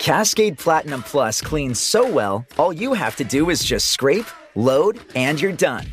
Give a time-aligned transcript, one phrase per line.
[0.00, 4.98] Cascade Platinum Plus cleans so well, all you have to do is just scrape, load,
[5.14, 5.84] and you're done.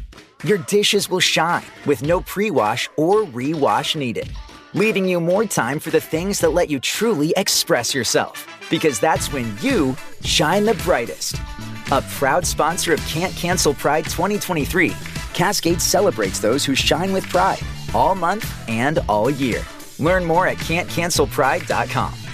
[0.45, 4.31] Your dishes will shine with no pre wash or re-wash needed,
[4.73, 8.47] leaving you more time for the things that let you truly express yourself.
[8.69, 9.93] Because that's when you
[10.23, 11.35] shine the brightest.
[11.91, 14.93] A proud sponsor of Can't Cancel Pride 2023,
[15.33, 17.59] Cascade celebrates those who shine with pride
[17.93, 19.65] all month and all year.
[19.99, 22.26] Learn more at can'tcancelpride.com.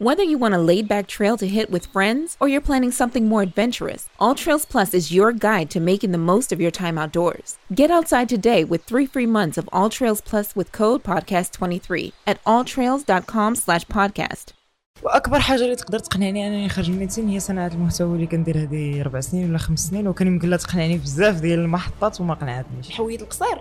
[0.00, 3.26] Whether you want a laid back trail to hit with friends or you're planning something
[3.26, 6.96] more adventurous, All Trails Plus is your guide to making the most of your time
[6.96, 7.58] outdoors.
[7.74, 12.42] Get outside today with three free months of All Trails Plus with code podcast23 at
[12.44, 14.52] alltrails.com slash podcast.
[15.02, 19.02] واكبر حاجه اللي تقدر تقنعني انني نخرج من الميدسين هي صناعه المحتوى اللي كندير هذه
[19.02, 23.22] ربع سنين ولا خمس سنين وكان يمكن لها تقنعني بزاف ديال المحطات وما قنعتنيش الحويط
[23.22, 23.58] القصير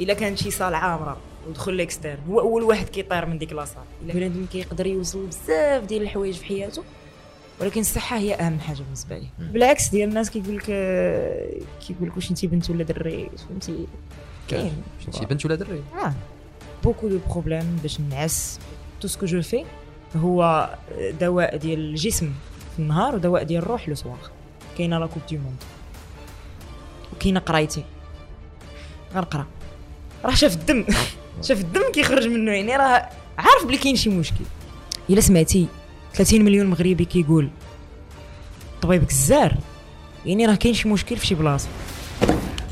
[0.00, 1.16] الا كانت شي صال عامره
[1.47, 3.83] ودخل l'externe هو أول واحد كيطير من ديك la salle.
[4.03, 6.83] إلا بنادم كيقدر يوصل بزاف ديال الحوايج في حياته
[7.61, 9.27] ولكن الصحة هي أهم حاجة بالنسبة لي.
[9.39, 10.65] بالعكس ديال الناس كيقول لك
[11.87, 13.87] كيقول لك واش انت بنت ولا دري؟ فهمتي
[14.47, 16.13] كاين شي بنت ولا دري؟ آه.
[16.83, 18.59] beaucoup de problèmes باش نعس
[19.01, 19.65] tout ce que je fais
[20.15, 20.69] هو
[21.19, 22.33] دواء ديال الجسم
[22.73, 24.19] في النهار ودواء ديال الروح le soir
[24.77, 25.63] كاينة la coupe du monde
[27.13, 27.83] وكاينة قرايتي.
[29.13, 29.45] غنقرا.
[30.25, 30.85] راه شاف الدم.
[31.41, 34.45] شاف الدم كيخرج منه يعني راه عارف بلي كاين شي مشكل.
[35.09, 35.67] إلا سمعتي
[36.13, 37.49] 30 مليون مغربي كيقول
[38.81, 39.55] طبيبك الزار
[40.25, 41.67] يعني راه كاين شي مشكل في شي بلاصة.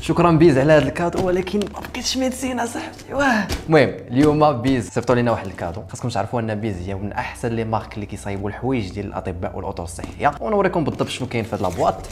[0.00, 3.48] شكرا بيز على هذا ال cadeau ولكن ما بقيتش médecin اصاحبي واه.
[3.66, 5.82] المهم اليوم بيز صيفطوا لنا واحد ال cadeau.
[5.88, 9.84] خاصكم تعرفوا أن بيز هي من أحسن les marques اللي كيصايبوا الحوايج ديال الأطباء والاطر
[9.84, 10.32] الصحية.
[10.40, 12.06] ونوريكم بالضبط شنو كاين في هذا la boîte.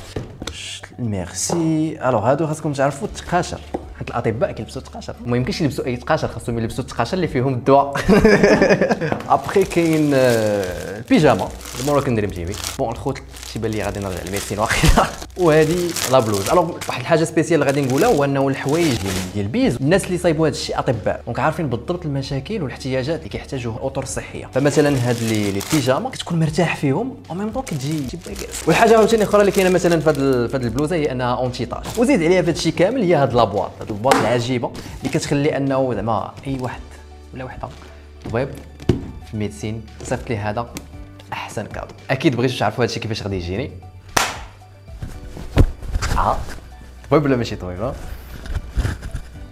[0.98, 1.98] Merci.
[2.08, 3.60] Alors هادو خاصكم تعرفوا التقاشر.
[3.98, 7.94] حيت الاطباء كيلبسوا التقاشر ما يمكنش يلبسوا أي تقاشر خاصهم يلبسوا التقاشر اللي فيهم الدواء.
[9.34, 11.48] ابخي كاين آه، البيجاما.
[11.80, 13.18] ال Moroccan Dream TV بون الخوت
[13.52, 15.06] تيبان لي غادي نرجع لل médecine وأخيرا
[15.44, 19.76] وهذه la blouse alors واحد الحاجة spéciale غادي نقولها هو إنه الحوايج ديال ديال بيز
[19.76, 21.22] الناس اللي صايبوا هذا الشيء أطباء.
[21.26, 26.76] donc عارفين بالضبط المشاكل والاحتياجات اللي كيحتاجوها الاطر الصحيه فمثلا هاد les pyjamas كتكون مرتاح
[26.76, 28.18] فيهم أو ميم طون كتجي
[28.66, 30.10] والحاجة عاوتاني أخرى اللي كاينة مثلا في
[30.54, 33.70] هاد البلوزة هي إنها anti-tache وزيد عليها في هذا الشيء كامل هي هاد la boîte
[33.88, 36.80] هاد ال boîte العجيبه اللي كتخلي انه زعما اي واحد
[37.34, 37.68] ولا وحده
[38.24, 38.48] طبيب
[39.26, 40.74] في ال médecine صيفط لي هذا
[41.32, 43.70] احسن cadeau أكيد بغيتو تعرفوا هادشي كيفاش غادي يجيني.
[46.16, 46.36] آه.
[47.10, 47.94] طبيب ولا ماشي طبيب ها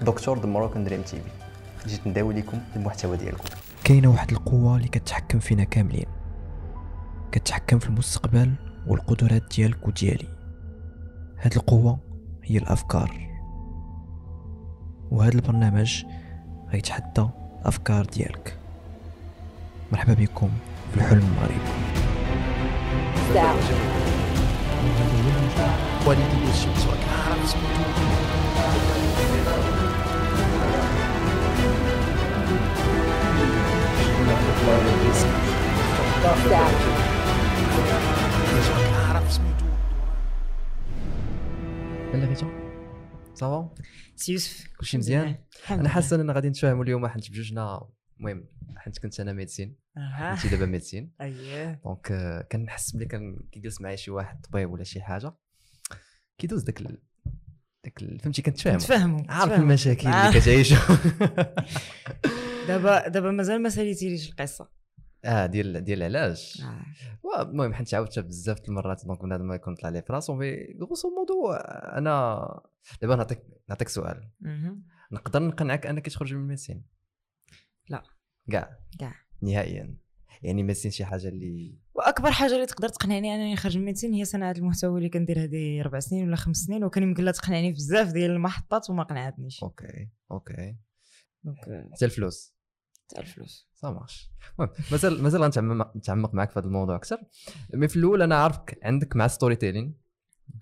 [0.03, 1.89] دكتور the Moroccan Dream TV.
[1.89, 3.45] جيت نداوي لكم المحتوى ديالكم.
[3.85, 6.07] كاينة واحد القوة اللي كتحكم فينا كاملين.
[7.33, 8.55] كتحكم في المستقبل
[8.87, 10.29] والقدرات ديالك وديالي.
[11.39, 11.99] هاد القوة
[12.45, 13.26] هي الأفكار.
[15.17, 16.05] وهذا البرنامج
[16.73, 17.27] غيتحدى
[17.63, 18.57] الافكار ديالك.
[19.93, 20.51] مرحبا بكم
[20.91, 21.61] في الحلم المغربي.
[42.13, 42.66] غيتا
[43.37, 43.75] ça va
[44.17, 45.37] سي يوسف كلشي مزيان
[45.71, 46.15] أنا لله.
[46.15, 47.89] إننا غادي نتفاهموا اليوم حيت بجوجنا
[48.21, 53.39] المهم حيت كنت أنا médecine أها انت دابا médecine اييه donc آه، كنحس بلي كان
[53.53, 55.33] كيجلس معايا شي واحد طبيب ولا شي حاجة
[56.39, 56.83] كيدوز داك.
[57.85, 57.99] داك.
[58.23, 59.53] فهمتي كنتفاهم نتفاهموا عارف.
[59.53, 60.29] المشاكل آه.
[60.29, 60.77] اللي كتعيشوا
[62.69, 64.76] دابا دابا مازال ما ساليتيليش القصة
[65.27, 66.63] آه ديال ديال العلاج
[67.35, 67.43] آه.
[67.43, 71.09] المهم حيت عاودتها بزاف المرات donc بنادم ما يكون طلع لي في راسو مي غوسو
[71.11, 72.47] مودو أنا
[73.03, 74.31] دابا نعطيك نعطيك سؤال.
[75.13, 76.85] نقدر نقنعك أنك تخرج من ال médecine
[77.89, 78.03] لا.
[78.51, 79.15] كاع كاع.
[79.43, 79.97] نهائيا
[80.43, 84.15] يعني médecine شي حاجة اللي وأكبر حاجة اللي تقدر تقنعني أنني نخرج من ال médecine
[84.15, 87.73] هي صناعة المحتوى اللي كندير هذه ربع سنين ولا خمس سنين وكان يمكن لها تقنعني
[87.73, 90.77] بزاف ديال المحطات وما قنعتنيش okay okay
[91.93, 92.56] حتى الفلوس
[93.09, 93.69] تاع الفلوس.
[93.75, 97.19] ça marche المهم مازال مازال غنتعمق نتعمق معك في هذا الموضوع أكثر.
[97.75, 99.93] mais في الأول أنا عارفك عندك مع storytelling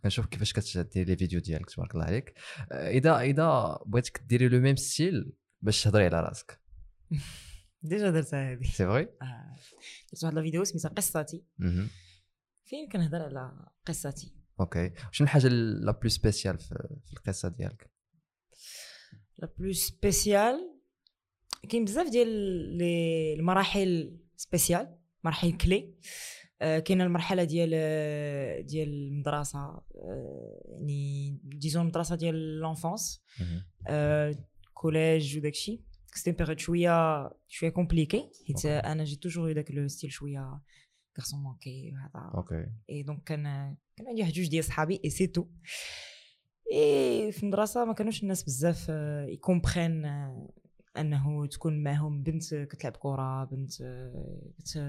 [0.02, 2.35] كنشوف كيفاش كتدير les vidéos ديالك تبارك الله عليك.
[2.73, 5.32] آه، اذا إذا بغيتك ديري le même style
[5.62, 6.61] باش تهضري على راسك.
[7.82, 9.08] déjà درتها هذه c'est آه.
[10.12, 11.44] درت واحد الفيديو سميتها قصتي.
[12.64, 17.91] فين كنهضر على قصتي؟ okay شنو الحاجة la plus spéciale في في القصة ديالك؟
[19.38, 20.74] la plus spéciale
[21.69, 22.28] كاين بزاف ديال
[23.38, 25.94] المراحل spéciales مراحل كلي.
[26.62, 33.23] آه، كاينة المرحلة ديال آه، ديال المدرسة آه، يعني disons المدرسة ديال l'enfance.
[34.75, 35.82] collège وداكشي
[36.14, 38.67] cette période شوية شوية compliquée حيت.
[38.67, 40.60] أنا j'ai toujours داك le style شوية
[41.14, 43.43] garçon manqué وهذا okay et donc كان
[43.96, 45.46] كان عندي واحد جوج ديال صحابي et c'est tout
[46.72, 48.88] اي في المدرسة ما كانوش الناس بزاف
[49.29, 50.50] ي comprennent آه،
[50.96, 53.73] انه تكون معهم بنت كتلعب كرة بنت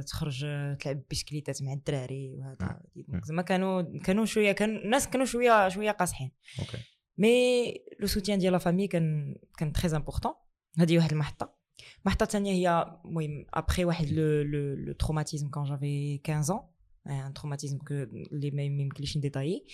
[0.07, 0.39] تخرج
[0.79, 5.91] تلعب بيسكليتات مع الدراري وهذا donc زعما كانوا كانوا شوية كان الناس كانوا شوية شوية
[5.91, 6.31] قاصحين.
[6.59, 6.77] okay.
[7.17, 10.33] mais le soutien ديال la famille كان كان très important
[10.79, 11.55] هذه واحد المحطة.
[12.01, 14.41] المحطه الثانية هي المهم ابخي واحد le
[14.75, 16.74] le traumatisme quand j'avais 15 ans.
[17.07, 19.65] un traumatisme que اللي ما ما يمكنليش ن détailler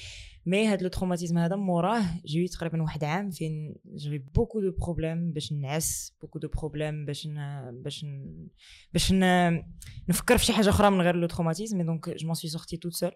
[0.45, 2.04] mais هاد le traumatisme هذا موراه.
[2.25, 7.28] جيت تقريبا واحد عام فين j'avais beaucoup de problèmes باش نعس beaucoup de problèmes باش
[7.28, 7.38] ن...
[7.83, 8.48] باش ن...
[8.94, 9.24] باش ن...
[10.10, 12.94] نفكر في شي حاجة أخرى من غير le traumatisme donc je m'en suis sortie toute
[12.94, 13.12] seule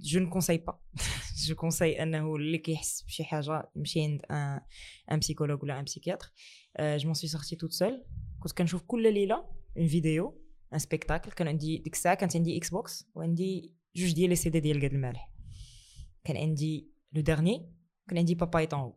[0.00, 0.76] je ne conseille pas.
[1.46, 4.60] je conseille أنه اللي كيحس بشي حاجة يمشي عند un
[5.12, 6.32] un psychologue ولا un psychiatre
[6.80, 8.04] je m'en suis sortie toute seule
[8.40, 9.44] كنت كنشوف كل ليلة
[9.76, 14.50] une vidéo un spectacle كان عندي ديك الساعة كانت عندي Xbox وعندي جوج ديال les
[14.50, 15.32] CD ديال ڭاد المالح.
[16.24, 17.72] كان عندي le dernier
[18.08, 18.92] كان عندي Papa est en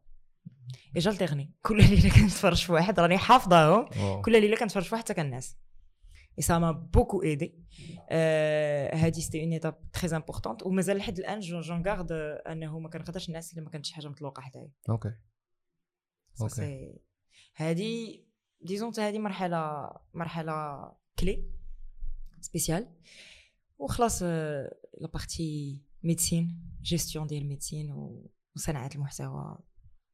[0.95, 4.21] haut et j'alternais كل ليلة كنتفرج في واحد راني حافظاهم.
[4.21, 5.57] كل ليلة كنتفرج في واحد حتى كنعس
[6.37, 7.55] et ça m'a beaucoup aidé
[8.93, 12.11] هادي c'était une étape très importante ومازال لحد الآن j'en garde
[12.47, 14.71] أنه ما كنقدرش نعس إلا ما كانت شي حاجة مطلوقه حدايا.
[14.89, 15.11] أوكي
[16.41, 16.99] أوكي
[17.55, 18.25] هادي
[18.61, 20.53] disons هادي مرحله مرحلة
[21.19, 21.51] كلي
[22.41, 22.87] spéciale
[23.79, 27.91] وخلاص la partie médecine gestion ديال ال médecine
[28.55, 29.57] وصناعه المحتوى.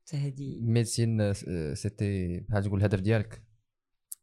[0.07, 0.59] حتى هادي.
[0.62, 1.33] médecine
[1.74, 3.44] c'était بحال تقول الهدف ديالك؟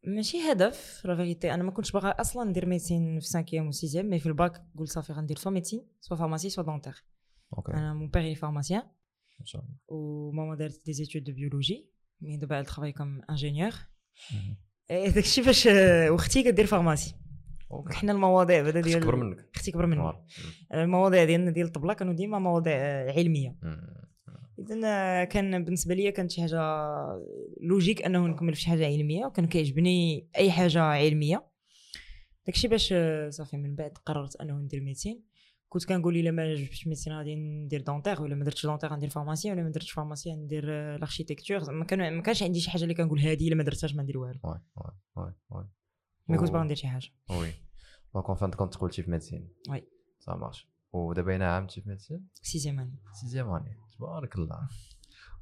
[0.07, 4.03] ماشي هدف la vérité أنا ما كنتش باغا أصلا ندير médecine في 5 و 6
[4.03, 7.05] mais في الباك قلت صافي غندير soit médecine soit pharmacie soit dentaire
[7.57, 8.83] أوكي أنا mon père pharmacien
[9.41, 9.75] ان شاء الله.
[9.89, 11.91] وماما دارت des études de biologie
[12.21, 13.73] mais دابا elle travaille ingénieur
[14.33, 14.57] مهم.
[14.91, 17.15] داكشي آه، واختي كدير pharmacie
[17.93, 19.49] حنا المواضيع بعدا ديال كبر منك.
[19.55, 20.13] أختي كبر مني.
[20.75, 23.57] المواضيع ديالنا ديال الطبلة كانوا ديما مواضيع آه، علميه.
[24.59, 26.61] اذا كان بالنسبة لي كانت شي حاجة
[27.61, 31.47] logique أنه نكمل في شي حاجة علمية وكان كيعجبني أي حاجة علمية.
[32.47, 35.23] داكشي باش آه، صافي من بعد قررت أنه ندير médecine.
[35.69, 39.53] كنت كنقول إلا ما عجبتش médecine غادي ندير dentaire ولا ما درتش dentaire غندير pharmacie
[39.53, 42.95] ولا ما درتش pharmacie غندير آه، l'architecture ما كان ما كانش عندي شي حاجة اللي
[42.95, 44.41] كنقول هذه إلا ما درتهاش ما ندير والو.
[46.29, 47.53] mais كنت باغا ندير شي حاجة oui
[48.15, 49.85] donc enfin كونت قلتي في médecine oui.
[50.21, 54.69] ça marche ودابا هنا عام في ميديسين sixième année sixième année تبارك الله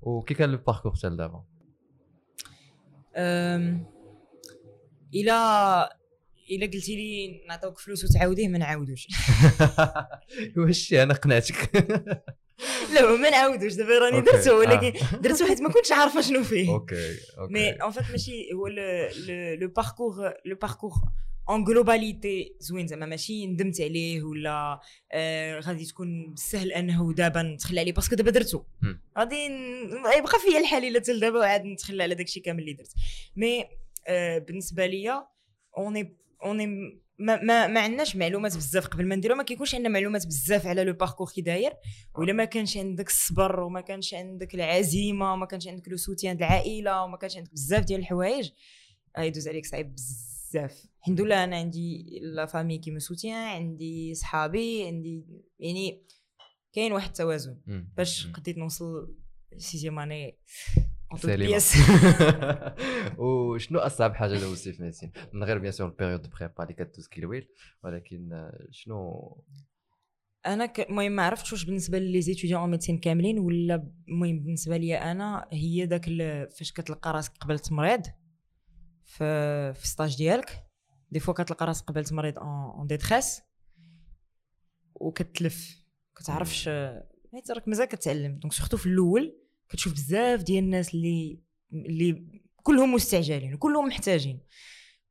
[0.01, 1.45] وكي كان le parcours تاع دابا
[5.15, 5.99] الا
[6.51, 9.09] الا قلتي لي نعطيوك فلوس وتعاوديه ما نعاودوش
[10.57, 11.71] واش أنا قنعتك
[12.95, 14.21] لا ما نعاودوش دابا راني.
[14.21, 15.17] درتو ولكن آه.
[15.23, 18.67] درتو حيت ما كنتش عارفة شنو فيه أوكي أوكي mais en fait ماشي هو
[19.61, 20.93] le parcours le parcours
[21.49, 24.81] en globalité زوين زعما ماشي ندمت عليه ولا
[25.13, 29.03] آه غادي تكون سهل أنه دابا نتخلى عليه parce que دابا درتو مم.
[29.19, 29.45] غادي
[30.19, 32.93] يبقى فيا الحال إلا حتى دابا وعاد نتخلى على داكشي كامل اللي درت
[33.37, 33.65] mais
[34.07, 35.27] آه بالنسبة ليا
[35.79, 36.67] اوني اوني
[37.23, 40.85] ما ما, ما عندناش معلومات بزاف قبل ما نديرو ما كيكونش عندنا معلومات بزاف على
[40.85, 41.73] le parcours كي داير
[42.15, 47.03] ولا ما كانش عندك الصبر وما كانش عندك العزيمة وما كانش عندك le soutien العائلة
[47.05, 48.51] وما كانش عندك بزاف ديال الحوايج
[49.19, 54.87] غيدوز عليك صعيب بزاف الحمد لله أنا عندي la famille qui me soutient عندي صحابي
[54.87, 55.25] عندي
[55.59, 56.03] يعني
[56.73, 57.57] كاين واحد التوازن.
[57.97, 58.27] باش.
[58.27, 59.15] قديت نوصل
[59.57, 60.39] sixième année
[61.17, 61.61] سليمة.
[63.19, 67.09] وشنو اصعب حاجة دوزتي في médecine من غير bien sûr ال période prépa اللي كدوز
[67.09, 67.49] كيلويل
[67.85, 69.37] ولكن شنو
[70.47, 74.77] أنا المهم ما عرفتش واش بالنسبة لي les étudiants en médecine كاملين ولا المهم بالنسبة
[74.77, 76.05] لي أنا هي داك
[76.51, 78.03] فاش كتلقى راسك قبلت مريض
[79.05, 80.67] في في stage ديالك
[81.11, 83.43] des fois كتلقى راسك قبلت مريض en détresse
[84.95, 85.83] وكتلف
[86.17, 86.69] كتعرفش
[87.33, 89.42] حيت راك مازال كتعلم دونك سورتو في الأول
[89.73, 91.41] كتشوف بزاف ديال الناس اللي
[91.73, 94.41] اللي كلهم مستعجلين وكلهم محتاجين.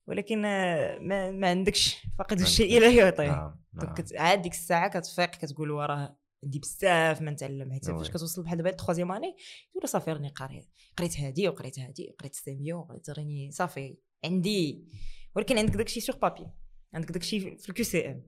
[0.08, 4.22] ولكن آه، ما, ما عندكش فقد الشيء لا يعطيه نعم دونك نعم.
[4.22, 7.86] عاد ديك الساعة كتفيق كتقول وراه عندي بزاف ما نتعلم حيت.
[7.86, 9.36] فاش كتوصل بحال دابا التخوازيام أني
[9.74, 14.88] تقول صافي راني قاري قريت هادي وقريت هادي وقريت سيميو وقريت راني صافي عندي.
[15.36, 16.48] ولكن عندك داكشي sur papier
[16.94, 18.24] عندك داكشي في ال QCM.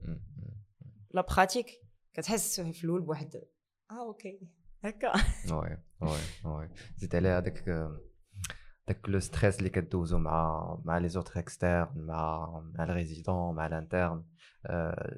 [1.14, 1.66] la pratique
[2.14, 3.36] كتحس في الأول بواحد
[3.90, 4.40] آه أوكي.
[4.84, 5.12] هكا
[5.52, 7.68] oui oui oui زيد عليها داك
[8.88, 13.66] داك le stress اللي كدوزو مع مع les autres externes مع مع ال résidents مع
[13.66, 14.24] ال internes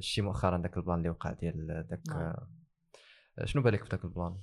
[0.00, 2.35] شي مؤخرا داك ال plan اللي وقع ديال داك
[3.44, 4.37] شنو بالك في داك البلان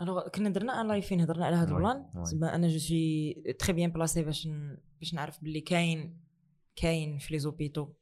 [0.00, 2.06] الوغ كنا درنا un live هضرنا على هذا ال plan.
[2.22, 4.48] زعما أنا je suis très bien placée باش.
[4.98, 6.20] باش نعرف باللي كاين
[6.76, 7.92] كاين في les hôpitaux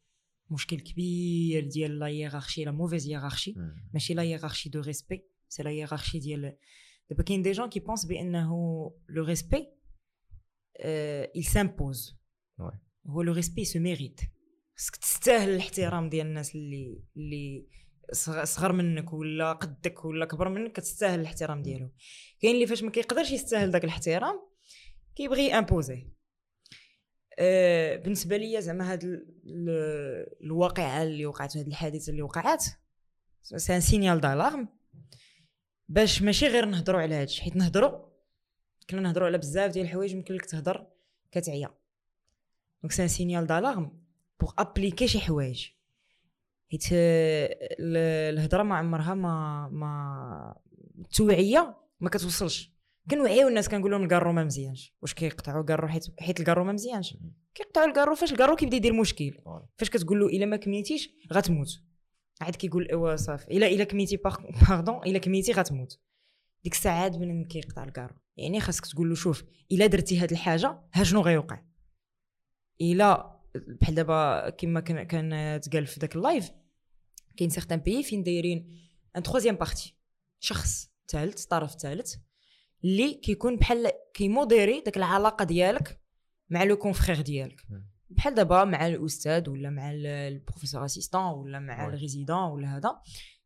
[0.50, 3.54] مشكل كبير ديال la hiérarchie la mauvaise hiérarchie.
[3.92, 6.56] ماشي la hiérarchie de respect c'est la hiérarchie ديال
[7.10, 8.48] دابا كاين des gens qui pensent بانه
[9.08, 9.66] le respect
[11.38, 12.14] il s'impose.
[13.06, 14.20] هو le respect se mérite
[14.76, 17.66] خصك تستاهل الاحترام ديال الناس اللي اللي
[18.12, 21.90] صغ- صغر منك ولا قدك ولا كبر منك كتستاهل الاحترام ديالو
[22.40, 24.40] كاين اللي فاش ما كيقدرش يستاهل داك الاحترام
[25.16, 26.06] كيبغي imposer
[27.38, 32.64] أه بالنسبة ليا زعما هاد ال- ال- الواقعه اللي وقعت هاد الحادثه اللي وقعت
[33.42, 34.68] c'est un signal d'alarme
[35.88, 37.98] باش ماشي غير نهضروا على هادشي حيت نهضروا
[38.90, 40.86] كنا نهضروا على بزاف ديال الحوايج يمكن لك تهضر
[41.32, 41.70] كتعيا.
[42.82, 43.98] donc c'est un signal d'alarme
[44.40, 45.68] pour appliquer شي حوايج.
[46.70, 50.56] حيت آه، ال- الهضرة ما عمرها ما ما
[50.98, 52.70] التوعيه ما كتوصلش.
[53.10, 54.94] كنوعيو الناس كنقول لهم الكارو ما مزيانش.
[55.02, 57.16] واش كيقطعوا الكارو حيت حيت الكارو ما مزيانش.
[57.54, 59.38] كيقطعوا الكارو فاش الكارو كيبدا يدير مشكل.
[59.76, 61.80] فاش كتقول له إلا ما كميتيش غتموت.
[62.40, 63.46] عاد كيقول ايوا صافي.
[63.50, 66.00] الا إلا كميتي pardon إلا كميتي غتموت.
[66.64, 68.14] ديك الساعة عاد بنادم كيقطع الكارو.
[68.36, 71.62] يعني خاصك تقول له شوف إلا درتي هاد الحاجة ها شنو غيوقع؟
[72.80, 76.50] إلا بحال دابا كما كان كان تقال في داك ال live
[77.36, 78.80] كاين certains pays فين دايرين
[79.16, 79.96] une troisième partie
[80.40, 82.14] شخص ثالث طرف ثالث
[82.84, 86.00] اللي كيكون بحال كي modérer داك العلاقة ديالك
[86.50, 87.60] مع les confrères ديالك.
[88.16, 91.86] بحال دابا مع الأستاذ ولا مع ال- ال professeur assistant ولا مع.
[91.88, 93.00] ال résident ولا هذا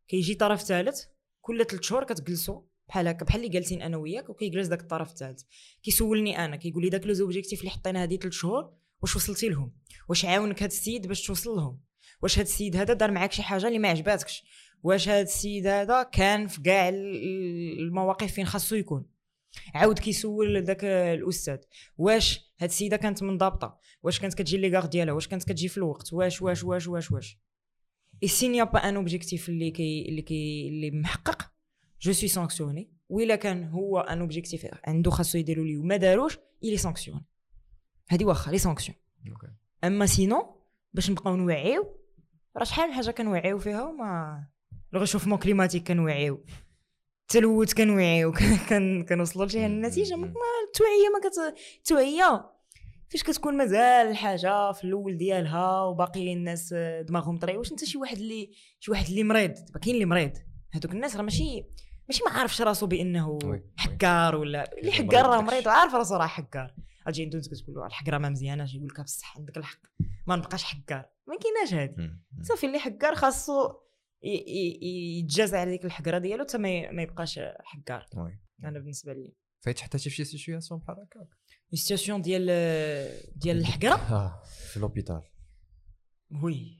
[0.09, 1.01] كيجي طرف ثالث
[1.41, 5.43] كل ثلاث شهور كتجلسوا بحال هكا بحال اللي جالسين أنا وياك وكيجلس داك الطرف الثالث
[5.83, 8.73] كيسولني أنا كيقول لي داك les objectifs اللي حطينا هذه ثلاث شهور
[9.03, 9.73] واش وصلتي لهم؟
[10.09, 11.81] واش عاونك هذا السيد باش توصل لهم؟
[12.23, 14.45] واش هذا السيد هذا دار معاك شي حاجة اللي ما عجباتكش؟
[14.83, 19.07] واش هذا السيد هذا كان في كاع ال- المواقف فين خاصو يكون؟
[19.75, 21.59] عاود كيسول داك الأستاذ.
[21.99, 23.79] واش هاد السيدة كانت منضبطة.
[24.03, 27.12] واش كانت كتجي les gardes ديالها؟ واش كانت كتجي في الوقت؟ واش واش واش واش
[27.12, 27.38] واش؟
[28.23, 31.53] et s'il n'y a pas un objectif اللي كي اللي كي اللي محقق
[32.00, 35.79] je suis sanctionné وإلا كان هو un objectif عنده خاصو يديروا ليه.
[35.79, 37.25] وما داروش les sanctions
[38.11, 38.99] هادي واخا les sanctions
[39.31, 39.52] OK
[39.85, 40.61] أما sinon
[40.95, 41.99] باش نبقاو نوعيو
[42.57, 44.45] راه شحال من حاجة كنوعيو فيها وما
[44.95, 46.45] ال réchauffement climatique كنوعيو.
[47.32, 48.32] التلوث كنوعيو
[48.68, 50.14] كن- كنوصلوا لشي النتيجة.
[50.16, 50.32] ما
[50.66, 52.50] التوعيه ما كت التوعيه
[53.11, 56.75] فاش كتكون مازال الحاجة في الأول ديالها وباقي الناس
[57.08, 60.32] دماغهم طري واش أنت شي واحد اللي شي واحد اللي مريض؟ دابا كاين اللي مريض.
[60.73, 61.64] هذوك الناس راه ماشي
[62.08, 63.38] ماشي ما عارفش راسو بأنه.
[63.76, 65.40] حكار ولا اللي حكار راه.
[65.40, 66.75] مريض وعارف راسو راه حكار.
[67.06, 69.78] أجي أنت كتقول له الحق راه ما مزياناش يقول لك بصح عندك الحق.
[70.26, 71.04] ما نبقاش حكار.
[71.26, 72.11] ما كايناش هادي.
[72.42, 73.73] صافي اللي حكار خاصو
[74.23, 78.38] يتجازى على ديك الحكره ديالو حتى ما يبقاش حكار oui.
[78.65, 79.35] أنا بالنسبة لي.
[79.61, 81.29] فايت حتى في شي situation بحال هكاك.
[81.73, 82.47] ال situation ديال
[83.37, 85.23] ديال الحكره آه في l'hôpital
[86.43, 86.78] oui.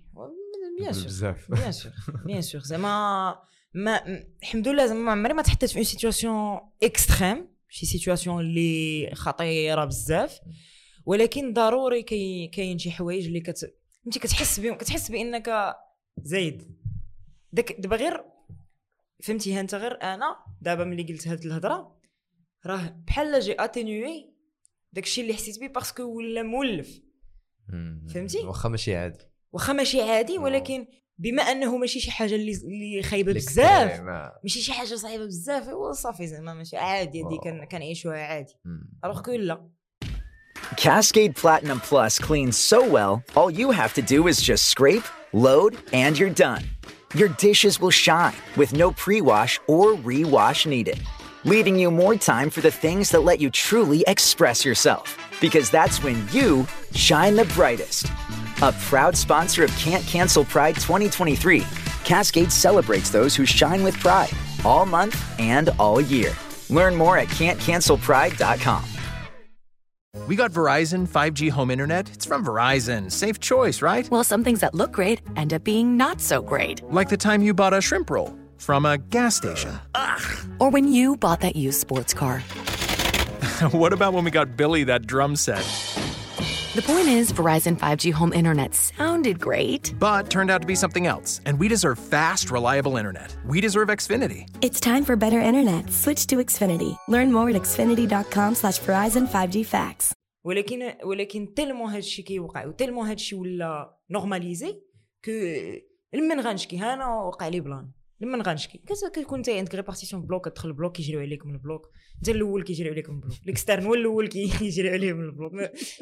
[0.78, 1.92] bien sûr بزاف bien sûr
[2.26, 3.38] bien sûr زعما
[3.75, 9.11] ما الحمد لله زعما ما عمري ما تحطيت في une situation extrême شي سيتواسيون اللي
[9.14, 10.40] خطيرة بزاف.
[11.07, 13.75] ولكن ضروري كي كاين شي حوايج اللي كت
[14.07, 15.75] انت كتحس بهم كتحس بأنك
[16.23, 16.77] زايد.
[17.52, 18.24] داك دابا غير
[19.22, 21.96] فهمتي انت غير أنا دابا ملي قلت هاد الهضرة
[22.66, 24.34] راه بحال j'ai atténué
[24.92, 27.00] داكشي اللي حسيت بيه parce que ولا مولف.
[28.14, 29.18] فهمتي؟ واخا ماشي عادي
[29.52, 30.86] واخا ماشي عادي ولكن
[31.18, 34.00] بما انه ماشي شي حاجة اللي اللي خايبة بزاف.
[34.44, 38.52] ماشي شي حاجة صعيبة بزاف ايوا صافي زعما ماشي عادي هادي كن- كنعيشوها عادي.
[39.04, 39.70] ألوغ كو لا
[40.76, 45.72] Cascade Platinum Plus cleans so well, all you have to do is just scrape, load,
[46.02, 46.64] and you're done.
[47.14, 51.00] Your dishes will shine with no pre wash or rewash needed,
[51.44, 55.16] leaving you more time for the things that let you truly express yourself.
[55.40, 58.08] Because that's when you shine the brightest.
[58.60, 61.64] A proud sponsor of Can't Cancel Pride 2023,
[62.04, 64.30] Cascade celebrates those who shine with pride
[64.64, 66.32] all month and all year.
[66.68, 68.97] Learn more at can'tcancelpride.com.
[70.26, 72.10] We got Verizon 5G home internet.
[72.14, 73.12] It's from Verizon.
[73.12, 74.08] Safe choice, right?
[74.10, 76.82] Well, some things that look great end up being not so great.
[76.90, 79.78] Like the time you bought a shrimp roll from a gas station.
[80.60, 82.40] Or when you bought that used sports car.
[83.72, 85.64] what about when we got Billy that drum set?
[86.77, 89.93] The point is, Verizon 5G home internet sounded great.
[90.00, 91.41] But turned out to be something else.
[91.45, 93.35] And we deserve fast, reliable internet.
[93.45, 94.41] We deserve Xfinity.
[94.62, 95.91] It's time for better internet.
[95.91, 96.97] Switch to Xfinity.
[97.07, 100.13] Learn more at xfinity.com slash Verizon 5G Facts.
[100.45, 104.81] ولكن ولكن تيلمون هادشي كيوقع وتيلمون هادشي ولا نورماليزي
[105.25, 105.31] كو
[106.13, 108.78] من غنشكي انا وقع لي بلان لما نغنشكي.
[108.78, 111.90] كت- كتكون انت عندك répartition bloc كتدخل ال bloc كيجريو عليك من ال bloc.
[112.16, 113.34] انت الأول كيجريو عليك من ال bloc.
[113.44, 115.52] ال externe هو الأول كي- كيجريو عليه من ال bloc.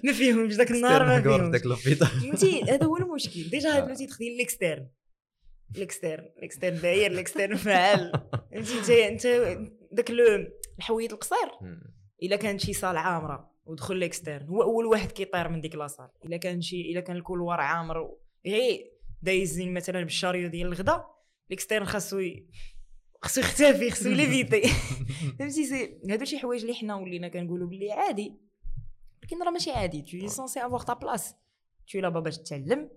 [0.04, 1.50] ما, فيهمش ذاك النهار ما في فيهمش.
[2.08, 3.42] فهمتي؟ هذا هو المشكل.
[3.50, 4.88] déjà هاد le titre ديال ال externe.
[5.76, 8.12] ال externe ال externe داير ال externe فعال.
[8.52, 9.58] فهمتي؟ انت انت
[9.92, 10.46] داك لو
[10.78, 11.49] الحويط القصير.
[12.23, 15.84] إلا كانت شي salle عامرة ودخل ال externe هو أول واحد كيطير من ديك la
[15.84, 18.11] salle إلا كان شي إلا كان ال couloir عامر
[18.46, 18.92] غير.
[19.23, 21.04] دايزين مثلا بال chariot ديال الغدا
[21.49, 22.20] ال externe خاصو
[23.22, 24.68] خاصو يختفي خاصو l'éviter
[25.38, 28.32] فهمتي؟ c'est هادو شي حوايج اللي حنا ولينا كنقولوا باللي عادي.
[29.22, 30.28] ولكن راه ماشي عادي.
[30.28, 31.32] Censé avoir ta place.
[31.86, 32.88] Tu es là باش تتعلم.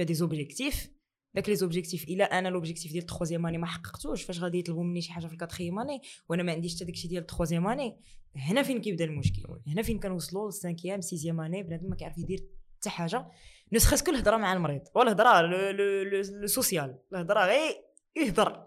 [0.00, 0.88] As des objectifs.
[1.34, 4.84] داك les objectifs إلا أنا l'objectif ديال ال troisième année ما حققتوش فاش غادي يطلبوا
[4.84, 7.66] مني شي حاجة في ال quatrième année وأنا ما عنديش حتى داكشي ديال ال troisième
[7.66, 7.96] année
[8.36, 12.44] هنا فين كيبدا المشكل؟ هنا فين كنوصلوا لل cinquième sixième année بنادم ما كيعرف يدير
[12.78, 13.26] حتى حاجة.
[13.72, 14.80] نسخس كل الهضرة مع المريض.
[14.94, 17.74] ولا الهضره le le le- le social الهضرة غير
[18.16, 18.66] يهضر.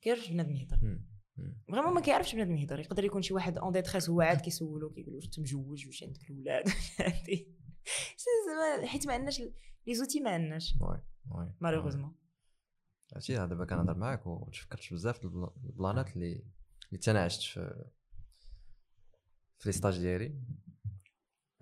[0.00, 0.98] كيعرفش بنادم يهضر؟
[1.68, 2.80] vraiment ما كيعرفش بنادم يهضر.
[2.80, 6.30] يقدر يكون شي واحد en détresse هو عاد كيسولو كيقول واش انت مجوج واش عندك
[6.30, 6.68] الاولاد
[8.84, 9.42] حيت ما عندناش
[9.86, 10.74] les outils ما عندناش.
[10.80, 12.14] oui oui malheureusement
[13.12, 15.24] عرفتي دابا كنهضر معاك وتفكرت بزاف
[15.64, 16.44] البلانات اللي
[16.92, 17.84] اللي حتى أنا عشت في
[19.58, 20.40] في les stages ديالي.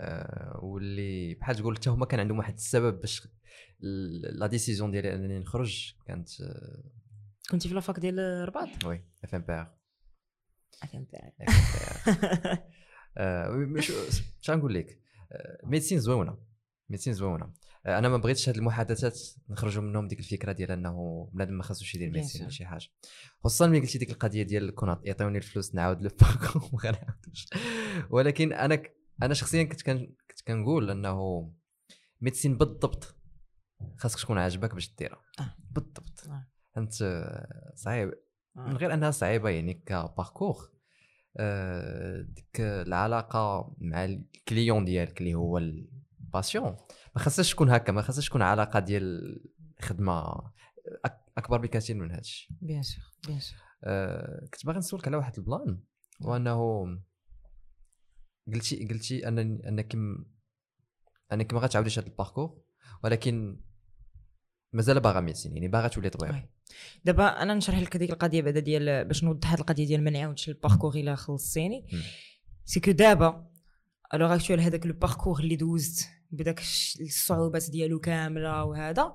[0.00, 3.28] آه واللي بحال تقول حتى هما كان عندهم واحد السبب باش
[4.32, 6.82] la décision ديالي انني نخرج كانت آه،
[7.50, 9.74] كنتي في la fac ديال الرباط؟ oui FMPR
[10.92, 11.14] فهمت
[13.66, 15.00] مش اش غنقول لك؟
[15.32, 16.38] آه، médecine زوينة.
[16.88, 17.52] médecine زوينة.
[17.86, 22.10] أنا ما بغيتش هاد المحادثات نخرجوا منهم ديك الفكرة ديال أنه بنادم ما خاصوش يدير
[22.10, 22.50] médecine ولا.
[22.50, 22.86] شي حاجة.
[23.44, 26.10] خصوصا ملي قلتي ديك القضية ديال كون عط- يعطيوني الفلوس نعاود لو
[26.72, 27.46] ما غنعاودوش
[28.10, 28.82] ولكن أنا
[29.22, 31.50] أنا شخصيا كنت كان كنت كنقول إنه
[32.20, 33.16] médecine بالضبط
[33.96, 35.22] خاصك تكون عاجبك باش ديرها.
[35.40, 35.54] آه.
[35.70, 36.26] بالضبط.
[36.28, 36.46] آه.
[36.76, 36.92] أنت
[37.74, 38.14] صعيب.
[38.56, 38.60] آه.
[38.60, 40.70] من غير أنها صعيبة يعني ك parcours
[42.20, 46.76] ديك العلاقة مع ال client ديالك اللي هو ال patient
[47.16, 49.38] ما خاصهاش تكون هكا ما خاصهاش تكون علاقة ديال
[49.80, 50.42] خدمة
[51.38, 53.58] أكبر بكثير من هذا الشيء bien sûr bien sûr
[54.52, 55.80] كنت باغي نسولك على واحد ال plan
[56.20, 56.84] وأنه
[58.54, 59.96] قلتي قلتي انني أنك
[61.32, 62.62] أنك ما غتعاوديش هذا ال parcours
[63.04, 63.60] ولكن
[64.72, 66.44] مازال باغا médecine يعني باغا تولي طبيب.
[67.04, 70.48] دابا أنا نشرح لك هذيك القضية بعدا ديال باش نوضح هذه القضية ديال ما نعاودش
[70.48, 71.86] ال parcours إلا خلصتيني.
[72.64, 73.48] c'est que دابا
[74.14, 76.60] à l'heure actuelle هذاك le parcours اللي دوزت بداك
[77.00, 79.14] الصعوبات ديالو كاملة وهذا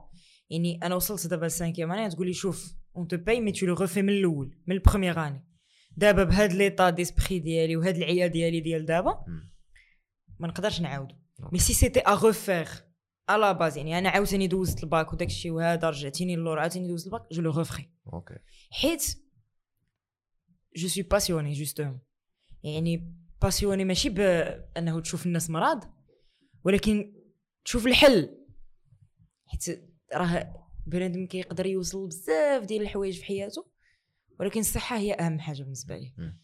[0.50, 3.66] يعني أنا وصلت دابا ل cinquième année تقول لي شوف on te paye mais tu
[3.66, 5.53] le refais من الأول من ال première année
[5.98, 9.26] دابا بهاد l'état d'esprit ديالي وهاد العيا ديالي ديال دابا.
[10.40, 11.16] ما نقدرش نعاودو.
[11.39, 11.54] OK.
[11.54, 12.68] mais si c'était à refaire
[13.30, 17.06] à la base يعني أنا عاوتاني دوزت الباك وداك الشيء وهذا رجعتيني للور عاوتاني دوزت
[17.06, 18.38] ال bac je le referais OK
[18.72, 19.18] حيت
[20.76, 22.00] je suis passionné justement
[22.64, 25.84] يعني passionnée ماشي بأنه تشوف الناس مرض
[26.64, 27.14] ولكن
[27.66, 28.38] تشوف الحل.
[29.46, 33.73] حيت راه بنادم كيقدر يوصل بزاف ديال الحوايج في حياته.
[34.44, 36.40] ولكن الصحة هي أهم حاجة بالنسبة مم.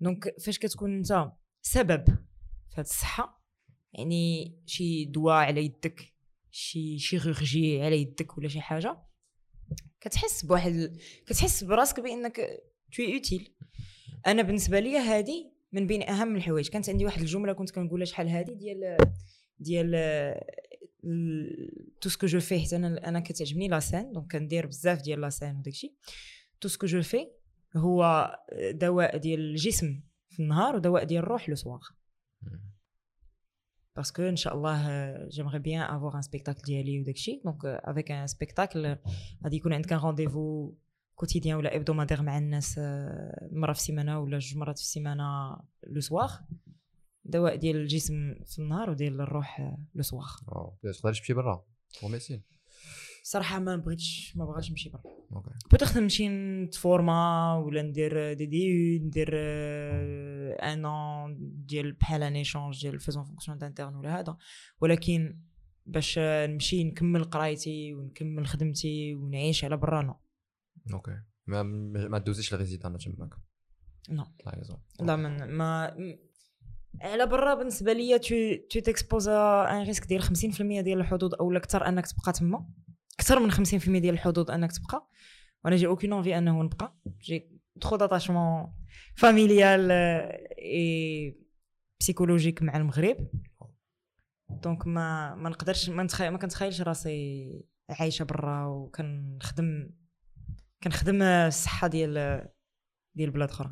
[0.00, 3.44] donc فاش كتكون أنت سبب في هذه الصحة
[3.92, 6.12] يعني شي دواء على يدك
[6.50, 8.98] شي chirurgie على يدك ولا شي حاجة
[10.00, 12.36] كتحس بواحد كتحس براسك بإنك
[12.96, 13.54] t'es utile
[14.26, 16.68] أنا بالنسبة لي هذه من بين أهم الحوايج.
[16.68, 18.96] كانت عندي واحد الجملة كنت كنقولها شحال هذه ديال
[19.58, 19.90] ديال
[22.00, 25.20] tout ce que je fais حيت أنا أنا كتعجبني la scène donc كندير بزاف ديال
[25.20, 25.94] la scène وداكشي.
[26.60, 27.26] tout ce que je fais
[27.76, 28.30] هو
[28.70, 31.80] دواء ديال الجسم في النهار ودواء ديال الروح le soir.
[33.96, 38.26] parce que ان شاء الله j'aimerais bien avoir un spectacle ديالي وداكشي donc avec un
[38.26, 38.96] spectacle
[39.44, 40.74] غادي يكون عندك un rendez-vous
[41.14, 45.56] quotidien ولا hebdomadaire مع الناس آه، مرة في السيمانة ولا جوج مرات في السيمانة
[45.86, 46.30] le soir.
[47.24, 50.26] دواء ديال الجسم في النهار وديال الروح آه، le soir.
[50.48, 50.78] أوه.
[50.82, 51.64] تقدر تمشي برا
[53.22, 55.02] صراحة ما بغيتش ما بغاش نمشي برا.
[55.32, 55.50] OK.
[55.70, 63.00] peut-être نمشي نتفورما ولا ندير دي دي ندير un un ديال بحال un échange ديال
[63.00, 64.36] faisant fonction d'interne ولا هذا.
[64.80, 65.38] ولكن
[65.86, 70.14] باش نمشي نكمل قرايتي ونكمل خدمتي ونعيش على برا non
[70.92, 71.20] OK.
[71.46, 73.34] ما ما دوزيش ال résidanat تماك
[74.10, 75.96] non la raison لا من ما
[77.00, 78.34] على برا بالنسبة ليا tu
[78.70, 80.28] tu t'exposes à un risque ديال 50%
[80.60, 82.68] ديال الحظوظ أو أكثر أنك تبقى تما.
[83.22, 85.08] أكثر من 50% ديال الحظوظ أنك تبقى.
[85.64, 86.96] وأنا j'ai aucune envie أنه نبقى.
[87.20, 88.72] j'ai trop d'attachement
[89.16, 89.90] familial
[90.58, 91.36] et
[92.00, 93.28] psychologique مع المغرب.
[94.50, 99.90] donc ما ما نقدرش ما نتخيل ما كنتخيلش راسي عايشة برا وكنخدم
[100.82, 102.48] كنخدم الصحة ديال
[103.14, 103.70] ديال بلاد أخرى.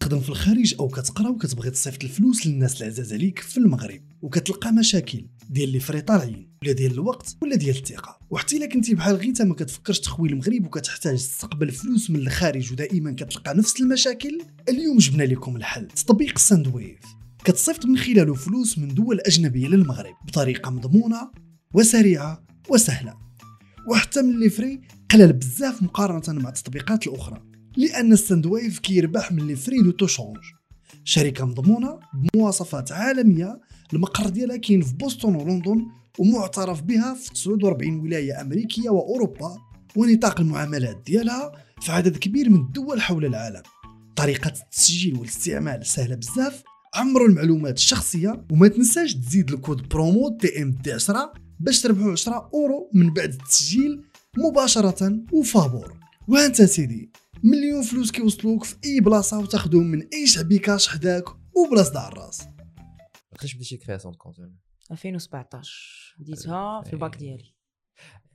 [0.00, 5.26] تخدم في الخارج أو كتقرأ وكتبغي تصيفط الفلوس للناس العزاز عليك في المغرب وكتلقى مشاكل
[5.50, 8.18] ديال les frais طالعين ولا ديال الوقت ولا ديال الثقة.
[8.30, 13.12] وحتى إلا كنتي بحال غيثة ما كتفكرش تخوي المغرب وكتحتاج تستقبل فلوس من الخارج ودائما
[13.12, 14.38] كتلقى نفس المشاكل
[14.68, 15.86] اليوم جبنا لكم الحل.
[15.86, 17.00] تطبيق Sendwave.
[17.44, 21.30] كتصيفط من خلاله فلوس من دول أجنبية للمغرب بطريقة مضمونة
[21.74, 23.14] وسريعة وسهلة.
[23.88, 27.49] وحتى من les frais قلل بزاف مقارنة مع التطبيقات الأخرى.
[27.76, 30.38] لأن ال Sendwave كيربح من les frais de taux change.
[31.04, 33.60] شركة مضمونة بمواصفات عالمية.
[33.92, 35.86] المقر ديالها كاين في بوسطن ولندن
[36.18, 39.58] ومعترف بها في 49 ولاية أمريكية واوروبا
[39.96, 43.62] ونطاق المعاملات ديالها في عدد كبير من الدول حول العالم.
[44.16, 46.62] طريقة التسجيل والاستعمال سهلة بزاف
[46.94, 52.90] عمروا المعلومات الشخصية وما تنساش تزيد ال code promo TMD 10 باش تربحوا 10 أورو
[52.94, 54.02] من بعد التسجيل
[54.38, 55.96] مباشرة وفابور
[56.28, 57.10] وانت سيدي
[57.44, 61.24] مليون فلوس كيوصلوك في أي بلاصة وتاخذهم من أي Chaabi Cash حداك
[61.56, 62.42] وبلاصه دار الراس.
[63.32, 64.56] وقتاش بديتي création de contenu
[64.90, 67.54] 2017 بديتها في الباك ديالي.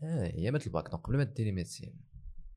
[0.03, 0.89] آه ايامات ال bac.
[0.91, 1.93] donc قبل ما ديري médecine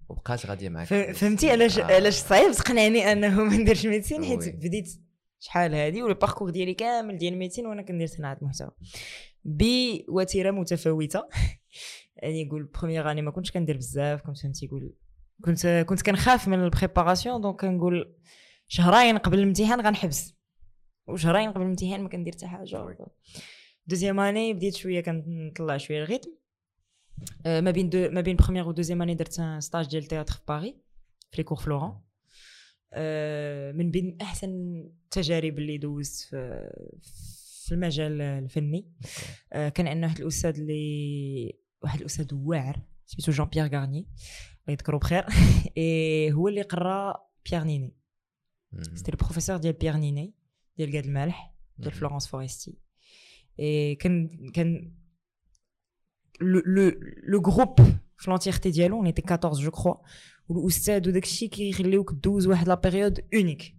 [0.09, 1.85] وبقات غاديه معاك ف- فهمتي علاش آه.
[1.85, 4.49] علاش صعيب تقنعني أنه ما نديرش médecine حيت.
[4.57, 4.89] بديت
[5.41, 8.71] شحال هادي وال parcours ديالي كامل ديال ال médecine وأنا كندير صناعة محتوى.
[9.45, 11.29] بوتيره متفاوتة.
[12.23, 14.95] يعني يقول première année ما كنتش كندير بزاف كنت فهمتي يقول
[15.45, 18.15] كنت كنت كنخاف من ال préparation donc كنقول
[18.69, 20.35] شهرين قبل الامتحان غنحبس.
[21.07, 23.07] وشهرين قبل الامتحان ما كندير حتى حاجة.
[23.87, 26.31] deuxième année بديت شوية كنطلع شوية ال rythme
[27.47, 30.33] آه، ما بين deux ما بين première و deuxième année درت un stage ديال théâtre
[30.33, 30.75] في باريس
[31.31, 32.01] في les Cours Florent
[32.93, 34.49] آه، من بين أحسن
[35.05, 36.71] التجارب اللي دوزت في
[37.67, 38.93] في المجال الفني.
[39.53, 44.09] آه، كان عندنا واحد الأستاذ اللي واحد الأستاذ واعر سميتو Jean-Pierre Garnier
[44.69, 45.25] الله يذكرو بخير.
[45.77, 47.15] إيه هو اللي قرا
[47.51, 47.97] Pierre Niney
[48.95, 50.35] c'était ال professeur ديال Pierre Niney
[50.77, 52.01] ديال Gad Elmaleh ديال مهم.
[52.01, 52.79] Florence Foresti
[53.59, 54.93] إيه كان كان
[56.41, 57.81] le le le groupe
[58.17, 59.95] في l'intégralité ديالو on était 14 je crois
[60.49, 63.78] والاستاذ وداك الشيء كيخليوك دوز واحد la période unique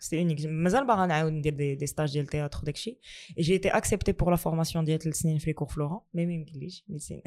[0.00, 2.98] c'est unique مازال باغا نعاود ندير des, des stages ديال théâtre وداك الشيء
[3.38, 6.32] et j'ai été acceptée pour la formation ديال ثلاث سنين في Cours Florent mais ما
[6.32, 7.22] يمكنليش médecine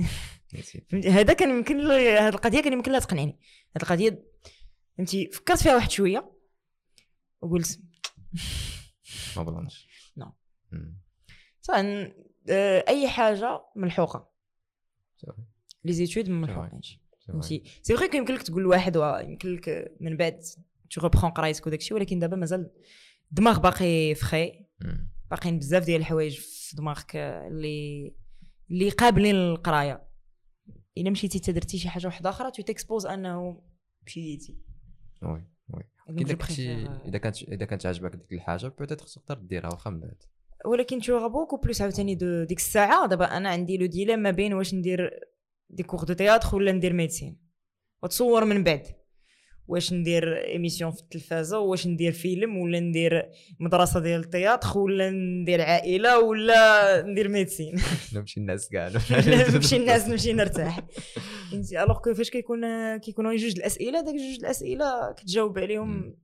[1.05, 3.39] هذا كان يمكن هاد القضية كان يمكن لها تقنعني.
[3.75, 4.23] هاد القضية
[4.97, 6.31] فهمتي فكرت فيها واحد شوية
[7.41, 7.79] وقلت
[9.37, 10.31] ما بلانش non.
[11.61, 11.81] صراحة
[12.49, 14.33] آه، أي حاجة ملحوقة.
[15.83, 16.29] les études.
[16.29, 16.99] ملحوقينش.
[17.19, 17.31] صافي.
[17.31, 20.41] فهمتي؟ c'est vrai يمكن لك تقول لواحد وا- يمكن لك من بعد
[20.89, 22.71] tu reprends قرايتك وداك الشيء ولكن دابا مازال
[23.31, 24.65] الدماغ باقي فخي.
[25.31, 28.13] باقيين بزاف ديال الحوايج في دماغك اللي
[28.71, 30.03] اللي قابلين للقرايه
[30.97, 33.61] الا مشيتي تدرتي شي حاجة واحدة أخرى tu t'exposes انه
[34.05, 34.57] مشيتي
[35.21, 39.89] oui oui اذا كنتي اذا كانت اذا كانت عاجبك ديك الحاجة peut-être تقدر ديرها واخا
[39.89, 40.23] من بعد
[40.65, 44.53] ولكن tu beaucoup plus عاوتاني de ديك الساعة دابا أنا عندي le dilemme ما بين
[44.53, 45.19] واش ندير
[45.69, 47.37] des cours de théâtre ولا ندير médecine
[48.03, 48.87] وتصور من بعد
[49.73, 55.09] واش ندير émission في التلفازة واش ندير فيلم ولا ندير مدرسة ديال ال théâtre ولا
[55.09, 57.75] ندير عائلة ولا ندير médecine.
[58.15, 58.89] نمشي الناس كاع.
[59.55, 60.79] نمشي الناس نمشي نرتاح.
[61.51, 66.15] فهمتي؟ alors que فاش كيكون كيكونوا جوج الأسئلة داك جوج الأسئلة كتجاوب عليهم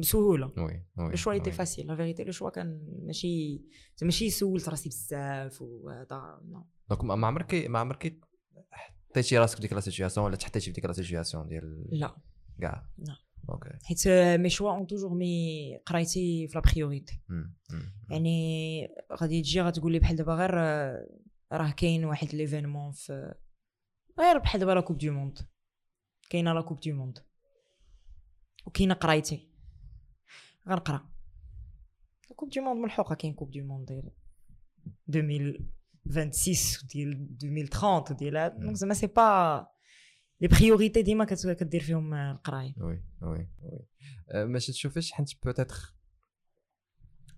[0.00, 0.52] بسهولة.
[0.56, 1.50] oui oui le choix était.
[1.50, 3.62] facile la vérité le choix كان ماشي
[4.02, 6.40] ماشي سولت راسي بزاف وهذا
[6.90, 8.20] donc ما ما عمرك ما عمرك
[8.70, 12.16] حطيتي راسك في ديك la situation ولا تحطيتي في ديك la situation ديال لا.
[12.60, 13.16] كاع لا.
[13.50, 14.08] OK حيت
[14.40, 17.20] mes choix ont toujours mis قرايتي في la priorité.
[18.10, 20.54] يعني غادي تجي غتقول لي بحال دابا غير
[21.52, 23.34] راه كاين واحد l'événement في
[24.18, 25.38] غير بحال دابا la coupe du monde
[26.30, 27.18] كاينة la coupe du monde
[28.66, 29.48] وكاينه قرايتي
[30.68, 31.08] غنقرا
[32.36, 34.12] coupe du monde ملحوقه كاين coupe du monde ديال
[35.08, 39.66] 2026 ديال 2030 ديال donc زعما c'est pas
[40.40, 42.74] les priorités ديما كدير فيهم آه، القراية.
[42.80, 43.86] oui oui oui.
[44.30, 45.94] أه، ماشي تشوفيش حيت peut-être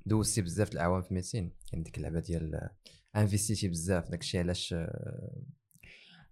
[0.06, 2.70] دوزتي بزاف الأعوام في médecine يعني ديك اللعبة ديال
[3.16, 4.74] investi تي بزاف داكشي علاش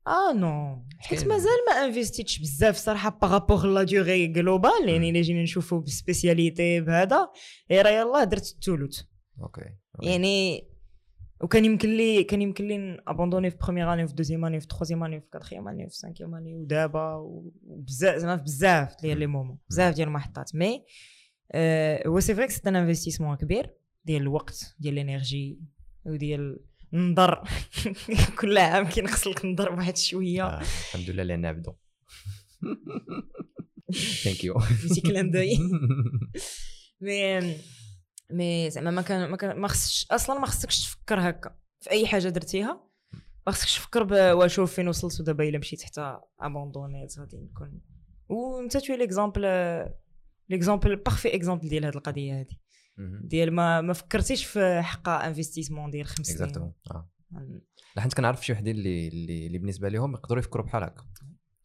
[0.07, 0.85] آه non.
[0.98, 5.22] حيت مازال ما investi تش بزاف صراحة par rapport à la durée globale يعني إلا
[5.22, 7.29] جينا نشوفوا ب spécialité بهذا
[7.72, 9.00] راه يلاه درت الثلث.
[9.42, 10.68] OK يعني
[11.40, 15.05] وكان يمكن لي كان يمكن لي abandonner في première année في deuxième année في troisième
[15.05, 19.94] année في quatrième année في cinquième année ودابا وبزاف زعما بزاف ديال les moments بزاف
[19.94, 20.55] ديال المحطات.
[20.55, 20.85] mais
[21.53, 25.61] آه، هو c'est vrai que c'est un investissement كبير ديال الوقت ديال l'énergie
[26.07, 26.61] وديال
[26.94, 27.49] النظر.
[28.40, 30.46] كل عام كينقص لك النظر بواحد شوية.
[30.46, 31.72] آه، الحمد لله اللي نعبدو
[34.22, 35.59] Thank you بيتي كلام داي
[37.01, 37.57] مي
[38.30, 41.56] مي زعما ما كان ما كان ما خصش أصلا ما خصكش تفكر هكا.
[41.80, 42.86] في أي حاجة درتيها
[43.46, 47.80] ما خصكش تفكر واشوف فين وصلت ودابا إلا مشيت حتى abandonné ت غادي نكون.
[48.28, 49.42] وانت tu es l'exemple
[50.48, 52.56] l'exemple parfait exemple ديال هذه القضية هذه
[53.24, 56.42] ديال ما ما فكرتيش في حق investissement ديال خمس سنين.
[56.42, 57.10] exactement آه.
[57.98, 61.04] حيت كنعرف شي وحدين اللي اللي, اللي بالنسبة لهم يقدروا يفكروا بحال هكا.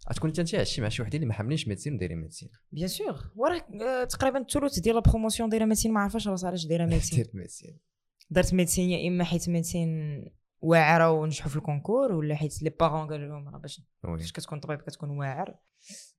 [0.10, 2.50] غتكون انت عشتي مع شي وحدين اللي ما حاملينش médecine ودايرين médecine.
[2.72, 5.94] bien sûr وراه تقريبا الثلث ديال la promotion دايرة médecine.
[5.94, 7.18] ما عرفاش راسها علاش دايرة médecine.
[7.24, 7.80] داير médecine.
[8.30, 9.90] درت médecine يا إما حيت médecine
[10.62, 13.82] واعرة ونجحوا في ال concours ولا حيت les parents قالوا لهم راه باش.
[14.04, 15.56] فاش كتكون طبيب كتكون واعر.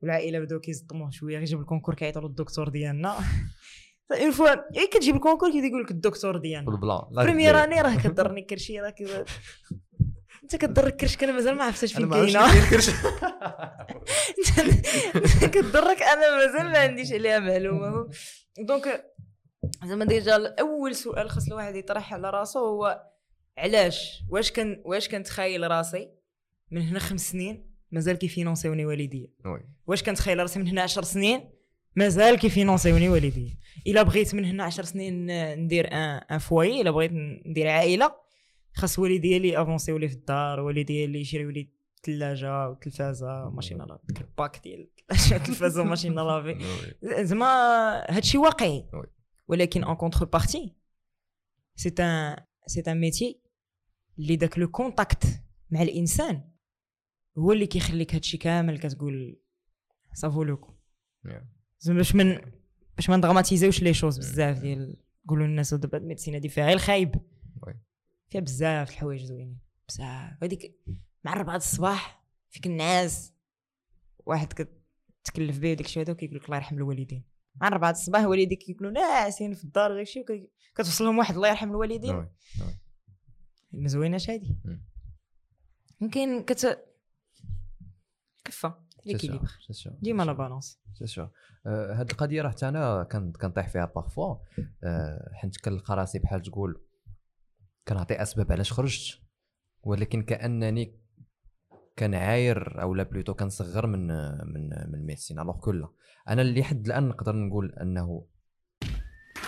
[0.03, 3.16] والعائلة بداو كيصدموه شوية غير جاب الكونكور كيعيطوا له الدكتور ديالنا.
[4.12, 6.71] اون فوا اي كتجيب الكونكور كيبدا يقول لك الدكتور ديالنا.
[6.71, 7.03] بالبلان.
[7.11, 7.64] لا بريمير تدير.
[7.64, 8.95] اني راه كضرني كرشي راه
[10.42, 12.52] أنت كضرك كرشك أنا مازال ما عرفتش فين كاينة.
[12.52, 12.88] كاين كرش.
[15.24, 18.09] أنت كضرك أنا مازال ما عنديش عليها معلومة.
[18.59, 19.05] دونك
[19.85, 23.02] زعما ديجا اول سؤال خاص الواحد يطرح على راسو هو
[23.59, 26.09] علاش؟ واش كان واش كنتخايل راسي
[26.70, 29.28] من هنا خمس سنين مازال كي financ يوني والديا؟
[29.87, 31.50] واش كنتخيل راسي من هنا 10 سنين
[31.96, 35.26] مازال كي financ يوني والديا؟ إلا بغيت من هنا 10 سنين
[35.59, 37.11] ندير un voyage إلا بغيت
[37.46, 38.22] ندير عائلة
[38.75, 41.71] خاص والديا اللي financ يو لي في الدار والديا اللي يشريو لي
[42.07, 46.59] ثلاجه وتلفازة و machine à ديك ال pack ديال الثلاجه تلفازة و machine à laver
[47.25, 47.47] زعما
[48.17, 49.07] هادشي واقعي oui.
[49.49, 50.75] ولكن en contrepartie
[51.77, 53.40] c'est un c'est un métier
[54.19, 55.25] اللي داك le contact
[55.71, 56.45] مع الإنسان
[57.39, 59.41] هو اللي كيخليك هادشي كامل كتقول
[60.14, 60.73] ça vaut le coup
[61.29, 61.43] Yeah.
[61.79, 62.39] زعما باش من
[62.97, 66.49] باش ما ن dramatis يوش les choses بزاف ديال نقولوا للناس دابا ال médecine هادي
[66.49, 67.23] فيها غير الخايب oui.
[68.33, 69.59] فيها بزاف الحوايج زوينين.
[69.88, 70.42] بزاف.
[70.45, 70.77] هذيك
[71.25, 73.33] مع ربعة الصباح فيك النعاس
[74.27, 74.53] واحد
[75.23, 77.25] كتكلف به الشيء هذا وكيقول لك الله يرحم الوالدين.
[77.61, 81.49] مع ربعة الصباح والديك كيكونوا ناعسين في الدار غير شي وكي- كتوصل لهم واحد الله
[81.49, 82.14] يرحم الوالدين.
[82.14, 82.29] oui.
[83.73, 84.57] ما زويناش هادي.
[84.64, 84.83] مم.
[86.01, 86.85] يمكن كت
[88.45, 88.75] كفة.
[89.07, 89.51] l'équilibre
[90.03, 90.33] ديما la.
[90.33, 91.31] balance c'est sûr
[91.66, 93.03] هاد القضية راه حتى أنا
[93.40, 94.37] كنطيح فيها parfois
[94.85, 96.81] آه، حيت كنلقى راسي بحال تقول
[97.88, 99.18] كنعطي اسباب علاش خرجت
[99.83, 100.99] ولكن كانني
[101.99, 105.88] كنعاير أو لا plutôt كنصغر من من من ال médecine alors que لا
[106.29, 108.27] أنا اللي حد الان نقدر نقول انه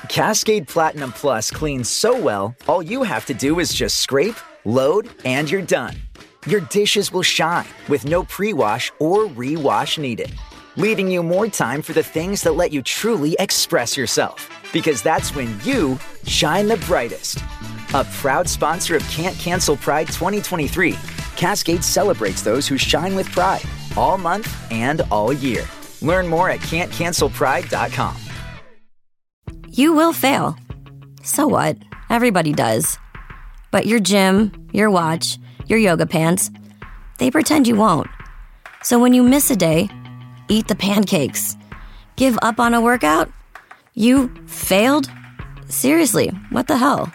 [0.09, 5.09] Cascade Platinum Plus cleans so well, all you have to do is just scrape, load,
[5.25, 5.97] and you're done.
[6.47, 10.31] Your dishes will shine with no pre wash or rewash needed,
[10.77, 14.51] leaving you more time for the things that let you truly express yourself.
[14.73, 17.39] Because that's when you shine the brightest.
[17.95, 20.97] A proud sponsor of Can't Cancel Pride 2023,
[21.37, 23.63] Cascade celebrates those who shine with pride
[23.97, 25.65] all month and all year.
[26.03, 28.17] Learn more at can'tcancelpride.com.
[29.69, 30.57] You will fail.
[31.23, 31.77] So what?
[32.11, 32.99] Everybody does.
[33.71, 36.51] But your gym, your watch, your yoga pants,
[37.19, 38.09] they pretend you won't.
[38.83, 39.89] So when you miss a day,
[40.49, 41.57] eat the pancakes.
[42.17, 43.31] Give up on a workout?
[43.95, 45.09] You failed?
[45.69, 47.13] Seriously, what the hell?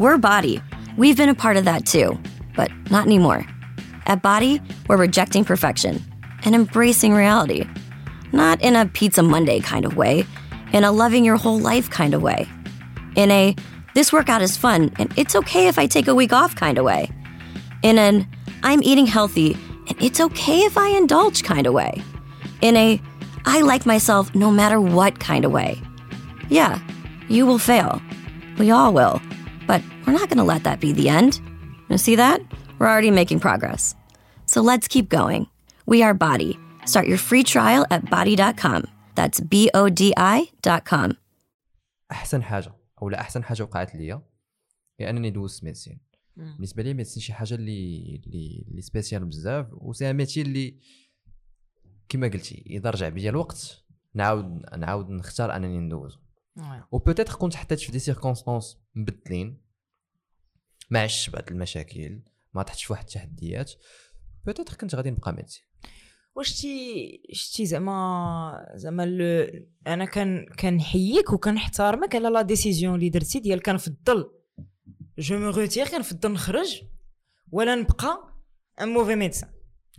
[0.00, 0.62] We're Body.
[0.96, 2.18] We've been a part of that too,
[2.56, 3.44] but not anymore.
[4.06, 4.58] At Body,
[4.88, 6.02] we're rejecting perfection
[6.42, 7.68] and embracing reality.
[8.32, 10.24] Not in a Pizza Monday kind of way,
[10.72, 12.48] in a loving your whole life kind of way.
[13.14, 13.54] In a
[13.94, 16.84] this workout is fun and it's okay if I take a week off kind of
[16.86, 17.10] way.
[17.82, 18.26] In an
[18.62, 19.52] I'm eating healthy
[19.86, 22.02] and it's okay if I indulge kind of way.
[22.62, 22.98] In a
[23.44, 25.78] I like myself no matter what kind of way.
[26.48, 26.80] Yeah,
[27.28, 28.00] you will fail.
[28.56, 29.20] We all will.
[29.70, 31.32] But we're not going to let that be the end.
[31.90, 32.38] You see that?
[32.78, 33.94] We're already making progress.
[34.52, 35.42] So let's keep going.
[35.86, 36.52] We are Body.
[36.92, 38.80] Start your free trial at body.com.
[39.14, 41.16] That's B O D I.com.
[42.12, 44.22] أحسن حاجة أو لا أحسن حاجة وقعت ليا
[45.00, 46.00] هي أنني دوزت ميديسين
[46.36, 50.80] بالنسبة لي ميديسين شي حاجة اللي اللي اللي سبيسيال بزاف وسي ان ميتي اللي
[52.08, 56.18] كما قلتي إذا رجع بيا الوقت نعاود نعاود نختار أنني ندوزو
[56.92, 59.60] و peut-être كنت حطيت في des circonstances مبدلين
[60.90, 62.22] ما عشتش بعض المشاكل
[62.54, 63.72] ما طحتش في واحد التحديات
[64.46, 65.64] peut-être كنت غادي نبقى médecine
[66.34, 69.04] واش شتي شتي زعما زعما
[69.86, 74.30] أنا كان كنحييك وكنحترمك على la décision اللي درتي ديال كنفضل
[75.18, 76.82] je me retire كنفضل نخرج
[77.52, 78.34] ولا نبقى
[78.80, 79.50] un mauvais médecin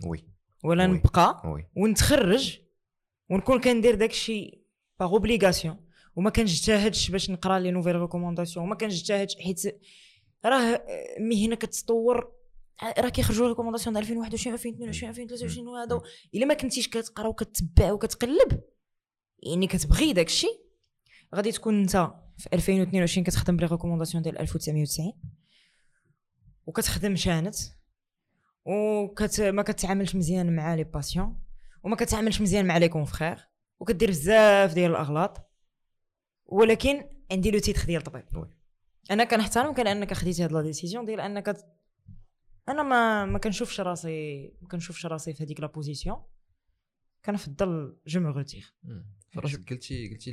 [0.06, 0.28] oui
[0.64, 0.90] ولا oui.
[0.90, 2.58] نبقى oui ونتخرج
[3.30, 4.64] ونكون كندير داكشي
[5.00, 9.80] par obligation وما كنجتهدش باش نقرا les nouvelles recommandations وما كنجتهدش حيت
[10.44, 10.84] راه
[11.20, 12.32] مهنة كتطور
[12.98, 16.00] راه كيخرجوا recommandations ديال 2021 2022 2023 وهذا
[16.34, 18.60] إلا ما كنتيش كتقرا وكتبع وكتقلب
[19.42, 20.60] يعني كتبغي داك الشيء
[21.34, 25.12] غادي تكون أنت في 2022 كتخدم ب les recommandations ديال 1990
[26.66, 27.56] وكتخدم شانت
[28.64, 31.42] وكت ما كتعاملش مزيان مع les patients
[31.84, 33.48] وما كتعاملش مزيان مع les confrères
[33.80, 35.51] وكدير بزاف ديال الأغلاط.
[36.52, 38.24] ولكن عندي le titre ديال طبيب.
[39.10, 41.56] أنا كنحترمك على انك خديتي هاد la décision ديال أنك
[42.68, 46.16] أنا ما ما كنشوفش راسي ما كنشوفش راسي في هذيك la position
[47.24, 48.74] كنفضل je me retire
[49.34, 50.32] فراسك قلتي قلتي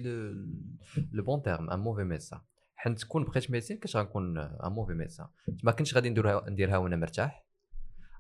[1.12, 2.40] le bon terme un mauvais médecin
[2.76, 5.28] حيت تكون بقيت médecine كاش غنكون un mauvais médecin
[5.64, 7.46] ما كنتش غادي نديرها نديرها وأنا مرتاح.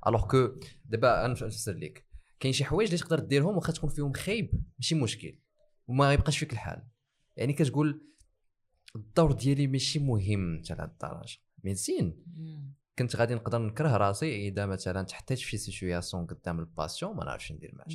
[0.08, 2.06] alors que دابا غنفسر لك.
[2.40, 5.40] كاين شي حوايج اللي تقدر ديرهم واخا تكون فيهم خايب ماشي مشكل.
[5.88, 6.88] وما يبقاش فيك الحال.
[7.40, 8.02] يعني كتقول
[8.96, 11.38] الدور ديالي ماشي مهم حتى لهاد الدرجة.
[11.64, 12.26] médecine
[13.00, 17.52] كنت غادي نقدر نكره راسي إذا مثلا تحطيت في situation قدام ال patient ما نعرفش
[17.52, 17.88] ندير معاه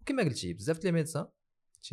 [0.00, 1.26] وكما قلتي بزاف ديال médecins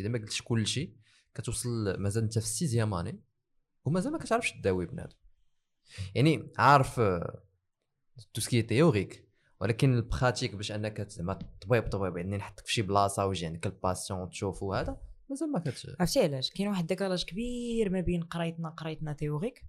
[0.00, 0.96] اذا ما قلتش كلشي
[1.34, 3.20] كتوصل مازال انت في ال sixième année
[3.84, 5.16] ومازال ما كتعرفش تداوي بنادم.
[6.14, 7.00] يعني عارف
[8.34, 9.28] tout ce qui est théorique
[9.60, 13.66] ولكن ال pratique باش أنك زعما طبيب طبيب يعني نحطك في شي بلاصة ويجي عندك
[13.66, 15.00] ال patient تشوف وهذا.
[15.30, 19.64] مازال ما كنتش عرفتي علاش؟ كاين واحد ال décalage كبير ما بين قرايتنا قرايتنا théorique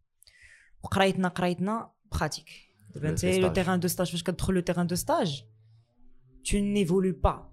[0.83, 2.49] وقرايتنا قرايتنا pratique
[2.95, 5.43] دابا انت le terrain de stage فاش كتدخل le terrain de stage
[6.45, 7.51] tu n'évolues pas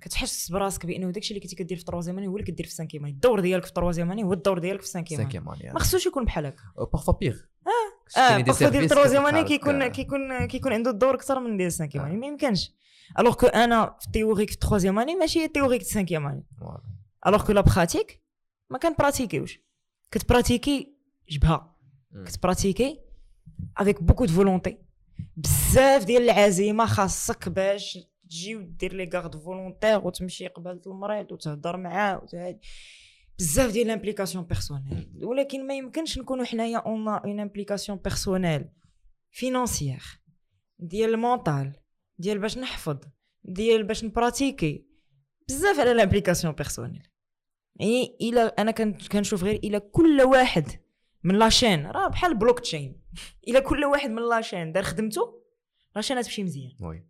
[0.00, 3.04] كتحس براسك بأنه داكشي اللي كنتي كدير في troisième année هو اللي كدير في cinquième
[3.04, 5.28] année الدور ديالك في troisième année هو الدور ديالك في cinquième année
[5.72, 7.36] ما خصوش يكون بحال هكا parfois pire
[7.66, 12.04] آه آه parfois ديال troisième année كيكون كيكون كيكون عنده الدور أكثر من ديال cinquième
[12.04, 12.72] année ما يمكنش.
[13.18, 16.44] alors que أنا في théorique في troisième année ماشي théorique في cinquième année
[17.26, 18.22] alors que la pratique
[18.70, 19.60] ما كنبراتيكيوش
[20.10, 20.94] كتبراتيكي
[21.28, 21.76] جبهه
[22.26, 23.00] كتبراتيكي
[23.76, 24.78] avec beaucoup de volonté
[25.36, 32.22] بزاف ديال العزيمه خاصك باش تجي ودير les gardes volontaires وتمشي قبالة المريض وتهضر معاه
[32.22, 32.60] وتهادي
[33.38, 38.68] بزاف ديال l'implication personnelle ولكن ما يمكنش نكونوا حنايا en en implication personnelle
[39.30, 40.02] financière
[40.78, 41.72] ديال ال mental
[42.18, 42.98] ديال باش نحفظ
[43.44, 44.86] ديال باش نبراتيكي
[45.48, 47.08] بزاف على l'implication personnelle
[47.76, 48.70] يعني إلى أنا
[49.12, 50.66] كنشوف غير إلى كل واحد
[51.24, 53.00] من la chaîne راه بحال بلوك تشين
[53.48, 55.42] إلى كل واحد من la chaîne دار خدمته
[55.96, 56.76] la chaîne تمشي مزيان.
[56.80, 57.06] oui.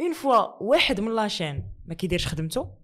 [0.00, 2.78] une fois واحد من la chaîne ما كيديرش خدمته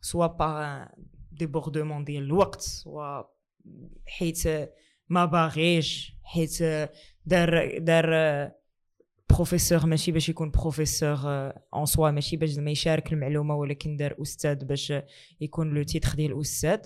[0.00, 0.88] soit par
[1.32, 3.22] débordement ديال الوقت soit
[4.06, 4.42] حيت
[5.08, 6.62] ما باغيش حيت
[7.26, 8.12] دار دار
[9.30, 11.18] بروفيسور ماشي باش يكون professeur
[11.74, 14.92] en soi ماشي باش زعما يشارك المعلومة ولكن دار أستاذ باش
[15.40, 16.78] يكون le titre ديال أستاذ.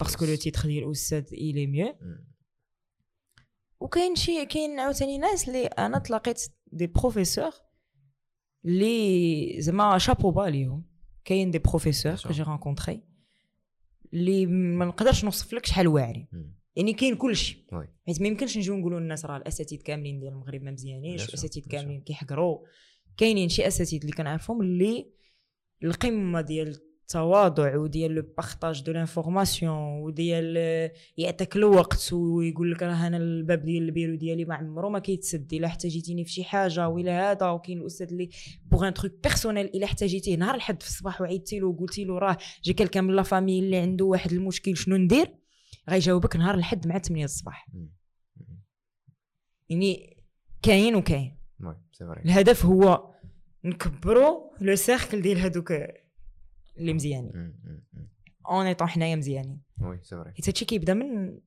[0.00, 1.94] parce que le titre ديال أستاذ il est mieux
[3.80, 7.50] وكاين شي كاين عاوتاني ناس اللي أنا تلاقيت des professeurs
[8.64, 10.84] اللي زعما chapeau bas ليهم.
[11.24, 13.02] كاين des professeurs que j'ai rencontrés
[14.12, 16.28] اللي ما نقدرش نوصف لك شحال واعرين.
[16.76, 17.64] يعني كاين كلشي.
[18.06, 22.00] حيت ما يمكنش نجيو نقولوا للناس راه الاساتذه كاملين ديال المغرب ما مزيانينش الاساتذه كاملين
[22.00, 22.58] كيحقروا
[23.16, 25.06] كاينين شي اساتذه اللي كنعرفهم اللي
[25.84, 30.56] القمة ديال التواضع وديال le partage de l'information وديال
[31.16, 35.66] يعطيك الوقت ويقول لك راه أنا الباب ديال البيرو ديالي ما عمرو ما كيتسد إلا
[35.66, 38.28] احتاجيتيني في شي حاجة ولا هذا وكاين الأستاذ اللي
[38.70, 42.36] pour un truc personnel إلا احتاجيتيه نهار الحد في الصباح وعيطتي له وقلتي له راه
[42.64, 45.41] جا quelqu'un من la famille اللي عنده واحد المشكل شنو ندير؟
[45.90, 47.68] غيجاوبك نهار الحد مع 8 الصباح.
[49.68, 50.22] يعني
[50.62, 51.38] كاين وكاين.
[52.00, 53.14] الهدف هو
[53.64, 55.72] نكبروا le cercle ديال هذوك
[56.76, 57.54] اللي مزيانين.
[58.48, 59.62] en étant حنايا مزيانين.
[59.80, 60.32] oui c'est vrai.
[60.32, 61.38] حيت هادشي كيبدا من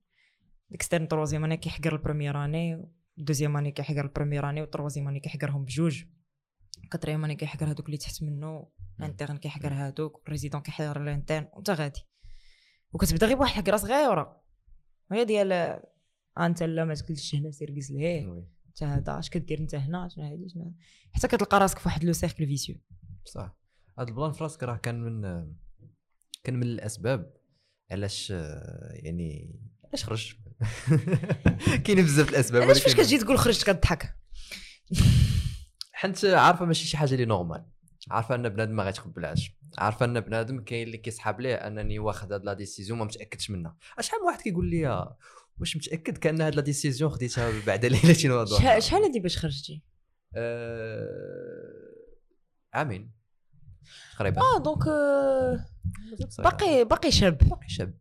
[0.74, 5.08] externe troisième année كيحقر ال première année deuxième année كيحقر ال première année و troisième
[5.08, 6.04] année كيحقرهم بجوج.
[6.92, 8.70] quatrième année كيحقر هادوك اللي تحت منه
[9.02, 12.00] interne كيحقر هادوك résident كيحقر ال interne وانت غادي.
[12.96, 14.42] وكتبدا غير بواحد الحقره صغيرة.
[15.12, 15.80] هي ديال
[16.40, 18.46] أنت لا ما تقولش هنا سير قز ليه.
[18.68, 20.74] انت هذا اش كدير انت هنا؟ شنو هادي؟ شنو
[21.12, 22.76] حتى كتلقى راسك في واحد le cercle vicieux.
[23.26, 23.58] صح.
[24.00, 25.22] هذا ال plan في راسك راه كان من
[26.44, 27.34] كان من الأسباب
[27.92, 28.30] علاش
[28.90, 30.36] يعني علاش خرج
[31.86, 34.16] كاين بزاف الأسباب علاش فاش كتجي تقول خرجت كضحك
[35.92, 37.66] حنت عارفة ماشي شي حاجة اللي normal
[38.12, 39.52] عارفة أن بنادم ما غيتقبلهاش.
[39.78, 43.78] عارفة أن بنادم كاين اللي كيسحب ليه أنني واخد هاد la décision ما متأكدش منها.
[44.00, 45.16] شحال من واحد كيقول لي
[45.60, 49.82] واش متأكد كأن هاد la décision خديتها بعد ليلة وضوء شحال هادي باش خرجتي؟
[50.36, 51.96] أه...
[52.74, 53.12] عامين.
[54.16, 54.42] تقريبا.
[54.42, 54.84] آه donc
[56.40, 57.38] باقي باقي شاب.
[57.38, 57.94] باقي شاب.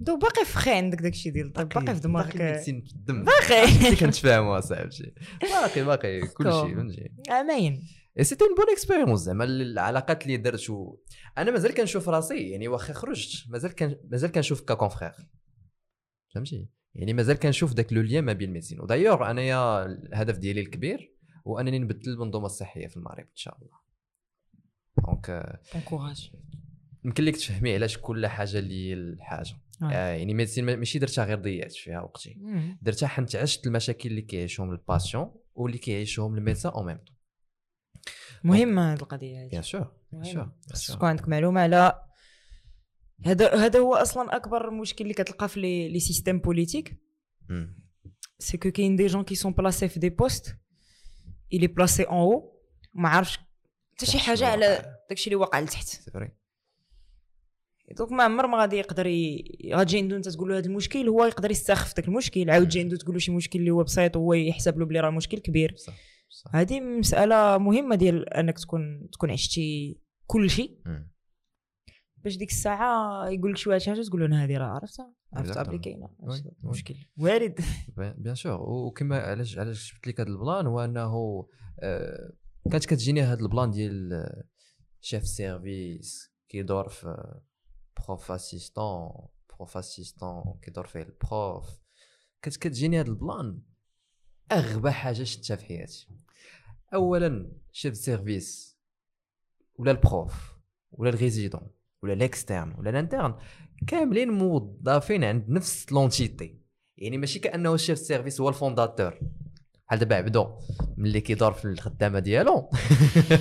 [0.00, 1.68] دو باقي في خي عندك داكشي ديال الطب.
[1.68, 2.36] باقي في دماغك.
[2.36, 3.24] باقي في الدم.
[3.24, 3.96] باقي.
[4.00, 7.12] كنتفاهموا اصاحبي باقي باقي كل شيء فهمتي.
[7.30, 7.88] I mean
[8.22, 10.96] c'était une bonne expérience زعما العلاقات اللي درت و...
[11.38, 15.12] أنا مازال كنشوف راسي يعني واخا خرجت مازال كان مازال كنشوف ك confrère
[16.34, 20.38] فهمتي يعني مازال كنشوف داك le lien ما بين ال médecine و d'ailleurs انايا الهدف
[20.38, 21.12] ديالي الكبير
[21.46, 23.78] هو انني نبدل المنظومه الصحيه في المغرب ان شاء الله
[25.06, 26.32] donc bon courage
[27.04, 29.86] يمكن لك تفهمي علاش كل حاجة اللي الحاجة آه.
[29.86, 32.36] آه يعني médecine ما- ماشي درتها غير ضيعت فيها وقتي.
[32.82, 36.98] درتها حنت عشت المشاكل اللي كيعيشهم ال patients واللي كيعيشهم ال médecins eux-mêmes
[38.44, 40.52] مهمه هذه القضية هذه bien sûr bien
[40.88, 42.02] تكون عندك معلومه على
[43.26, 46.96] هذا هذا هو أصلا اكبر مشكل اللي كتلقى في les les systèmes politiques
[48.38, 50.56] c'est que كاين des gens qui sont placés في des postes
[51.54, 52.42] est placé en haut
[52.94, 53.38] ما عارفش
[53.94, 56.30] حتى شي حاجة على داكشي اللي واقع لتحت c'est vrai
[57.96, 59.06] donc ما عمر ما غادي يقدر.
[59.74, 62.96] غاتجي عنده انت تقول له هذا المشكل هو يقدر يستخف داك المشكل عاود جي عنده
[62.96, 65.94] تقول له شي مشكل اللي هو بسيط وهو يحسب له بلي راه مشكل كبير صح
[66.52, 70.80] هذه مسألة مهمة ديال أنك تكون تكون عشتي كل شيء.
[72.16, 75.14] باش ديك الساعة يقول لك شي واحد شي حاجة تقول له أنا هذه راه عرفتها.
[75.32, 75.68] عرفتها Exactement.
[75.68, 76.10] بلي كاينة.
[76.62, 76.94] مشكل.
[77.16, 77.60] وارد.
[77.96, 81.46] bien bien sûr وكما علاش علاش جبت لك هذا ال plan؟ هو أنه
[81.80, 82.32] آه،
[82.70, 84.32] كانت كتجيني هذا ال plan ديال
[85.00, 87.34] chef service كيدور في
[88.06, 89.10] prof assistant
[89.56, 91.80] prof assistant كيدور فيه ال prof.
[92.42, 93.62] كانت كتجيني هذا ال plan.
[94.52, 96.08] أغبى حاجة شفتها في حياتي.
[96.94, 98.78] اولا chef service
[99.76, 100.52] ولا ال prof
[100.92, 101.70] ولا ال résident
[102.02, 103.34] ولا ال externe ولا ال interne
[103.86, 106.58] كاملين موظفين عند نفس l'entité
[106.96, 109.18] يعني ماشي كأنه ال chef service هو ال fondateur
[109.86, 110.46] بحال دابا عبدو
[110.96, 112.70] ملي كيدور في الخدامة ديالو.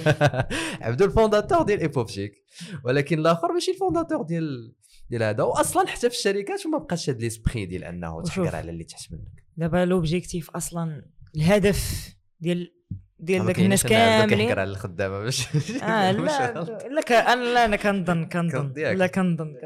[0.82, 2.46] عبدو ال fondateur ديال ايبوبشيك
[2.84, 4.76] ولكن الآخر ماشي ال fondateur ديال
[5.10, 5.44] ديال هذا.
[5.44, 8.22] واصلا حتى في الشركات وما بقاش هاد l'esprit ديال أنه.
[8.22, 9.47] تحقر على اللي تحت منك.
[9.58, 11.06] دابا l'objectif أصلا
[11.36, 12.74] الهدف ديال
[13.20, 16.54] ديال داك الناس كاملين كيحقر على الخدامة باش آه لا.
[16.90, 18.74] لا أنا لا أنا كنظن كنظن.
[18.76, 19.56] لا كنظن.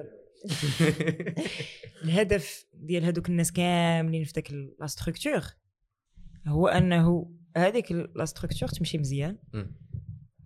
[2.03, 5.41] الهدف ديال هذوك الناس كاملين في داك la structure
[6.47, 9.37] هو أنه هذيك la structure تمشي مزيان.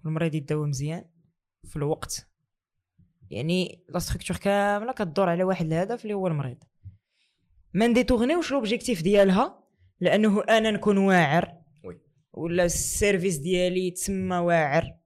[0.06, 1.06] المريض يداوى مزيان
[1.66, 2.28] في الوقت
[3.30, 6.58] يعني la structure كاملة كدور على واحد الهدف اللي هو المريض
[7.76, 9.64] ما نديتوغنيوش l'objectif ديالها؟
[10.00, 11.54] لأنه أنا نكون واعر.
[11.84, 12.02] oui.
[12.34, 14.98] ولا ال service ديالي تسمى واعر.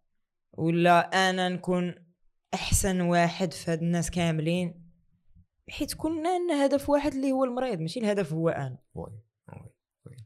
[0.54, 1.96] ولا أنا نكون
[2.54, 4.90] أحسن واحد في هاد الناس كاملين.
[5.70, 8.78] حيت كنا عندنا هدف واحد اللي هو المريض ماشي الهدف هو أنا.
[8.94, 9.12] oui
[10.06, 10.18] oui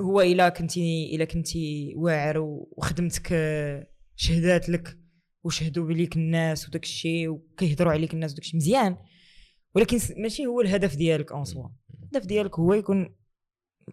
[0.00, 3.86] هو إلا كنتي إلا كنتي واعر وخدمتك آه،
[4.16, 4.98] شهدات لك.
[5.44, 8.56] وشهدوا بليك الناس وداك الشيء وكيهضروا عليك الناس وداك الشيء.
[8.56, 8.96] مزيان.
[9.74, 11.68] ولكن ماشي هو الهدف ديالك en soi.
[12.12, 13.16] الهدف ديالك هو يكون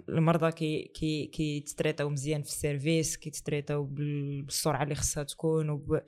[0.09, 6.01] المرضى كي كي كيتريطاو مزيان في ال service كيتريطاو بال- بالسرعة اللي خصها تكون وب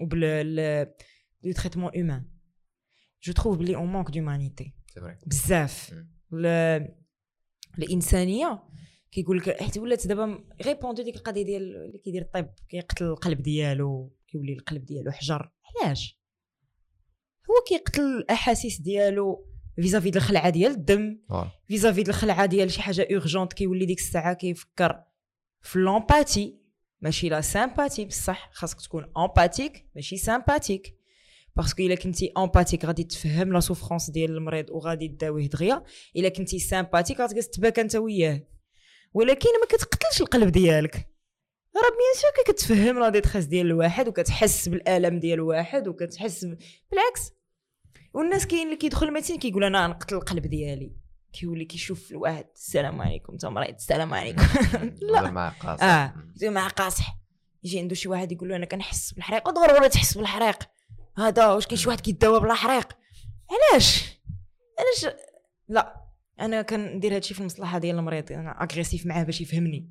[0.00, 0.54] وبال
[1.44, 2.24] le traitement humain
[3.22, 4.74] je trouve بلي on manque d'humanité
[5.26, 5.94] بزاف
[6.32, 6.94] ال-
[7.78, 8.62] الانسانيه
[9.12, 14.16] كيقول لك حيت ولات دابا répandue ديك القضية ديال اللي كيدير الطب كيقتل القلب ديالو
[14.28, 15.50] كيولي القلب ديالو حجر
[15.84, 16.20] علاش
[17.50, 21.18] هو كيقتل الاحاسيس ديالو vis-à-vis د الخلعه ديال الدم.
[21.68, 25.02] vis-à-vis د الخلعه ديال شي حاجة urgente كيولي ديك الساعة كيفكر
[25.60, 26.58] في l'empathie
[27.00, 30.96] ماشي la sympathie بصح خاصك تكون empathique ماشي sympathique
[31.56, 35.82] parce que إلا كنتي empathique غادي تفهم la souffrance ديال المريض وغادي تداويه دغيا.
[36.16, 38.40] إلا كنتي sympathique غتجلس تباكى أنت وياه.
[39.14, 40.94] ولكن ما كتقتلش القلب ديالك.
[41.76, 46.58] راه bien sûr كتفهم la détresse ديال الواحد وكتحس بالالم ديال الواحد وكتحس ب...
[46.90, 47.30] بالعكس.
[48.14, 50.92] والناس كاين اللي كيدخل ال médecine كيقول أنا نقتل القلب ديالي.
[51.32, 53.32] كيولي كيشوف الواحد السلام عليكم.
[53.32, 54.42] انت مريض السلام عليكم.
[55.16, 55.84] هذا مع قاصح.
[55.84, 57.18] آه زي مع قاصح.
[57.64, 59.50] يجي عنده شي واحد يقول له أنا كنحس بالحريق.
[59.50, 60.58] ضروري تحس بالحريق.
[61.18, 62.88] هذا واش كاين شي واحد كيداوى بلا حريق
[63.50, 64.18] علاش؟
[64.78, 65.14] علاش؟
[65.68, 66.02] لا.
[66.40, 68.32] أنا كندير هادشي في المصلحة ديال المريض.
[68.32, 69.90] أنا agressif معاه باش يفهمني.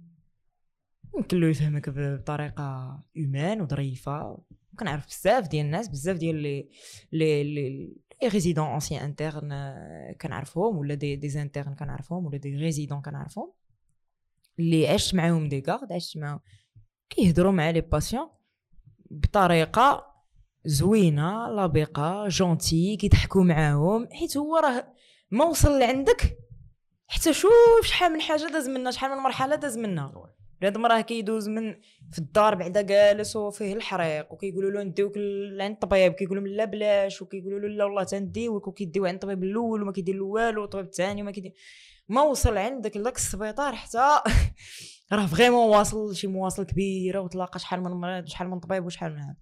[1.18, 4.38] يمكن له يفهمك بطريقة humaine وظريفة.
[4.80, 6.70] كنعرف بزاف ديال الناس بزاف ديال les
[7.12, 9.76] les les les résidents anciens internes
[10.22, 13.52] كنعرفهم ولا des des internes كنعرفهم ولا des résidents كنعرفهم
[14.60, 16.40] اللي عشت معاهم des gardes عشت معاهم.
[17.10, 18.30] كيهضروا مع les patients
[19.12, 20.12] بطريقة
[20.66, 24.08] زوينة لبقة gentille كيضحكوا معاهم.
[24.12, 24.94] حيت هو راه
[25.32, 26.38] ما وصل لعندك
[27.08, 27.52] حتى شوف
[27.84, 30.32] شحال من حاجة داز منا شحال من مرحلة داز منا
[30.62, 31.76] بنادم راه كيدوز من
[32.12, 35.18] في الدار بعدا جالس وفيه الحريق وكيقولوا له نديوك
[35.58, 39.92] لعند الطبيب كيقولوا لا بلاش وكيقولوا له لا والله تنديوك وكيديو عند الطبيب الأول وما
[39.92, 41.54] كيدير له والو والطبيب الثاني وما كيدير.
[42.10, 43.98] ما وصل عندك لذاك السبيطار حتى
[45.14, 49.20] راه vraiment واصل شي مواصل كبيرة وتلاقى شحال من مريض وشحال من طبيب وشحال من
[49.20, 49.38] هذا.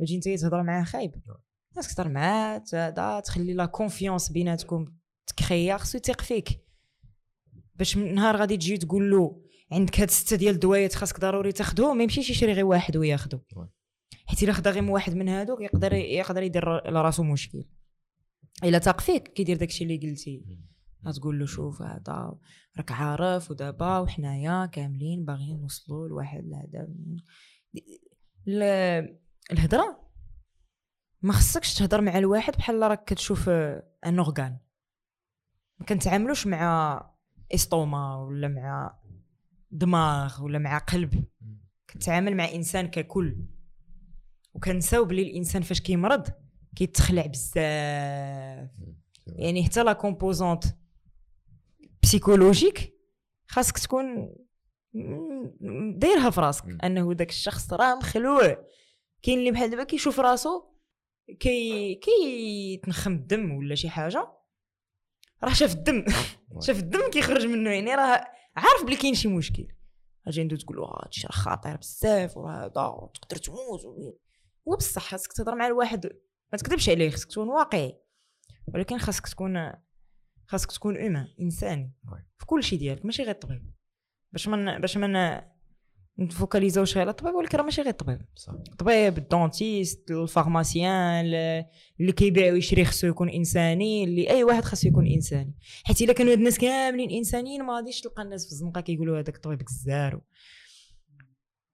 [0.00, 1.14] وتجي انت تهضر معاه خايب.
[1.70, 4.86] الناس تهضر معاه هذا تخلي la confiance بيناتكم
[5.26, 6.48] تكخيا خصو يثيق فيك.
[7.74, 9.43] باش نهار غادي تجي تقول له
[9.74, 13.40] عندك هاد ستة ديال الدوايات خاصك ضروري تاخذهم ما يمشيش يشري غير واحد وياخذو
[14.26, 17.64] حيت إلا خدا غير واحد من هادوك يقدر يقدر يدير لراسو مشكل.
[18.64, 20.44] إلا تاق فيك كيدير داكشي اللي قلتي.
[21.06, 22.38] غتقول له شوف هذا
[22.76, 26.88] راك عارف ودابا وحنايا كاملين باغيين نوصلوا لواحد الهدف
[28.48, 29.18] ال-
[29.52, 30.10] الهضره
[31.22, 34.58] ما خصكش تهضر مع الواحد بحال راك كتشوف ان اورغان
[35.80, 37.00] ما كنتعاملوش مع
[37.54, 38.98] استوما ولا مع
[39.74, 41.24] دماغ ولا مع قلب.
[41.88, 43.36] كتعامل مع إنسان ككل.
[44.54, 46.28] وكنساو بلي الإنسان فاش كيمرض
[46.76, 48.70] كيتخلع بزاف.
[49.26, 50.64] يعني حتى la composante
[52.02, 52.94] psychologique
[53.46, 54.34] خاصك تكون
[55.98, 56.64] دايرها في راسك.
[56.84, 58.56] أنه داك الشخص راه مخلوع.
[59.22, 60.62] كاين اللي بحال دابا كيشوف راسو
[61.40, 64.32] كي كيتنخم الدم ولا شي حاجة
[65.44, 66.04] راه شاف الدم.
[66.66, 67.70] شاف الدم كيخرج منه.
[67.70, 68.24] يعني راه
[68.56, 69.68] عارف بلي كاين شي مشكل.
[70.26, 73.84] أجي ندوز تقول له آه، هادشي راه خطير بزاف وراه هذا تقدر تموت.
[74.68, 76.06] هو بصح خاصك تهضر مع الواحد.
[76.52, 78.00] ما تكذبش عليه خاصك تكون واقعي.
[78.74, 79.72] ولكن خاصك تكون
[80.46, 81.92] خاصك تكون humain إنساني.
[82.38, 83.74] في كل شيء ديالك ماشي غير الطبيب
[84.32, 85.40] باش من باش من
[86.18, 88.20] نفوكاليزاوش غير على الطبيب ولكن راه ماشي غير الطبيب.
[88.34, 88.52] صح.
[88.52, 91.64] الطبيب ال dentiste ال pharmacien ال-
[92.00, 95.54] اللي كيبيع ويشري خصو يكون إنساني اللي أي واحد خصو يكون إنساني.
[95.84, 99.36] حيت إلا كانوا هاد الناس كاملين إنسانيين ما غاديش تلقى الناس في الزنقة كيقولوا هذاك
[99.36, 100.20] الطبيب كزار.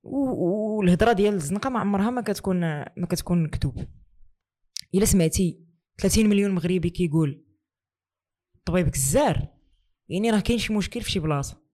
[0.02, 3.78] والهضرة ديال الزنقة ما عمرها ما كتكون ما كتكون مكتوب.
[4.94, 5.60] إلا سمعتي
[5.98, 7.44] 30 مليون مغربي كيقول
[8.58, 9.48] الطبيب كزار.
[10.08, 11.69] يعني راه كاين شي مشكل في شي بلاصة.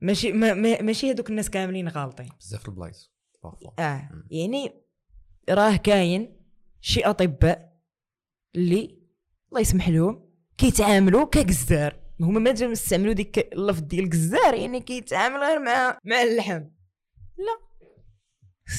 [0.00, 2.28] ماشي ما ما ماشي هذوك الناس كاملين غالطين.
[2.40, 3.12] بزاف البلايص.
[3.78, 4.72] آه يعني
[5.50, 6.36] راه كاين
[6.80, 7.80] شي أطباء
[8.54, 8.98] اللي
[9.48, 15.36] الله يسمح لهم كيتعاملوا كجزار هما ما جاو يستعملوا ديك اللفظ ديال جزار يعني كيتعامل
[15.36, 16.60] غير مع مع اللحم.
[17.38, 17.69] لا.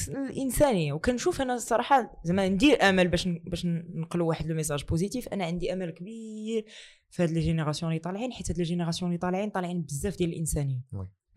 [0.08, 0.92] الإنسانية.
[0.92, 5.28] وكنشوف أنا الصراحة زعما ندير أمل باش باش نقلوا واحد le message positif.
[5.28, 6.64] أنا عندي أمل كبير
[7.10, 10.30] في هاد les générations اللي طالعين حيت هاد les générations اللي طالعين طالعين بزاف ديال
[10.30, 10.80] الإنسانية.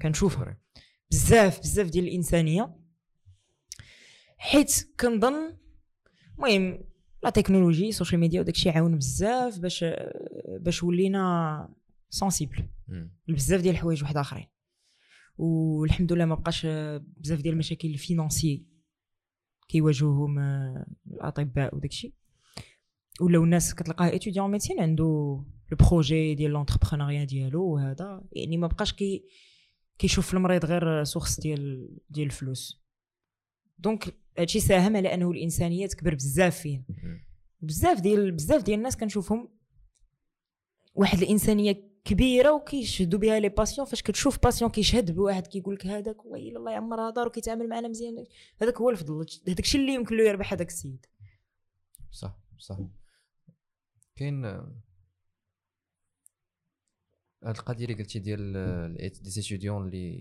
[0.01, 0.58] كنشوفها
[1.12, 2.76] بزاف بزاف ديال الإنسانية.
[4.38, 5.58] حيت كنظن
[6.38, 6.84] المهم
[7.23, 9.86] la technologie ال social media وداكشي عاون بزاف باش
[10.60, 11.76] باش ولينا
[12.09, 12.67] sensibles
[13.28, 14.45] لبزاف ديال الحوايج واحد آخرين.
[15.38, 16.65] والحمد لله ما بقاش
[17.17, 18.65] بزاف ديال المشاكل ال financiers
[19.67, 22.13] كيواجهوهم آه، الأطباء وداكشي.
[23.21, 25.03] ولاو الناس كتلقاه étudiant en médecine عنده
[25.71, 28.23] le projet ديال l'entrepreneuriat ديالو وهذا.
[28.31, 29.23] يعني ما بقاش كي
[29.97, 32.86] كيشوف المريض غير source ديال ديال الفلوس.
[33.78, 36.83] donc هادشي ساهم على أنه الإنسانية تكبر بزاف فينا
[37.61, 39.49] بزاف ديال بزاف ديال الناس كنشوفهم
[40.93, 46.26] واحد الإنسانية كبيرة وكيشهدوا بها les patients فاش كتشوف patient كيشهد بواحد كيقول لك هذاك
[46.26, 48.26] ويلي الله يعمرها دار وكيتعامل معنا مزيان.
[48.62, 51.06] هذاك هو الفضل هذاك الشيء اللي يمكن له يربح هذاك السيد.
[52.12, 52.78] صح صح.
[54.16, 54.82] كاين آه،
[57.43, 60.16] هاد القضية اللي قلتي ديال des étudiants اللي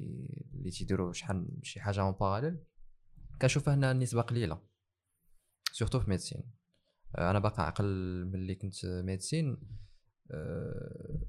[0.54, 2.58] اللي تيديروا شحال شي حاجة en parallèle
[3.42, 4.62] كنشوفها انها النسبة قليلة
[5.72, 6.42] surtout في médecine
[7.16, 7.84] آه، أنا باقي عقل
[8.32, 9.56] ملي كنت médecine
[10.30, 11.20] آه،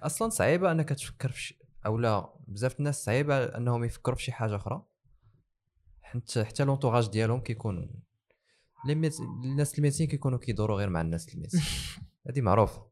[0.00, 4.32] أصلا صعيبة أنك تفكر في شي أو لا بزاف الناس صعيبة أنهم يفكروا في شي
[4.32, 4.82] حاجة أخرى.
[6.02, 8.02] حتى حتى l'entourage ديالهم كيكون
[8.86, 9.20] les mét...
[9.20, 11.62] الناس ال médecine كيكونوا كيدوروا غير مع الناس ال médecine
[12.28, 12.86] هذه معروفة.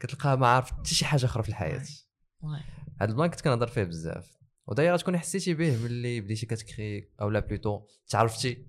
[0.00, 1.84] كتلقاها ما عارف حتى شي حاجة أخرى في الحياة.
[3.00, 4.38] هاد ال plan كنت كنهضر فيه بزاف.
[4.66, 8.66] ودايره تكوني حسيتي به ملي بديتي كت créer أو لا plutôt تعرفتي.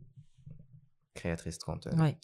[1.22, 2.18] كرياتريس كونتون وي.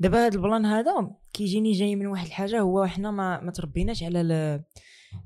[0.00, 4.02] دابا هاد ال plan هذا كيجيني جاي من واحد الحاجة هو حنا ما, ما تربيناش
[4.02, 4.62] على ل...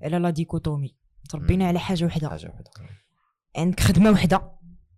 [0.03, 0.97] على la dichotomie.
[1.31, 2.29] تربينا على حاجة وحدة.
[2.29, 2.71] حاجة وحدة.
[3.57, 4.53] عندك خدمة وحدة.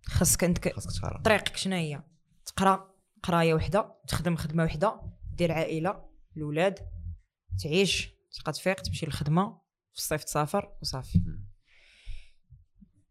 [0.05, 0.75] خاصك عندك
[1.23, 2.03] طريقك شنو هي؟
[2.45, 2.93] تقرا
[3.23, 5.01] قراية وحدة تخدم خدمة وحدة
[5.33, 6.05] دير عائلة
[6.37, 6.79] الاولاد
[7.63, 8.09] تعيش
[8.39, 9.61] تبقى تفيق تمشي للخدمة
[9.91, 11.19] في الصيف تسافر وصافي.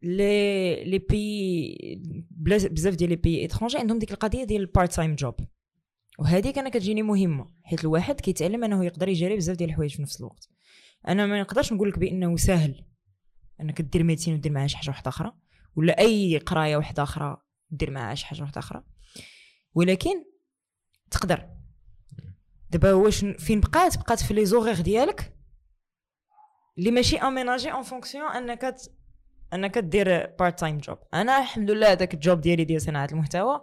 [0.03, 2.03] لي لي بي
[2.71, 5.35] بزاف ديال les pays étrangers عندهم ديك القضية ديال ال part-time job
[6.19, 10.21] وهذيك أنا كتجيني مهمة حيت الواحد كيتعلم أنه يقدر يجري بزاف ديال الحوايج في نفس
[10.21, 10.49] الوقت.
[11.09, 12.85] أنا ما نقدرش نقول لك بأنه سهل
[13.61, 15.33] أنك دير médecine ودير معاها شي حاجة واحدة أخرى
[15.77, 17.37] ولا أي قراية واحدة أخرى
[17.71, 18.83] دير معاها شي حاجة واحدة أخرى.
[19.75, 20.25] ولكن
[21.11, 21.49] تقدر.
[22.71, 25.37] دابا واش فين بقات؟ بقات في les horaires ديالك
[26.79, 28.77] اللي ماشي aménagés en fonction أنك
[29.53, 33.61] أنك دير part-time job أنا الحمد لله هذاك ال job ديالي ديال صناعة المحتوى.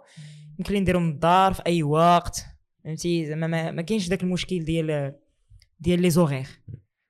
[0.58, 2.44] يمكن لي نديرو من الدار في أي وقت.
[2.84, 5.14] فهمتي؟ زعما ما, ما كاينش داك المشكل ديال
[5.80, 6.48] ديال les horaires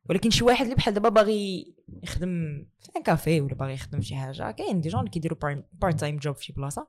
[0.09, 4.17] ولكن شي واحد اللي بحال دابا باغي يخدم في un café ولا باغي يخدم شي
[4.17, 5.39] حاجة كاين des jeunes اللي كيديروا
[5.73, 6.87] part-time job في شي بلاصة.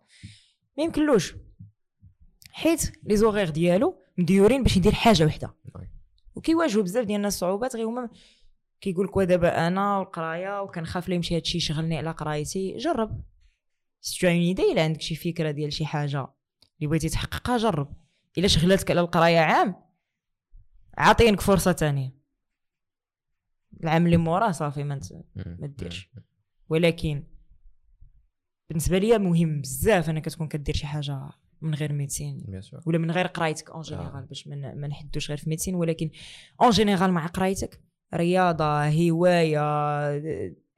[0.77, 1.35] ما يمكنلوش.
[2.51, 5.53] حيت les horaires ديالو مديورين باش يدير حاجة وحدة.
[6.35, 8.09] وكيواجهوا بزاف ديال الناس صعوبات غير هما
[8.81, 13.23] كيقول لك دابا أنا والقراية وكنخاف لا يمشي هادشي يشغلني على قرايتي جرب.
[14.01, 16.27] c'est un إلا عندك شي فكرة ديال شي حاجة
[16.77, 17.93] اللي بغيتي تحققها جرب.
[18.37, 19.75] إلا شغلتك على القراية عام
[20.97, 22.21] عاطينك فرصة تانية.
[23.83, 24.99] العام اللي موراه صافي ما
[25.67, 26.09] ديرش.
[26.69, 27.23] ولكن
[28.69, 31.29] بالنسبة ليا مهم بزاف إنك تكون كدير شي حاجة
[31.61, 32.87] من غير médecine sûr.
[32.87, 36.09] ولا من غير قرايتك en général باش ما ما نحدوش غير في médecine ولكن
[36.61, 39.61] en général مع قرايتك رياضة هواية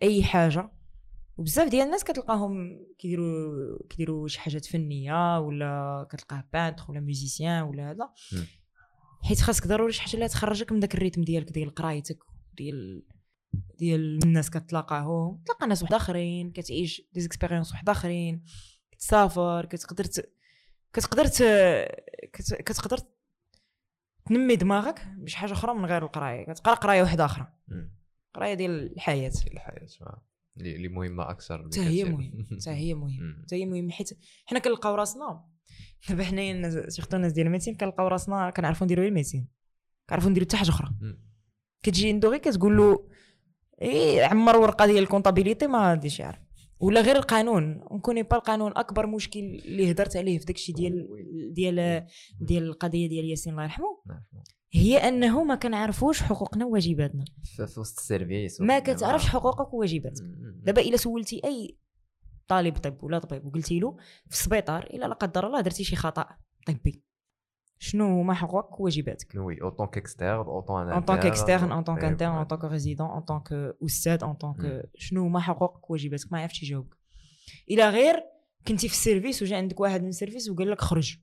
[0.03, 0.71] أي حاجة.
[1.37, 7.91] وبزاف ديال الناس كتلقاهم كيديروا كيديروا شي حاجات فنية ولا كتلقاه peintre ولا musicien ولا
[7.91, 8.09] هذا.
[9.23, 12.19] حيت خاصك ضروري شي حاجة اللي تخرجك من داك ال rythme ديالك ديال قرايتك
[12.53, 13.03] ديال
[13.79, 15.43] ديال الناس كتلاقاهم.
[15.45, 18.43] تلقى ناس واحد آخرين كتعيش des expériences واحد آخرين
[18.91, 20.33] كتسافر كتقدر ت...
[20.93, 21.43] كتقدر ت...
[22.33, 22.53] كت...
[22.53, 22.97] كتقدر
[24.25, 27.47] تنمي دماغك بشي حاجة أخرى من غير القراية كتقرأ قراية واحدة أخرى.
[28.33, 30.21] قراية ديال الحياة الحياة آه.
[30.57, 32.03] اللي مهمة أكثر حتى هي.
[32.03, 33.41] مهم حتى هي مهم.
[33.43, 34.09] حتى هي مهم حيت
[34.45, 35.45] حنا كنلقاو راسنا
[36.09, 39.47] دابا حنايا surtout الناس ديال ال médecine كنلقاو راسنا كنعرفوا نديروا غير ال médecine
[40.09, 40.89] كنعرفوا نديروا حتى حاجة أخرى.
[41.83, 43.09] كتجي عنده غير كتقول له
[43.81, 46.39] إيه عمر ورقة ديال ال comptabilité ما غاديش يعرف
[46.79, 47.81] ولا غير القانون.
[47.81, 51.07] on n'a pas القانون أكبر مشكل اللي هدرت عليه في داكشي ديال
[51.53, 52.07] ديال
[52.41, 53.97] ديال القضية ديال ياسين الله يرحمه.
[54.71, 57.25] هي أنه ما كنعرفوش حقوقنا وواجباتنا.
[57.43, 58.61] في في وسط ال service.
[58.61, 60.23] ما كتعرفش حقوقك وواجباتك.
[60.63, 61.77] دابا إلا سولتي أي
[62.47, 63.97] طالب طب ولا طبيب وقلتي له
[64.29, 66.25] في السبيطار إلا لا قدر الله درتي شي خطأ.
[66.67, 67.03] طبي.
[67.83, 72.45] شنو هما حقوقك وواجباتك؟ وي اوتون كاكستيرن اوتون en tant qu'externe en tant qu'interne en
[72.45, 76.63] tant que résident en tant que أستاذ tant que شنو هما حقوقك وواجباتك؟ ما عرفتش
[76.63, 76.97] يجاوبك.
[77.71, 78.23] الا غير
[78.67, 81.17] كنتي في ال service وجا عندك واحد من ال service وقال لك خرج.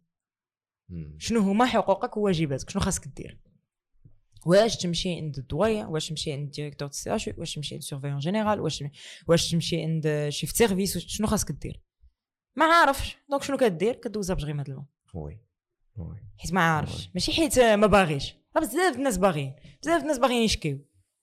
[1.19, 3.41] شنو هما حقوقك وواجباتك؟ شنو خاصك دير؟
[4.47, 7.83] واش تمشي عند ال doyen واش تمشي عند ال directeur du CH واش تمشي عند
[7.83, 8.85] surveillant général؟ واش
[9.29, 11.83] واش تمشي عند chef service؟ شنو خاصك دير؟
[12.57, 13.17] ما عارفش.
[13.31, 15.50] donc شنو كدير؟ كدوزها بجغيمة الماء oui
[16.38, 20.78] حيت ما عارفش ماشي حيت ما باغيش راه بزاف الناس باغيين بزاف الناس باغيين يشكيو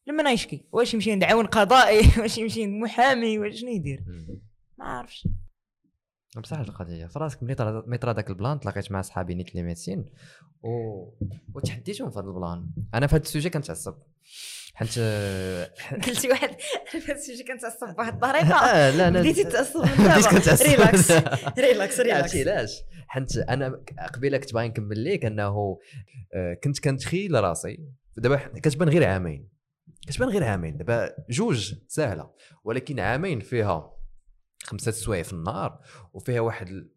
[0.07, 4.03] لما أنا يشكي واش يمشي عند عون قضائي واش يمشي عند محامي واش شنو يدير
[4.77, 5.27] ما عارفش
[6.35, 7.05] بصح هاد القضية.
[7.05, 10.05] في راسك ملي ملي طرا داك ال plan تلاقيت مع صحابي نيت les médecins
[10.63, 10.69] و
[11.55, 12.69] وتحديتهم في هذا ال plan.
[12.93, 13.95] أنا في هذا ال sujet كنتعصب.
[14.73, 14.89] حيت
[16.07, 16.49] قلتي واحد
[16.91, 18.55] في هذا السوجي كنتعصب بواحد الطريقة.
[18.73, 19.81] آه، لا لا بديتي تعصب.
[19.81, 21.11] relax relax.
[21.59, 23.81] relax عرفتي علاش؟ حيت أنا
[24.13, 25.77] قبيلة كنت باغي نكمل ليك أنه
[26.33, 27.79] آه، كنت كنتخيل راسي.
[28.17, 29.49] دابا كتبان غير عامين.
[30.07, 30.77] كتبان غير عامين.
[30.77, 32.31] دابا جوج سهلة.
[32.63, 33.96] ولكن عامين فيها
[34.67, 35.79] خمسة سوايع في النهار
[36.13, 36.89] وفيها واحد.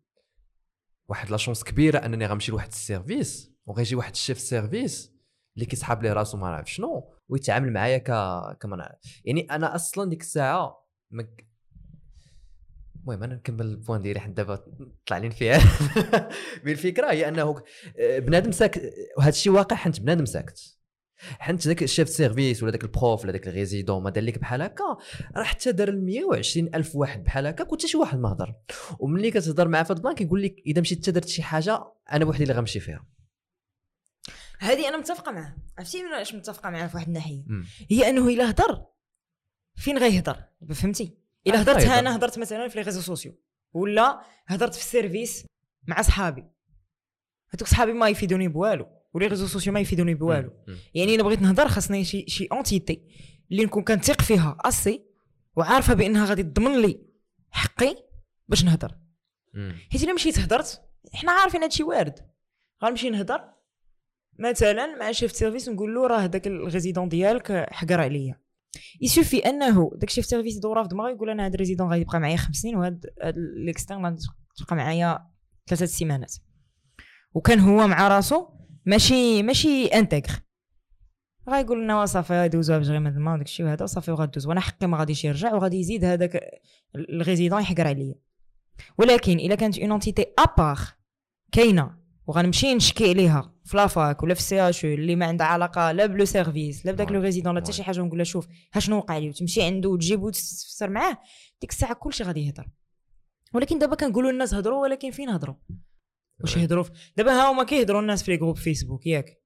[1.08, 5.12] واحد la chance كبيرة أنني غنمشي لواحد ال service وغيجي واحد ال chef service
[5.54, 8.10] اللي كيسحاب ليه راسو ما نعرف شنو ويتعامل معايا ك
[8.58, 11.46] كما نعرف يعني أنا أصلا ديك الساعة مك...
[12.96, 14.64] المهم أنا نكمل ال point ديالي حتى دابا
[15.06, 15.58] طلع لي فيها
[16.64, 17.62] mais الفكرة هي أنه
[17.98, 20.79] آه، بنادم ساكت وهذا الشيء واقع حنت بنادم ساكت
[21.38, 24.24] حنت ذاك ال chef service ولا ذاك ال prof ولا ذاك ال résident ما دار
[24.24, 24.96] لك بحال هكا
[25.36, 28.54] راه حتى دار ال 120 ألف واحد بحال هكا وحتى شي واحد ما هضر
[28.98, 32.42] وملي كتهضر معاه في ال plan كيقول لك إذا مشيت درت شي حاجة أنا بوحدي
[32.42, 33.06] اللي غنمشي فيها.
[34.58, 37.44] هذه أنا متفقة معاه عرفتي علاش متفقة معاه في واحد الناحية.
[37.90, 38.86] هي أنه إلا هضر
[39.74, 40.44] فين غيهضر؟
[40.74, 41.84] فهمتي؟ إلا هضرت.
[41.84, 43.40] أنا هضرت مثلا في les réseaux sociaux
[43.72, 45.46] ولا هضرت في ال service
[45.86, 46.44] مع صحابي
[47.50, 48.99] هذوك صحابي ما يفيدوني بوالو.
[49.14, 50.50] و les réseaux sociaux ما يفيدوني بوالو
[50.94, 53.02] يعني الا بغيت نهضر خاصني شي شي entité
[53.50, 55.04] اللي نكون كنثق فيها assez
[55.56, 57.00] وعارفه بانها غادي تضمن لي
[57.50, 57.96] حقي
[58.48, 58.96] باش نهضر
[59.90, 60.82] حيت الا مشيت هضرت
[61.14, 62.14] حنا عارفين هادشي وارد
[62.84, 63.40] غنمشي نهضر
[64.38, 68.40] مثلا مع chef service نقول له راه داك ال résident ديالك حقر عليا
[69.00, 72.00] ça suffit انه داك chef service يدورها في دماغه يقول أنا هاد ال résident غادي
[72.02, 74.22] يبقى معايا خمس سنين وهاد هاد ال externe غادي
[74.56, 75.26] تبقى معايا
[75.66, 76.34] ثلاثة سيمانات
[77.34, 78.48] وكان هو مع راسو
[78.86, 80.40] ماشي ماشي interne
[81.48, 84.46] غايقول لنا صافي غيدوزوها بجغيمة الماء وداك الشيء وهذا وصافي وغادوز.
[84.46, 86.60] وأنا حقي ما غاديش يرجع وغادي يزيد هذاك
[86.94, 88.14] ال résident يحقر عليا.
[88.98, 90.78] ولكن إلا كانت une entité à part
[91.52, 95.92] كاينة وغنمشي نشكي عليها في la fac ولا في ال CH اللي ما عندها علاقة
[95.92, 98.46] لا ب le service لا بداك le résident لا حتى شي حاجة ونقول لها شوف
[98.74, 101.18] ها شنو وقع لي؟ وتمشي عنده وتجيبو وتفسر معاه
[101.60, 102.68] ديك الساعة كلشي غادي يهضر
[103.54, 105.54] ولكن دابا كنقولوا الناس هضروا ولكن فين هضروا
[106.40, 106.84] واش يهضروا
[107.16, 109.42] دابا ها هما كيهضروا الناس في les groupes Facebook ياك.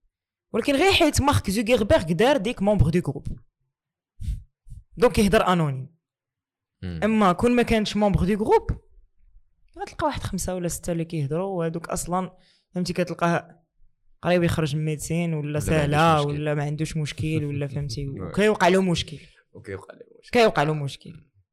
[0.53, 3.27] ولكن غير حيت مارك زوغيربيرغ دار ديك membre de groupe
[4.97, 5.95] donc يهضر anonyme.
[6.85, 8.71] أما كون ما كانش membre de groupe
[9.79, 12.37] غتلقى واحد خمسة ولا ستة اللي كيهضروا وهذوك أصلا
[12.75, 13.65] فهمتي كتلقاه
[14.23, 18.09] قريب يخرج من médecine ولا سهله ولا ما عندوش مشكل ولا فهمتي.
[18.21, 19.19] وكيوقع له مشكل.
[19.53, 20.31] وكيوقع له مشكل.
[20.41, 21.13] كيوقع له مشكل.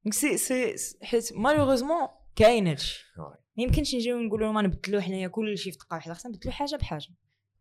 [0.09, 3.05] si si حيت malheureusement كاين هادشي.
[3.61, 7.07] يمكنش نجيو نقولوا ما نبدلوا حنايا كلشي في دقه واحدة خصنا نبدلوا حاجة بحاجة.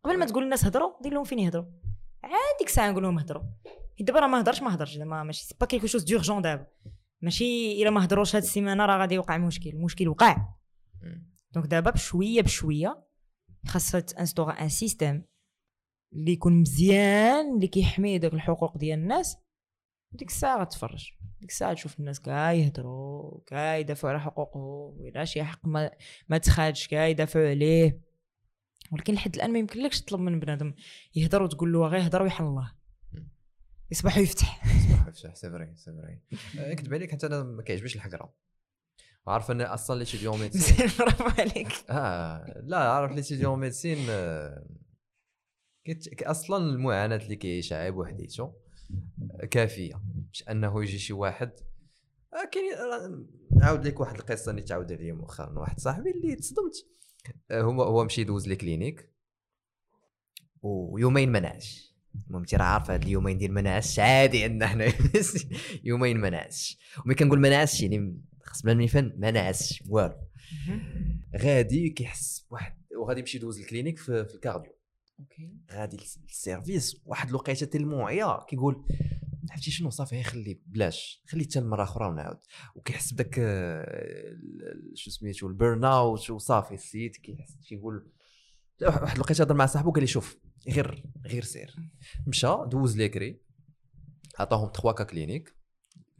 [0.03, 1.65] قبل ما تقول الناس هضروا دير لهم فين يهضروا
[2.23, 3.43] عاد ديك الساعة نقول لهم هضروا
[3.99, 6.67] دابا راه ما هضرش ما هضرش زعما ماشي c'est pas quelque chose d'urgent دابا.
[7.21, 10.55] ماشي إلا ما هضروش هاد السيمانة راه غادي يوقع مشكل المشكل وقع.
[11.51, 13.03] donc دابا بشوية بشوية
[13.67, 15.25] خاصها تانستورا un système
[16.13, 19.37] اللي يكون مزيان اللي كيحمي داك الحقوق ديال الناس.
[20.11, 21.11] ديك الساعة غتفرج.
[21.41, 25.91] ديك الساعة تشوف الناس كاع يهضروا كاع يدافعوا على حقوقهم ولا شي حق ما,
[26.29, 28.01] ما تخادش كاع يدافعوا عليه.
[28.91, 30.73] ولكن لحد الآن ما يمكنلكش تطلب من بنادم
[31.15, 32.71] يهضر وتقول له غير يهضر ويحل الله.
[33.91, 36.21] يصبح ويفتح يصبح ويفتح c'est vrai c'est vrai
[36.71, 38.33] نكذب عليك حتى أنا ما كيعجبنيش الحقرة.
[39.27, 40.87] عارف ان أصلا les étudiants médecine.
[40.99, 41.67] bravo عليك.
[41.89, 43.97] آه لا عارف les étudiants médecine
[46.21, 48.53] أصلا المعاناة اللي كيعيشها عيب وحديته
[49.51, 51.51] كافية باش أنه يجي شي واحد.
[52.33, 53.27] آه، كاين
[53.57, 56.85] نعاود لك واحد القصة اللي تعاود عليا مؤخرا واحد صاحبي اللي تصدمت.
[57.51, 59.11] آه، هو هو مشي يدوز لي كلينيك.
[60.61, 61.91] ويومين ما نعش.
[62.27, 64.93] المهم راه عارف هاد اليومين ديال ما نعس عادي عندنا حنا
[65.83, 70.15] يومين ما نعس وملي كنقول ما نعس يعني خص بلا فن ما نعس والو.
[71.37, 74.73] غادي كيحس بواحد وغادي يمشي يدوز ال clinique في, في ال cardio.
[75.19, 75.57] OK.
[75.71, 77.01] غادي لل service.
[77.05, 78.85] واحد الوقيته tellement عيا كيقول
[79.51, 82.37] عرفتي شنو صافي خلي بلاش خلي حتى المره أخرى ونعاود.
[82.75, 84.37] وكيحس بداك آه،
[84.95, 88.11] شو سميتو ال burn out وصافي السيد كيحس كيقول
[88.81, 90.37] واحد الوقيته هضر مع صاحبو قال لي شوف
[90.69, 91.75] غير غير سير.
[92.27, 93.41] مشى دوز l'écrit
[94.39, 95.55] عطاهم 3 cas cliniques.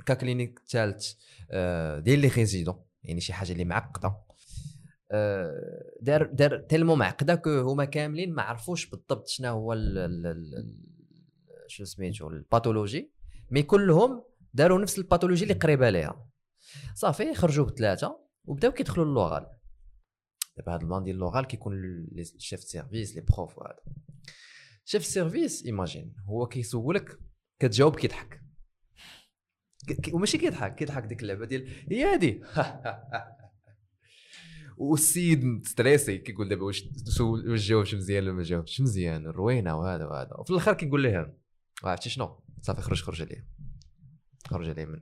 [0.05, 1.13] cas clinique الثالث
[1.51, 4.30] آه، ديال les résidents يعني شي حاجة اللي معقدة.
[6.01, 9.77] دار دار tellement معقده هما كاملين ما عرفوش بالضبط شنو هو
[11.67, 13.11] شو سميتو ال pathologie
[13.51, 16.29] mais كلهم داروا نفس ال pathologie اللي قريبة ليها.
[16.95, 19.47] صافي خرجوا بثلاثه وبداو كيدخلوا للوغال
[20.57, 21.73] دابا هذا ال plan ديال اللوغال كيكون
[22.17, 23.79] ال chef service les profs وهذا
[24.85, 27.19] chef service imagine هو كيسولك
[27.59, 28.41] كتجاوب كيضحك.
[30.13, 32.43] وماشي كيضحك كيضحك ديك اللعبة ديال هي هادي.
[34.81, 36.89] والسيد stressé كيقول دابا واش
[37.21, 40.33] واش جاوبش مزيان ولا ما جاوبش؟ مزيان روينة وهذا وهذا.
[40.33, 41.33] وفي الآخر كيقول لهم
[41.83, 43.47] عرفتي شنو؟ صافي خرج خرج عليه
[44.47, 45.01] خرج عليه من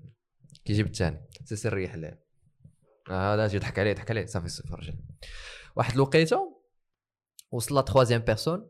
[0.66, 1.22] كيجيب الثاني.
[1.46, 2.18] سي ريح له
[3.10, 4.26] آه يضحك عليه يضحك عليه.
[4.26, 5.04] صافي خرج عليه
[5.76, 6.62] واحد الوقيته
[7.52, 8.70] وصل la troisième personne.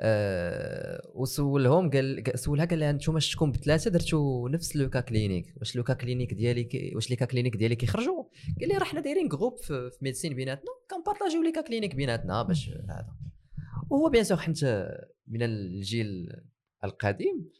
[0.00, 5.76] أه وسولهم قال سولها قال لها أنتم شكون بثلاثة درتو نفس le cas clinique واش
[5.76, 8.24] le cas clinique ديالي كي واش les cas cliniques ديالي كيخرجوا
[8.60, 12.42] قال لي راه حنا دايرين groupe في, في médecine بيناتنا كنبارطاجيو les cas cliniques بيناتنا
[12.42, 13.16] باش هذا.
[13.90, 14.88] وهو bien sûr حيت
[15.28, 16.28] من الجيل
[16.84, 17.50] القديم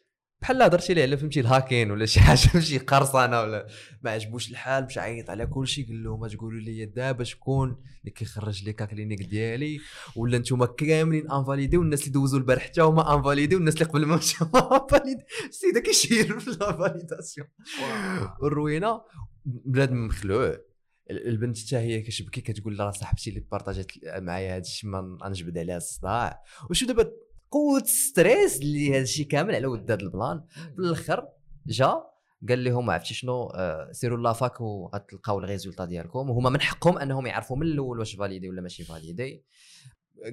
[0.41, 3.67] بحال هضرتي ليه على فهمتي الهاكين ولا شي حاجة ماشي قرصانة ولا
[4.03, 8.11] ما عجبوش الحال مشى عيط على كل شيء قال لهم تقولوا لي دابا شكون اللي
[8.11, 9.81] كيخرج les cliniques ديالي
[10.17, 14.17] ولا أنتم كاملين invalidé والناس اللي دوزوا البارح حتى هما invalidé والناس اللي قبل ما
[14.17, 14.49] مشاو
[14.83, 17.47] invalidé السيده كيشير في ال invalidation.
[18.43, 19.01] الروينة
[19.45, 20.57] بنادم مخلوع.
[21.11, 25.77] البنت حتى هي كتبكي كتقول لها صاحبتي اللي بارطاجات معايا هذا الشيء ما نجبد عليها
[25.77, 26.43] الصداع.
[26.71, 27.11] وشو دابا
[27.51, 30.45] قوة stress اللي هذا الشيء كامل على ود هذا ال plan.
[30.49, 31.29] في الآخر
[31.67, 32.05] جا
[32.49, 36.31] قال لهم عرفتي شنو آه سيروا la fac وغتلقاو ال résultats ديالكم.
[36.31, 39.45] وهما من حقهم أنهم يعرفوا من الأول واش validé ولا ماشي validé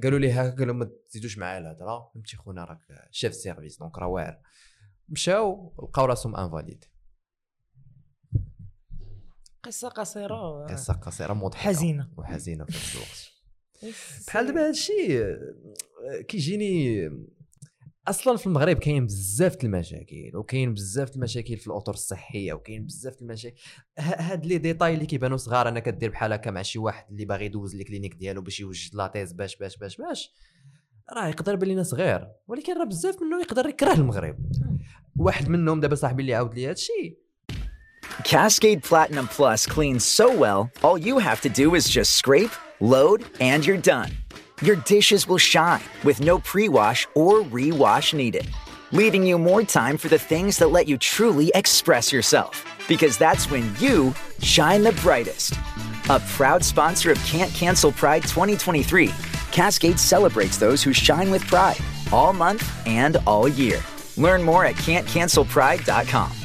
[0.03, 2.79] قالوا لي هكا قالوا ما تزيدوش معايا الهضره فهمتي خونا راك
[3.11, 4.39] chef service donc راه واعر.
[5.09, 6.85] مشاو لقاو راسهم invalides
[9.63, 11.59] قصة قصيرة قصة قصيرة مضحكة.
[11.59, 12.11] حزينة.
[12.17, 13.34] وحزينة في نفس الوقت.
[14.27, 15.23] بحال دابا هادشي
[16.27, 17.09] كيجيني
[18.07, 23.55] أصلا في المغرب كاين بزاف المشاكل وكاين بزاف المشاكل في الأطر الصحية وكاين بزاف المشاكل.
[23.99, 27.45] هاد les détails اللي كيبانوا صغار أنا كدير بحال هكا مع شي واحد اللي باغي
[27.45, 30.33] يدوز ال clinique ديالو باش يوجد la thèse باش باش باش باش
[31.13, 34.37] راه يقدر يبان لينا صغير ولكن راه بزاف منهم يقدر يكره المغرب.
[35.15, 37.17] واحد منهم دابا صاحبي اللي عاود لي هادشي.
[38.23, 42.55] Cascade Platinum Plus cleans so well, all you have to do is just scrape,
[42.85, 44.11] load, and you're done.
[44.61, 48.49] Your dishes will shine with no pre wash or re-wash needed,
[48.91, 52.63] leaving you more time for the things that let you truly express yourself.
[52.87, 55.55] Because that's when you shine the brightest.
[56.09, 59.11] A proud sponsor of Can't Cancel Pride 2023,
[59.51, 61.77] Cascade celebrates those who shine with pride
[62.13, 63.81] all month and all year.
[64.15, 66.44] Learn more at can'tcancelpride.com.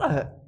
[0.00, 0.40] راه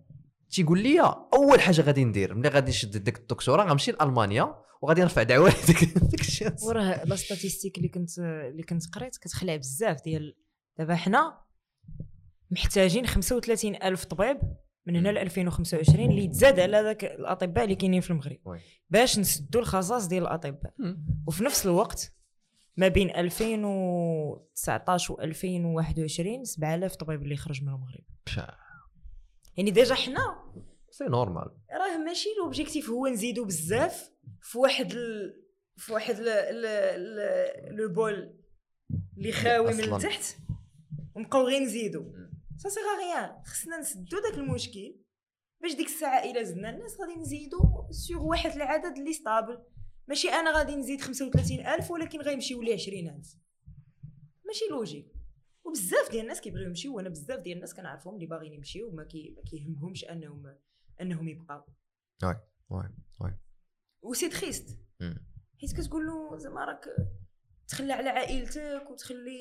[0.50, 1.00] تيقول لي
[1.34, 5.98] أول حاجة غادي ندير ملي غادي نشد ديك الدكتوراه غنمشي لألمانيا وغادي نرفع دعوة لديك
[5.98, 10.36] ديك الشيء وراه لا ستاتيستيك اللي كنت اللي كنت قريت كتخلع بزاف ديال
[10.78, 11.38] دابا حنا
[12.50, 14.38] محتاجين 35 ألف طبيب
[14.86, 18.38] من هنا ل 2025 اللي يتزاد على ذاك الأطباء اللي كاينين في المغرب.
[18.90, 20.74] باش نسدوا الخصاص ديال الأطباء.
[21.26, 22.12] وفي نفس الوقت
[22.76, 28.04] ما بين 2019 و 2021 7000 طبيب اللي خرج من المغرب.
[29.56, 30.52] يعني déjà حنا
[30.90, 31.50] c'est normal.
[31.72, 34.10] راه ماشي l'objectif هو نزيدو بزاف
[34.42, 35.34] في واحد ال...
[35.76, 36.28] في واحد ال...
[36.28, 36.66] ال...
[36.66, 37.76] ال...
[37.76, 38.38] le bol
[39.18, 39.94] اللي خاوي من.
[39.94, 40.36] التحت
[41.16, 42.12] ونبقاو غير نزيدو.
[42.56, 44.96] سا sur غيان خصنا نسدو داك المشكل
[45.60, 47.58] باش ديك الساعة إلا زدنا الناس غادي نزيدو
[47.90, 49.62] سيغ واحد العدد اللي stable
[50.08, 53.36] ماشي أنا غادي نزيد 35000 ولكن غيمشيو لي 20000
[54.46, 55.11] ماشي logique
[55.64, 59.34] وبزاف ديال الناس كيبغيو يمشيو وأنا بزاف ديال الناس كنعرفهم اللي باغيين يمشيو وما كي
[59.36, 60.54] ما كيهمهمش انهم
[61.00, 61.62] أنهم يبقاو.
[62.24, 62.36] oui
[62.70, 62.88] oui
[63.20, 63.34] oui.
[64.02, 64.78] و c'est triste.
[65.60, 66.84] حيت كتقول له زعما راك
[67.68, 69.40] تخلي على عائلتك وتخلي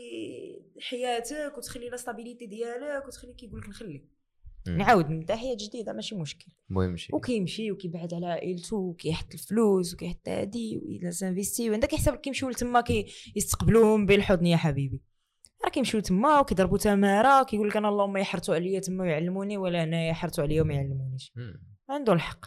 [0.80, 4.08] حياتك وتخلي la stabilité ديالك وتخلي كيقول لك نخلي.
[4.68, 6.52] نعاود نبدا حياة جديدة ماشي مشكل.
[6.70, 12.50] المهم شي وكيمشي وكيبعد على عائلته وكيحط الفلوس وكيحط هادي وإلا s'investit وعندك حساب كيمشيو
[12.50, 13.06] لتما كي
[13.36, 15.02] يستقبلوهم بالحضن يا حبيبي.
[15.64, 20.08] راه كيمشيو تما وكيضربوا تمارة وكيقول لك أنا اللهم يحرتوا عليا تما ويعلموني ولا أنا
[20.08, 21.34] يحرتوا عليا وما يعلمونيش.
[21.90, 22.46] عنده الحق.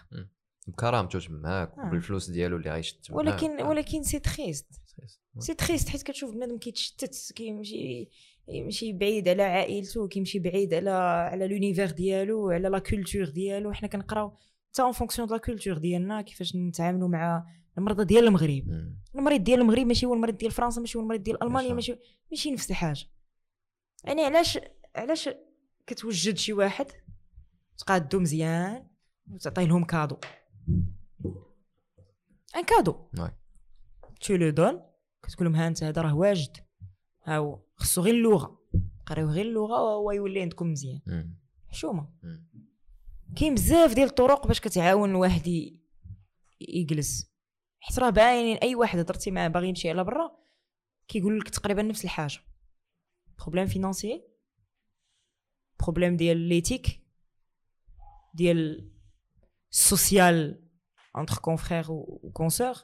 [0.66, 1.86] بكرامته تماك آه.
[1.86, 3.68] وبالفلوس ديالو اللي غيشد تماك ولكن آه.
[3.68, 5.20] ولكن c'est triste triste.
[5.38, 8.08] c'est triste حيت كتشوف بنادم كيتشتت كيمشي
[8.48, 13.88] يمشي بعيد على عائلته كيمشي بعيد على على l'univers ديالو على la culture ديالو حنا
[13.88, 14.32] كنقراو
[14.72, 17.46] حتى en fonction de la culture ديالنا كيفاش نتعاملوا مع
[17.78, 18.68] المرضى ديال المغرب.
[18.68, 18.98] مم.
[19.14, 21.96] المريض ديال المغرب ماشي هو المريض ديال فرنسا ماشي هو المريض ديال ألمانيا ماشي.
[22.30, 23.06] ماشي نفس الحاجة.
[24.04, 24.58] يعني علاش
[24.96, 25.28] علاش
[25.86, 26.86] كتوجد شي واحد
[27.78, 28.86] تقادو مزيان
[29.30, 30.16] وتعطي لهم cadeau؟
[32.57, 32.96] un cadeau.
[34.20, 34.80] tu le donnes
[35.22, 36.56] كتقول لهم ها أنت هذا راه واجد.
[37.24, 37.60] ها هو.
[37.76, 38.60] خصو غير اللغة.
[39.06, 41.34] قراو غير اللغة وهو يولي عندكم مزيان.
[41.68, 42.08] حشومة.
[43.36, 45.80] كاين بزاف ديال الطرق باش كتعاون الواحد ي-
[46.60, 47.34] يجلس.
[47.87, 50.37] حيت راه باين أي واحد هضرتي معاه باغي يمشي على برا
[51.09, 52.39] كيقول لك تقريبا نفس الحاجة.
[53.38, 54.24] problème financier
[55.80, 57.00] problème ديال l'éthique
[58.35, 58.91] ديال
[59.72, 60.64] ال social
[61.16, 62.74] entre confrères و consœurs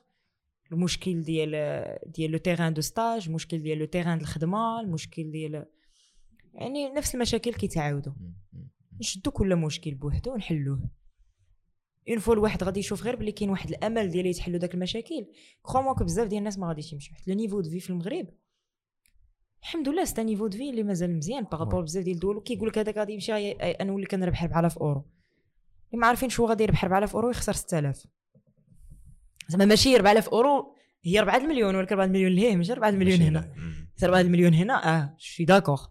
[0.73, 5.67] المشكل ديال ديال le terrain de stage المشكل ديال le terrain د الخدمة المشكل ديال
[6.55, 8.13] يعني نفس المشاكل كيتعاودوا.
[9.01, 11.00] نشدو كل مشكل بوحدو ونحلوه.
[12.11, 15.27] une fois الواحد غادي يشوف غير بلي كاين واحد الأمل ديال يتحلوا داك المشاكل.
[15.65, 17.15] كخوا بزاف ديال الناس ما غاديش يمشيو.
[17.15, 18.29] حيت le niveau de vie في المغرب.
[19.63, 22.37] الحمد لله c'est un niveau de vie اللي مازال مزيان par rapport بزاف ديال الدول.
[22.37, 25.05] وكيقول لك هذاك غادي يمشي نولي كنربح 4000 اورو
[25.91, 28.07] اللي ما عارفين شو غادي يربح 4000 اورو يخسر 6000
[29.49, 33.31] زعما ماشي 4000 اورو هي 4 المليون ولكن 4 المليون لهيه ماشي 4 المليون ماشي
[33.31, 33.39] هنا.
[33.39, 33.55] لا.
[33.57, 33.89] مم.
[34.05, 35.87] 4 المليون هنا آه je suis d'accord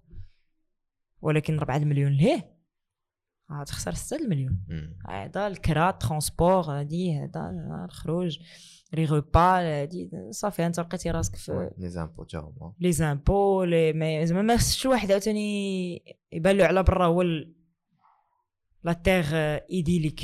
[1.21, 2.58] ولكن 4 المليون لهيه
[3.51, 4.59] غتخسر 6 المليون.
[5.09, 7.51] هذا الكرا transport هادي هذا
[7.85, 8.39] الخروج
[8.93, 11.51] les repas هادي صافي أنت لقيتي راسك في.
[11.77, 16.65] les impôts تا هما les impôts لي ما زعما ما خصش واحد عاوتاني يبان له
[16.65, 17.21] على برا هو
[18.83, 19.35] la terre
[19.71, 20.19] idyllique.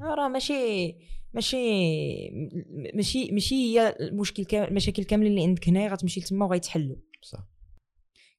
[0.00, 0.96] راه ماشي
[1.34, 1.58] ماشي
[2.94, 6.96] ماشي ماشي هي المشكل كامل المشاكل كاملين اللي عندك هنايا غتمشي لتما وغيتحلوا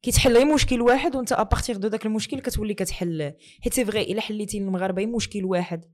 [0.02, 3.34] كيتحل غير مشكل واحد وانت à partir de داك المشكل كتولي كتحل.
[3.64, 5.86] حيت c'est vrai إلا حليتي للمغاربة مشكل واحد.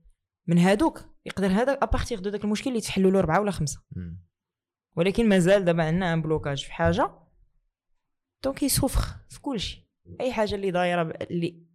[0.46, 3.82] من هادوك يقدر هذا à partir de داك المشكل اللي يتحلوا له اربعه ولا خمسة.
[4.96, 7.10] ولكن مازال دابا عندنا un blocage في حاجة.
[8.44, 9.88] donc il souffre في كلشي
[10.20, 11.66] أي حاجة اللي دايرة اللي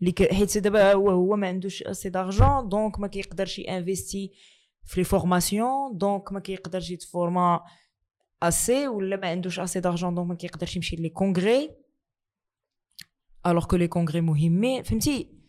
[0.00, 4.32] اللي حيت دابا هو هو ما عندوش assez d'argent donc ما كيقدرش investir
[4.84, 7.60] في les formations donc ما كيقدرش يتفورما
[8.42, 11.70] assez ولا ما عندوش assez d'argent donc ما كيقدرش يمشي les congrès
[13.46, 15.40] alors que les congrès مهمين فهمتي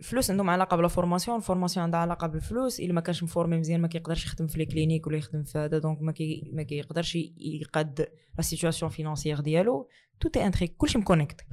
[0.00, 3.58] الفلوس عندهم علاقه ب la formation ال formation عندها علاقه بالفلوس الا ما كانش مفورمي
[3.58, 6.62] مزيان ما كيقدرش يخدم في les cliniques ولا يخدم في هذا donc ما كي ما
[6.62, 9.88] كيقدرش يقاد la situation financière ديالو
[10.20, 11.46] tout est inter كلشي مكونيكت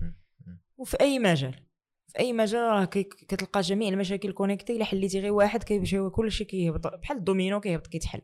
[0.77, 1.55] وفي اي مجال
[2.07, 6.87] في اي مجال راه كتلقى جميع المشاكل كونيكتي الا حليتي غير واحد كيمشي كلشي كيهبط
[6.87, 8.21] بحال الدومينو كيهبط كيتحل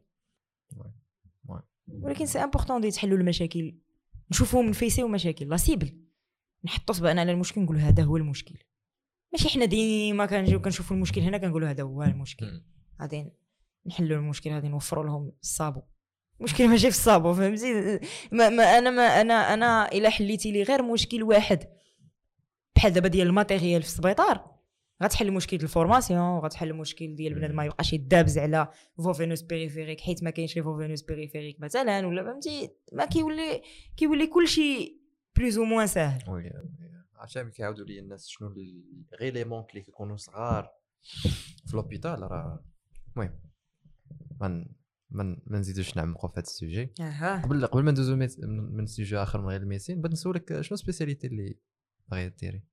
[2.02, 3.76] ولكن c'est important de يتحلوا المشاكل.
[4.32, 5.50] نشوفوهم نفيسيو مشاكل.
[5.49, 5.97] la cible
[6.66, 8.56] نحطوا صبعنا على المشكل نقولوا هذا هو المشكل.
[9.34, 12.62] ماشي حنا ديما كنجيو كنشوفوا المشكل هنا كنقولوا هذا هو المشكل.
[13.02, 13.32] غادي
[13.86, 15.82] نحلوا المشكل غادي نوفروا لهم الصابو.
[16.39, 18.00] المشكل ماشي في الصابو فهمتي؟
[18.32, 21.68] ما, ما أنا ما أنا أنا إلا حليتي لي غير مشكل واحد.
[22.76, 24.51] بحال دابا ديال ال matériel في السبيطار.
[25.04, 30.01] غتحل مشكل ال formation غتحل المشكل ديال بنادم ما يبقاش يدابز على voie veineuse périphérique
[30.02, 33.62] حيت ما كاينش les voies veineuses périphériques مثلا ولا فهمتي؟ ما كيولي
[33.97, 35.02] كيولي كلشي
[35.38, 36.30] plus ou moins ساهل.
[36.30, 36.51] oui
[37.16, 38.56] عرفتي ملي كيعاودوا لي الناس شنو
[39.20, 40.72] غير les manques اللي كيكونوا صغار
[41.66, 42.64] في l'hôpital راه
[43.18, 43.39] المهم
[44.41, 44.66] ما
[45.10, 46.93] ما ما نزيدوش نعمقوا في هذا ال sujet.
[47.43, 48.28] قبل قبل ما ندوزو من
[48.76, 51.58] من sujet آخر من غير ال médecine بغيت نسولك شنو spécialité اللي
[52.08, 52.64] باغي ديري؟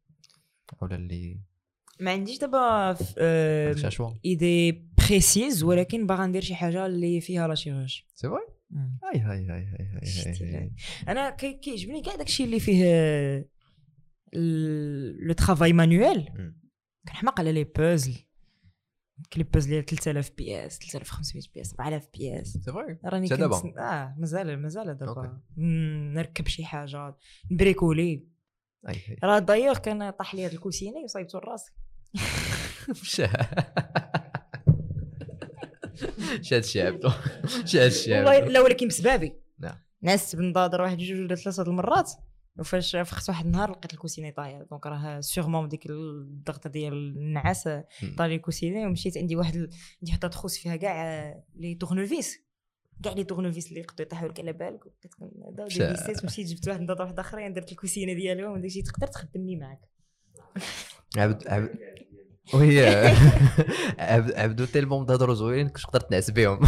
[0.82, 1.40] ولا اللي
[2.00, 2.96] ما عنديش دابا؟
[4.24, 8.40] idée précise ولكن باغا ندير شي حاجة اللي فيها la chirurgie c'est vrai
[9.04, 10.72] هاي هاي هاي هاي
[11.08, 12.84] أنا كي- كيعجبني كاع داكشي اللي فيه
[15.22, 16.28] le travail manuel
[17.08, 18.12] كنحماق على les puzzles
[19.30, 24.14] كاين les puzzles ديال 3000 pièces 3500 pièces 4000 pièces c'est vrai راني دابا؟ آه
[24.18, 24.94] مازال مازال.
[24.98, 25.40] دابا.
[26.14, 27.14] نركب شي حاجة
[27.50, 28.26] نبريكولي.
[29.24, 31.72] راه دايوغ كان طاح لي هاد الكوسيني وصايبتو لراسي.
[36.58, 37.08] الشيء عبدو
[37.64, 39.78] اش هاد الشيء والله لا ولكن بسبابي نعم.
[40.02, 42.12] ناس بنضادر واحد جوج ولا ثلاثة المرات
[42.58, 44.62] وفاش فخت واحد النهار لقيت الكوسيني طايح.
[44.70, 47.68] دونك راه سيغمون ديك الضغطه ديال النعاس
[48.18, 49.56] طالي الكوسيني ومشيت عندي واحد
[50.02, 52.38] عندي حتى تخص فيها كاع لي تورنوفيس
[53.02, 57.02] كاع لي تورنوفيس اللي يقدروا يطيحوا لك على بالك وبقيت هذا مشيت جبت واحد النضاره
[57.02, 59.80] واحدة اخرين درت الكوسينه ديالهم وداكشي تقدر تخدمني معاك.
[61.16, 61.70] عبد عبد
[62.54, 62.86] وهي
[63.98, 66.60] عبد عبدو تيلمون تهضروا زوينين كنت تقدر تنعس بهم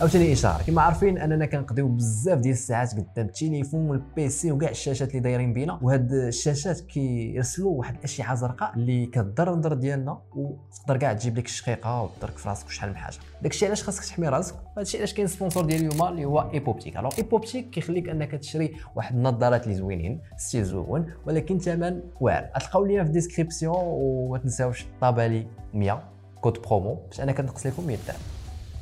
[0.00, 5.20] عاوتاني اشاره كما عارفين أننا كنقضيو بزاف ديال الساعات قدام التليفون والبيسي وكاع الشاشات اللي
[5.20, 5.78] دايرين بينا.
[5.82, 12.02] وهاد الشاشات كيرسلوا واحد الأشعة زرقاء اللي كضر النظر ديالنا وتقدر كاع تجيب لك الشقيقة
[12.02, 13.16] وتضرك في راسك وشحال من حاجة.
[13.42, 17.12] داكشي علاش خاصك تحمي راسك؟ هادشي علاش كاين sponsor ديال اليوم اللي هو ايبوبتيك alors
[17.18, 22.48] ايبوبتيك كيخليك أنك تشري واحد النظارات اللي زوينين style زوين ولكن ثمن واعر.
[22.56, 26.02] غتلقاو lien في ال description وما تنساوش طابالي 100
[26.40, 28.20] code promo باش أنا كنقص لكم 100 درهم.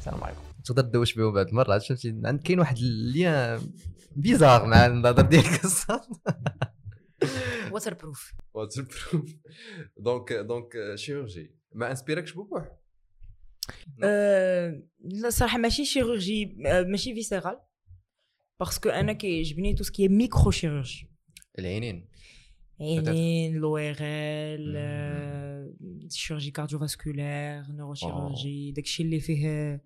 [0.01, 0.44] السلام عليكم.
[0.65, 3.59] تقدر تدوش بهم بعد المرات فهمتي عند كاين واحد ال lien
[4.17, 6.01] bizarre مع النظر ديالك الصاد
[7.71, 9.37] waterproof waterproof
[9.97, 12.69] donc donc chirurgie ما انسبيركش بوبوح
[15.01, 16.55] لا صراحة ماشي chirurgie
[16.87, 17.61] ماشي viscérale
[18.61, 21.11] parce que أنا كيعجبني tout ce qui micro-chirurgie
[21.59, 22.09] العينين
[22.81, 25.75] عينين l'ORL
[26.11, 29.85] chirurgie cardiovasculaire neurochirurgie داكشي اللي فيه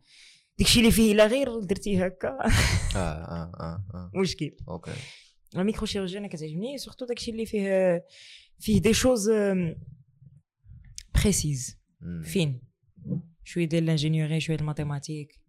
[0.59, 2.29] داكشي اللي فيه إلا غير درتي هكا.
[2.29, 2.49] آه
[2.97, 4.11] آه آه آه.
[4.23, 4.57] مشكل.
[4.69, 4.93] أوكي.
[5.55, 8.05] la micro-chirurgie أنا كتعجبني surtout داكشي اللي فيه
[8.59, 9.31] فيه des choses
[11.22, 11.79] précises
[12.23, 12.61] فين
[13.45, 15.41] شوية ديال ال ingénierie شوية ديال ال mathématiques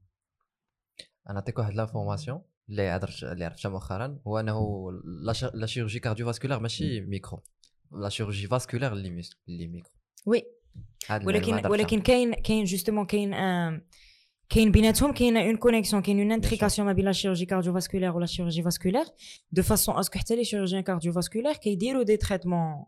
[1.29, 4.89] أنا نعطيك واحد l'information اللي عرفت اللي عرفتها مؤخرا هو أنه
[5.23, 7.43] la ch- la chirurgie cardiovasculaire ماشي micro
[7.91, 9.91] la chirurgie vasculaire اللي ميس- اللي micro
[10.25, 10.43] oui
[11.07, 11.69] هاد المعلومة ولكن عرفتها.
[11.71, 13.81] ولكن كاين كاين justement كاين آم،
[14.49, 18.25] كاين بيناتهم كاين une connexion كاين une intrication ما بين la chirurgie cardiovasculaire و la
[18.25, 19.05] chirurgie vasculaire
[19.51, 22.85] دو فاسون اسكو حتى لي شيروجيان كارديوفاسكولير كيديروا دي تريتمون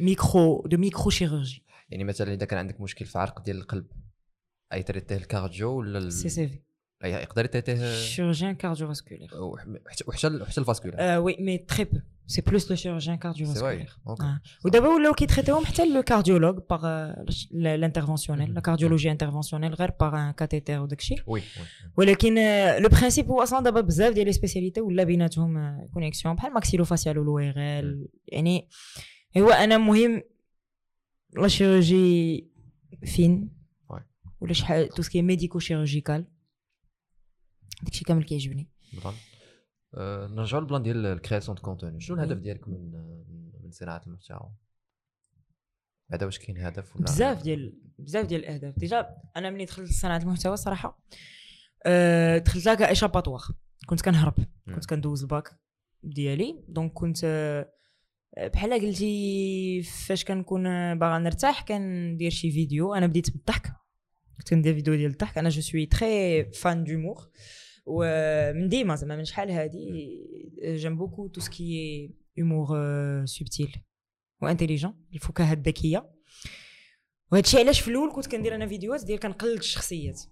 [0.00, 3.86] ميكرو دو ميكرو شيروجي يعني مثلا إذا كان عندك مشكل في عرق ديال القلب
[4.72, 6.58] اي تريتيه الكارديو ولا ال- سي سي في
[7.04, 10.96] أي- يقدر يتريتيه شيروجيان كارديوفاسكولير وحتى وحتى وحتى الفاسكولار.
[10.98, 14.40] آه وي مي تري بو سي بلوس لو شيروجيان سي واي كارديوفاسكولير أوكي آه.
[14.64, 17.12] ودابا ولاو كيتريتيوهم حتى لو كارديولوج باغ
[17.50, 21.42] لانترفونسيونيل لا كارديولوجي انترفونسيونيل غير باغ ان كاتيتير وداكشي وي
[21.96, 22.34] ولكن
[22.82, 27.38] le principe هو أصلا دابا بزاف ديال les spécialités ولا بيناتهم connexion بحال maxillo-faciale و
[27.38, 28.68] l'ORL يعني
[29.38, 30.22] هو أنا مهم
[31.36, 32.46] la chirurgie
[33.04, 33.54] فين
[33.92, 34.02] Ouais.
[34.40, 36.26] ولا شحال tout ce qui médico-chirurgical
[37.82, 39.33] داكشي كامل كيعجبني plan آه،
[40.30, 42.00] نرجعوا لل plan ديال ال création de contenu.
[42.00, 42.90] شنو الهدف ديالك من
[43.64, 44.52] من صناعة المحتوى؟
[46.12, 48.78] هذا واش كاين هدف ولا بزاف ديال بزاف ديال الأهداف.
[48.78, 50.98] déjà أنا ملي دخلت لصناعة المحتوى صراحة
[51.86, 53.40] أه دخلت لها ك échappatoire.
[53.86, 54.34] كنت كنهرب
[54.66, 55.50] كنت كندوز الباك
[56.02, 56.64] ديالي.
[56.68, 57.68] donc كنت أه
[58.36, 60.64] بحال قلتي فاش كنكون
[60.98, 62.94] باغا نرتاح كندير شي فيديو.
[62.94, 63.72] أنا بديت بالضحك.
[64.38, 65.38] كنت كندير فيديو ديال الضحك.
[65.38, 67.30] أنا je suis très fan d'humour
[67.86, 70.20] ومن ديما زعما من شحال هادي
[70.64, 72.68] j'aime beaucoup tout ce qui humour
[73.24, 73.76] subtil
[74.42, 74.94] و intelligent.
[75.14, 76.10] الفكاهة الذكية.
[77.32, 80.22] وهادشي علاش في الأول كنت كندير أنا فيديوهات ديال كنقلد الشخصيات.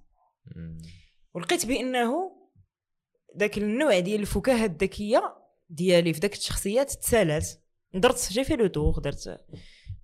[1.34, 2.32] ولقيت بأنه
[3.34, 5.36] داك النوع ديال الفكاهة الذكية
[5.70, 7.48] ديالي في داك الشخصيات تسالات.
[7.94, 9.40] درت j'ai fait le tour درت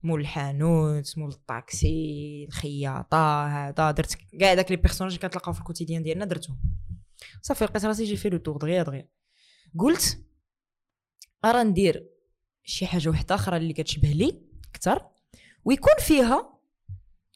[0.02, 5.64] مول الحانوت مول الطاكسي الخياطة هذا درت كاع داك les personnages اللي كتلقاو في ال
[5.64, 6.58] quotidien ديالنا درتهم.
[7.42, 9.08] صافي لقيت راسي j'ai fait le tour دغيا دغيا.
[9.78, 10.24] قلت
[11.44, 12.08] أرا ندير
[12.64, 15.08] شي حاجة واحدة أخرى اللي كتشبه لي أكثر
[15.64, 16.58] ويكون فيها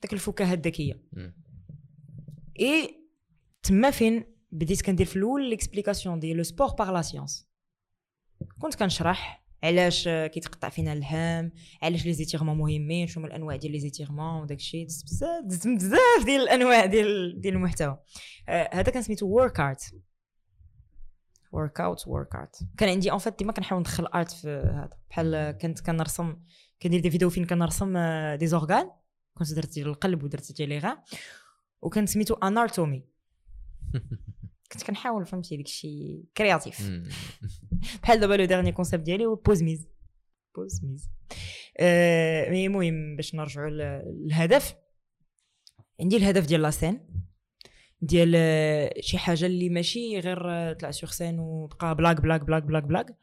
[0.03, 1.03] داك الفكاهة الذكية.
[2.61, 3.03] إي
[3.63, 7.49] تما فين بديت كندير في الأول l'explication ديال le sport par la science
[8.59, 11.53] كنت كنشرح علاش كيتقطع فينا الهام
[11.83, 16.87] علاش les étirements مهمين؟ شنو الأنواع ديال les étirements وداك الشيء بزاف بزاف ديال الأنواع
[16.87, 17.99] ديال ديال المحتوى.
[18.49, 19.95] آه هذا كان سميتو work art
[21.53, 24.99] workout work art كان عندي en fait ديما كنحاول ندخل art في هذا.
[25.11, 26.37] بحال كنت كنرسم
[26.83, 27.99] كندير des vidéos فين كنرسم
[28.35, 28.91] des organes
[29.35, 30.97] كنت درت ديال القلب ودرت ديال les reins
[31.83, 33.05] وكان سميتو anartomie
[34.73, 36.91] كنت كنحاول فهمتي داك الشيء créatif
[38.03, 39.89] بحال دابا le dernier concept ديالي هو بوز ميز
[40.57, 41.11] بوز ميز
[41.79, 44.75] آه mais المهم باش نرجعوا للهدف.
[46.01, 47.01] عندي الهدف ديال la scène
[48.03, 53.17] ديال شي حاجة اللي ماشي غير طلع sur scène وبقى blague blague blague blague blague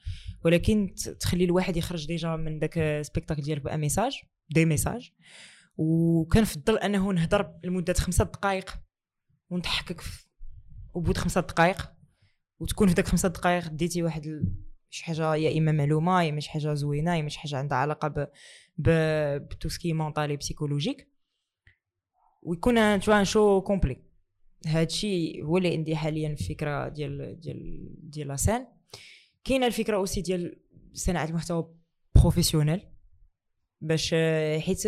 [0.46, 5.12] ولكن تخلي الواحد يخرج déjà من داك spectacle ديالك ب un message des messages
[5.78, 8.80] وكنفضل أنه نهضر لمدة خمسة دقائق
[9.50, 10.02] ونضحكك
[11.00, 11.92] وبعد خمسة دقائق
[12.60, 14.44] وتكون في داك خمسة دقائق ديتي واحد.
[14.90, 17.78] شي حاجة يا إما معلومة يا إما شي حاجة زوينة يا إما شي حاجة عندها
[17.78, 18.28] علاقة ب
[18.78, 18.90] ب
[19.48, 21.08] ب tout ce qui mentalité psychologique
[22.44, 23.98] ويكون tout un show complet
[24.68, 28.68] هادشي هو اللي عندي حاليا الفكرة ديال ديال ديال la scène
[29.44, 30.60] كاينة الفكرة aussi ديال
[30.94, 31.76] صناعة المحتوى
[32.16, 32.82] professionnelle
[33.82, 34.16] باش
[34.60, 34.88] حيت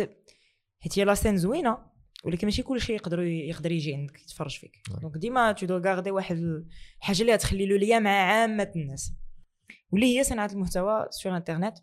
[0.80, 1.91] حيت هي la scène زوينة
[2.22, 4.82] ولكن ماشي كلشي يقدر يقدر يجي عندك يتفرج فيك.
[5.02, 6.64] donc ديما tu dois garder واحد
[6.98, 9.12] الحاجة اللي غتخلي له ليا مع عامة الناس.
[9.90, 11.78] واللي هي صناعة المحتوى sur internet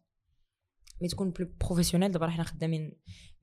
[1.02, 2.94] mais تكون plus professionnelle دابا حنا خدامين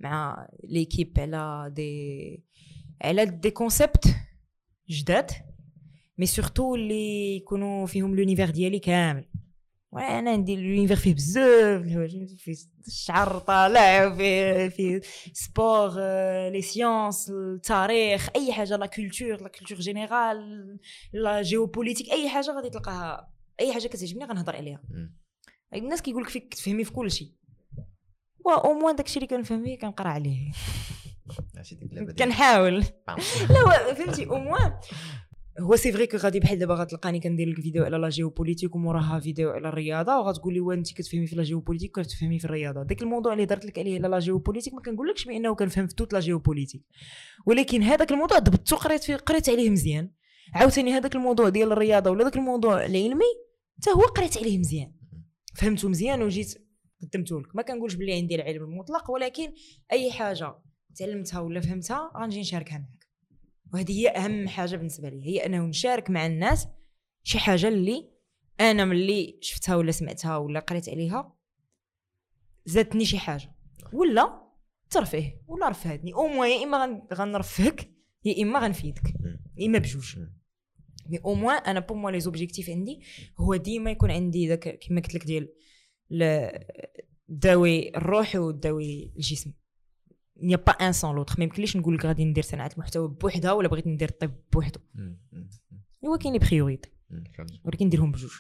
[0.01, 2.44] مع l'équipe على des
[3.03, 4.16] على des concepts
[4.88, 5.30] جداد
[6.18, 9.28] mais surtout اللي يكونوا فيهم l'univers ديالي كامل.
[9.93, 11.82] وأنا عندي l'univers فيه بزاف
[12.37, 12.57] فيه
[12.87, 15.01] الشعر طالع فيه فيه
[15.32, 15.90] sport
[16.51, 20.78] les sciences التاريخ أي حاجة la culture la culture générale
[21.12, 24.82] la géopolitique أي حاجة غادي تلقاها أي حاجة كتعجبني غنهضر عليها.
[25.74, 27.32] الناس كيقول لك فيك تفهمي في كل شيء.
[28.45, 30.53] وا au moins داكشي اللي كنفهم فيه كنقرأ عليه.
[32.18, 32.84] كنحاول.
[33.51, 34.72] لا فهمتي au moins
[35.61, 39.20] هو c'est vrai que غادي بحال دابا غتلقاني كندير لك فيديو على la géopolitique وموراها
[39.20, 42.82] فيديو على الرياضة وغتقول لي وانت كتفهمي في la géopolitique كتفهمي في الرياضة.
[42.82, 46.12] داك الموضوع اللي درت لك عليه على la géopolitique ما كنقولكش بأنه كنفهم في toute
[46.12, 46.82] la géopolitique.
[47.46, 50.11] ولكن هذاك الموضوع ضبطو قريت فيه قريت عليه مزيان.
[50.54, 53.32] عاوتاني هذاك الموضوع ديال الرياضة ولا داك الموضوع العلمي
[53.80, 54.92] حتى هو قريت عليه مزيان.
[55.54, 56.54] فهمته مزيان وجيت
[57.02, 57.57] قدمته لك.
[57.57, 59.52] ما كنقولش بلي عندي العلم المطلق ولكن
[59.92, 60.54] أي حاجة
[60.96, 63.05] تعلمتها ولا فهمتها غنجي نشاركها معك
[63.72, 66.68] وهذه هي أهم حاجة بالنسبة لي هي أنه نشارك مع الناس
[67.22, 68.10] شي حاجة اللي
[68.60, 71.36] أنا ملي شفتها ولا سمعتها ولا قريت عليها
[72.64, 73.52] زادتني شي حاجة.
[73.93, 74.47] ولا
[74.90, 77.90] ترفيه ولا رفهتني au moins يا إما غنرفهك
[78.24, 79.14] يا إما غنفيدك
[79.56, 80.18] يا إما بجوج.
[81.09, 83.01] mais au moins أنا pour moi les objectifs عندي
[83.38, 85.48] هو ديما يكون عندي داك كما قلت لك ديال
[87.28, 89.52] داوي الروح وداوي الجسم
[90.43, 93.68] n'est pas l'un sans l'autre ما يمكنليش نقول لك غادي ندير صناعه المحتوى بوحدها ولا
[93.68, 94.80] بغيت ندير الطب بوحدو
[96.04, 96.90] هو كاين les priorités
[97.64, 98.32] ولكن نديرهم بجوج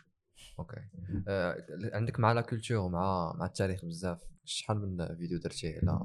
[0.58, 0.80] OK
[1.28, 6.00] آه، عندك مع la culture ومع مع التاريخ بزاف شحال من فيديو درتيه على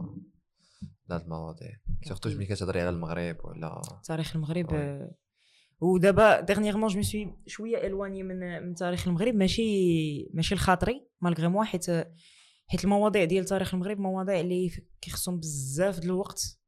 [1.11, 5.15] هاد المواضيع؟ surtout ملي كتهضري على المغرب ولا تاريخ المغرب آه،
[5.81, 9.63] ودابا dernièrement je suis شوية éloignée من من تاريخ المغرب ماشي
[10.33, 11.85] ماشي لخاطري malgré moi حيت
[12.71, 14.71] حيت المواضيع ديال تاريخ المغرب مواضيع اللي
[15.01, 16.59] كيخصهم بزاف د الوقت.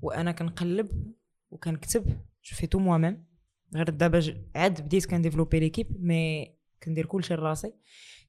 [0.00, 1.14] وأنا كنقلب
[1.50, 3.26] وكنكتب fais tout moi-même
[3.74, 7.72] غير دابا عاد بديت كنديفلوبي l'équipe mais كندير كلشي لراسي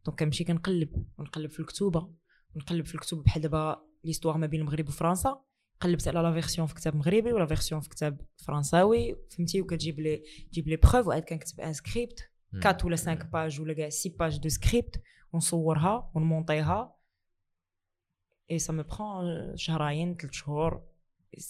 [0.05, 2.13] donc كنمشي كنقلب ونقلب في الكتوبة
[2.55, 5.43] ونقلب في الكتب بحال دابا l'histoire ما بين المغرب وفرنسا.
[5.81, 9.99] قلبت على la version في كتاب مغربي و la version في كتاب فرنساوي فهمتي؟ وكتجيب
[9.99, 12.19] لي تجيب لي preuves وعاد كنكتب un script
[12.53, 15.01] 4 ولا 5 pages ولا كاع 6 pages de script
[15.33, 16.97] ونصورها ونمونطيها
[18.51, 20.83] et ça me prend شهرين ثلاث شهور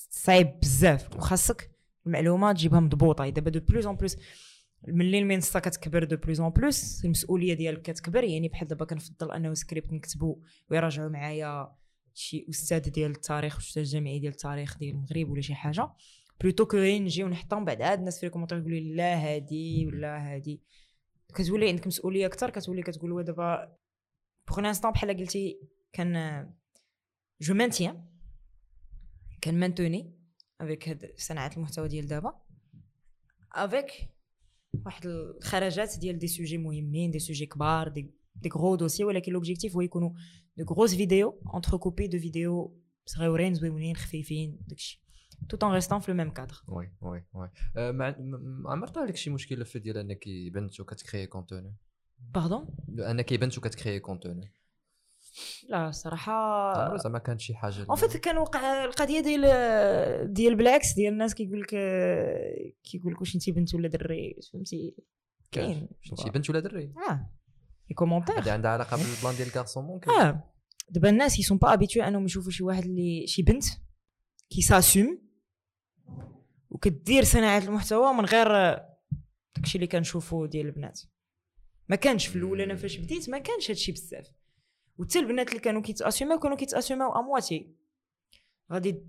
[0.09, 1.71] صعيب بزاف وخاصك
[2.05, 4.17] المعلومه تجيبها مضبوطه دابا de plus en plus
[4.87, 9.53] ملي المنصه كتكبر de plus en plus المسؤوليه ديالك كتكبر يعني بحال دابا كنفضل انه
[9.53, 10.41] سكريبت نكتبو
[10.71, 11.75] ويراجعوا معايا
[12.13, 15.89] شي أستاذ ديال التاريخ أستاذ جامعي ديال التاريخ ديال المغرب ولا شي حاجة
[16.41, 20.61] plutôt que نجي ونحطهم بعد عاد الناس في ال commentaires يقولوا لا هادي ولا هادي
[21.35, 23.77] كتولي عندك مسؤولية أكثر كتولي كتقول وا دابا
[24.47, 25.59] pour l'instant بحال قلتي
[25.93, 26.13] كان
[27.41, 28.05] je maintiens
[29.41, 30.13] كنمانتوني
[30.61, 32.41] avec هاد صناعة المحتوى ديال دابا
[33.51, 34.09] avec
[34.85, 39.75] واحد الخرجات ديال des sujets مهمين des sujets كبار des des gros dossiers ولكن l'objectif
[39.75, 40.11] هو يكونوا
[40.57, 45.06] de grosses vidéos entrecoupées de vidéos صغيورين زوينين خفيفين داكشي.
[45.53, 47.49] Tout en restant في le même cadre oui oui oui
[48.65, 50.23] عمر طرا لك شي مشكل في ديال انك
[50.53, 51.75] بنت وكتكري contenu
[52.19, 52.67] pardon
[52.99, 54.53] انك بنت وكت créer contenu
[55.69, 61.13] لا صراحة زعما كانت شي حاجة en fait كان وقع القضية ديال ديال بالعكس ديال
[61.13, 61.69] الناس كيقول لك
[62.83, 64.95] كيقول لك واش انت بنت ولا دري فهمتي
[65.51, 65.89] كاين
[66.23, 67.29] شي بنت ولا دري آه
[67.89, 70.53] les commentaires هذه عندها علاقه بال plan ديال ال garçon ممكن آه
[70.89, 73.63] دابا الناس ils sont pas habitués انهم يشوفوا شي واحد اللي شي بنت
[74.49, 75.26] qui s'assume
[76.69, 78.47] وكدير صناعة المحتوى من غير
[79.55, 81.01] داكشي اللي كنشوفوا ديال البنات.
[81.89, 84.31] ما كانش في الأول أنا فاش بديت ما كانش هادشي بزاف.
[84.97, 87.75] وحتى البنات اللي كانوا كيتاسيوماو كانوا كيتاسيوماو à moitié
[88.71, 89.03] غادي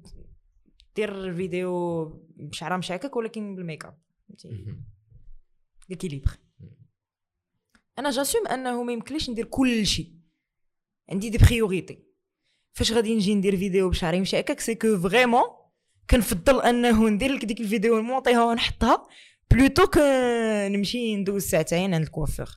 [0.97, 2.05] دير فيديو
[2.37, 3.99] بشعرها مشعكك ولكن بالميكاب
[4.29, 4.77] فهمتي؟
[5.89, 6.39] l'équilibre
[7.99, 10.15] أنا j'assume أنه ما يمكنليش ندير كل شيء
[11.11, 12.05] عندي des priorités
[12.73, 15.45] فاش غادي نجي ندير فيديو بشعري مشعكك c'est que vraiment
[16.11, 19.07] كنفضل انه ندير لك ديك الفيديو ونمونطيها ونحطها
[19.51, 19.87] plutôt
[20.69, 22.49] نمشي ندوز ساعتين عند ال coiffeur.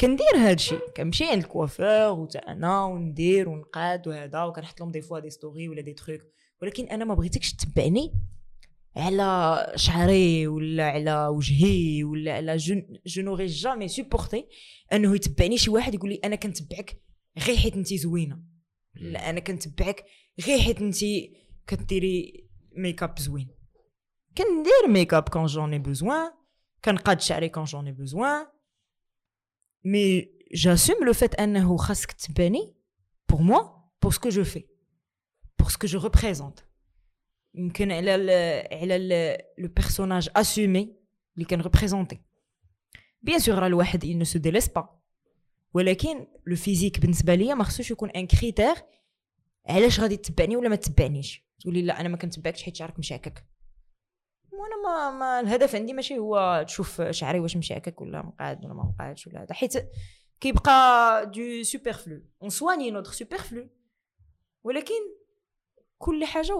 [0.00, 5.18] كندير هادشي كنمشي عند ال coiffeur وتا أنا وندير ونقاد وهذا وكنحط لهم des fois
[5.18, 6.20] des stories ولا des trucs
[6.62, 8.12] ولكن أنا ما بغيتكش تتبعني
[8.96, 12.56] على شعري ولا على وجهي ولا على
[13.06, 14.46] je n'aurais jamais supporté
[14.92, 17.00] أنه يتبعني شي واحد يقول لي أنا كنتبعك
[17.38, 18.42] غير حيت انت زوينة.
[18.94, 20.04] لا أنا كنتبعك
[20.46, 20.96] غير حيت انت
[21.76, 23.48] كديري ميك اب زوين
[24.38, 26.32] كندير make-up quand j'en ai besoin
[26.84, 28.46] كنقاد شعري quand j'en ai besoin
[29.84, 32.76] mais j'assume le fait انه خاصك تباني
[33.28, 33.62] pour moi
[34.02, 34.64] pour ce que je fais
[35.58, 36.60] pour ce que je représente
[37.54, 38.30] يمكن على ال
[38.72, 40.96] على le personnage assumé
[41.34, 42.20] اللي كان représenter
[43.22, 45.00] bien sûr راه الواحد il ne se délaisse pas.
[45.74, 48.74] ولكن le physique بالنسبة ليا ما خصوش يكون un critère
[49.66, 53.44] علاش غادي تتبعني ولا ما تتبعنيش تقولي لا أنا ما كنتبعكش حيت شعرك مشعكك
[54.52, 58.82] وأنا ما, ما الهدف عندي ماشي هو تشوف شعري واش مشعكك ولا مقعد ولا ما
[58.82, 59.54] مقعدش ولا هذا.
[59.54, 59.72] حيت
[60.40, 63.68] كيبقى du superflu on soigne notre superflu
[64.64, 65.20] ولكن
[65.98, 66.54] كل حاجة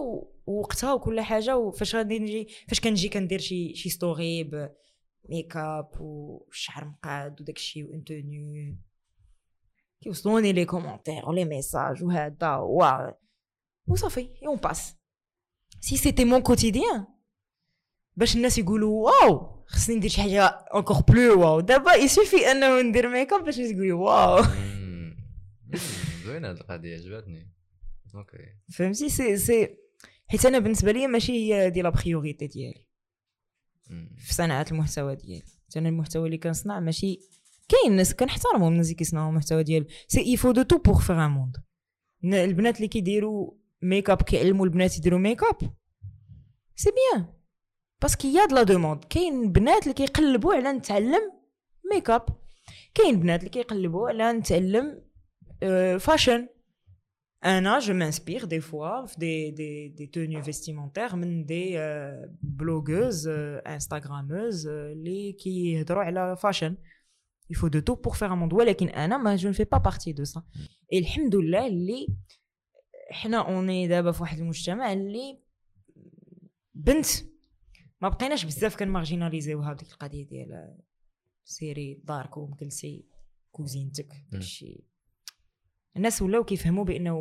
[0.47, 6.85] ووقتها وكل حاجة وفاش غادي نجي فاش كنجي كندير شي شي story ب make-up والشعر
[6.85, 8.77] مقاد وداك الشيء و une tenue
[10.01, 12.83] كيوصلوني les commentaires و les messages وهذا و
[13.91, 14.95] وصافي on passe
[15.79, 17.05] si c'était mon quotidien
[18.17, 21.59] باش الناس يقولوا واو خصني ندير شي حاجة encore plus واو.
[21.59, 24.43] دابا il suffit أنه ندير ميك اب باش يقولوا واو.
[26.25, 27.53] زوينة هاد القضية عجبتني.
[28.15, 28.37] أوكي
[28.73, 29.77] فهمتي؟ سي سي
[30.27, 32.85] حيت أنا بالنسبة لي ماشي هي de la priorité ديالي.
[34.17, 35.43] في صناعة المحتوى ديالي.
[35.77, 37.19] أنا المحتوى اللي كنصنع ماشي
[37.69, 41.27] كاين ناس كنحترمهم الناس اللي كيصنعوا المحتوى ديال c'est il faut de tout pour faire
[41.27, 41.57] un monde
[42.23, 43.51] البنات اللي كيديروا
[43.81, 45.73] ميك اب كيعلموا البنات يديروا make-up
[46.75, 47.25] c'est bien
[48.01, 51.31] parce que y a de la demande كاين بنات اللي كيقلبوا على نتعلم
[51.93, 52.25] ميك اب
[52.93, 55.01] كاين بنات اللي كيقلبوا على نتعلم
[55.99, 56.47] fashion
[57.45, 61.77] أنا je m'inspire des fois في des des des tenues vestimentaires من des
[62.41, 66.77] blogueuses instagrameuses اللي كيهضروا على fashion
[67.51, 68.53] il faut de tout pour faire un monde.
[68.53, 70.41] ولكن أنا ما je pas partie de ça.
[70.93, 72.07] Et الحمد لله اللي
[73.11, 75.39] حنا اوني دابا في واحد المجتمع اللي
[76.73, 77.05] بنت.
[78.01, 80.77] ما بقيناش بزاف كنمارجيناليزيو هذيك القضية ديال
[81.45, 83.05] سيري داركم جلسي
[83.51, 84.83] كوزينتك داكشي.
[85.97, 87.15] الناس ولاو كيفهموا بأنه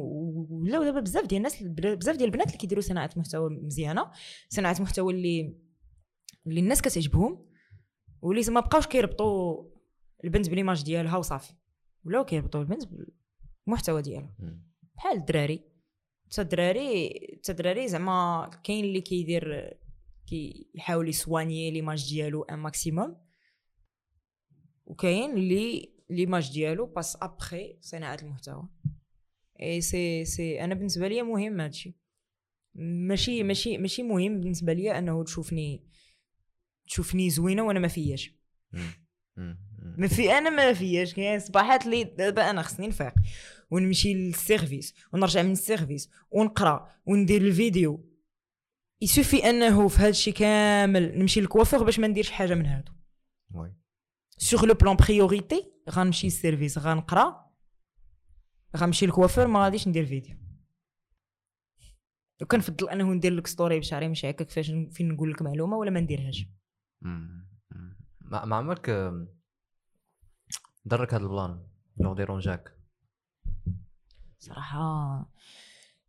[0.51, 4.11] ولاو دابا بزاف ديال الناس بزاف ديال البنات اللي كيديروا صناعة محتوى مزيانة
[4.49, 5.57] صناعة محتوى اللي
[6.47, 7.47] اللي الناس كتعجبهم
[8.23, 9.65] واللي ما بقاوش كيربطوا
[10.25, 11.53] البنت ب l'image ديالها وصافي.
[12.05, 12.83] ولاو كيربطوا البنت
[13.67, 14.35] بالمحتوى ديالها.
[14.97, 15.70] بحال الدراري.
[16.31, 16.43] حتى
[17.48, 19.77] الدراري زعما كاين اللي كيدير
[20.27, 23.16] كيحاول ي soigner l'image ديالو un maximum
[24.86, 28.69] وكاين اللي l'image ديالو passe après صناعة المحتوى.
[29.62, 31.97] اي سي سي أنا بالنسبة لي مهم هادشي.
[32.74, 35.85] ماشي ماشي ماشي مهم بالنسبة لي انه تشوفني
[36.86, 38.35] تشوفني زوينة وأنا ما فياش.
[40.01, 43.14] ما في أنا ما فياش كاين صباحات اللي دابا أنا خصني نفيق
[43.70, 48.10] ونمشي لل service ونرجع من ال service ونقرأ وندير الفيديو.
[49.01, 52.66] il suffit أنه في هذا الشيء كامل نمشي لل coiffeur باش ما نديرش حاجة من
[52.66, 52.93] هادو.
[53.55, 53.74] oui.
[54.39, 57.51] sur le plan priorité غنمشي لل service غنقرأ
[58.77, 60.36] غنمشي لل coiffeur ما غاديش ندير فيديو.
[62.43, 66.47] وكنفضل أنه ندير لك story بشعري مشعكك كيفاش فين نقول لك معلومة ولا ما نديرهاش.
[68.20, 68.90] ما عمرك
[70.89, 71.66] ضرك هذا ال plan
[71.97, 72.77] ولا ديرونجاك
[74.39, 75.31] صراحة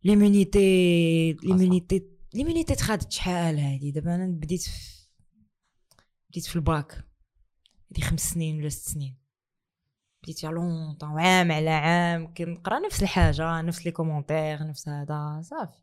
[0.04, 5.06] l'immunité l'immunité l'immunité تخادت شحال هادي؟ دابا أنا بديت في
[6.30, 7.04] بديت في الباك
[7.90, 9.18] هادي خمس سنين ولا ست سنين.
[10.22, 12.34] بديت y a longtemps عام على عام.
[12.34, 15.82] كنقرا نفس الحاجة نفس les commentaires نفس هذا صافي.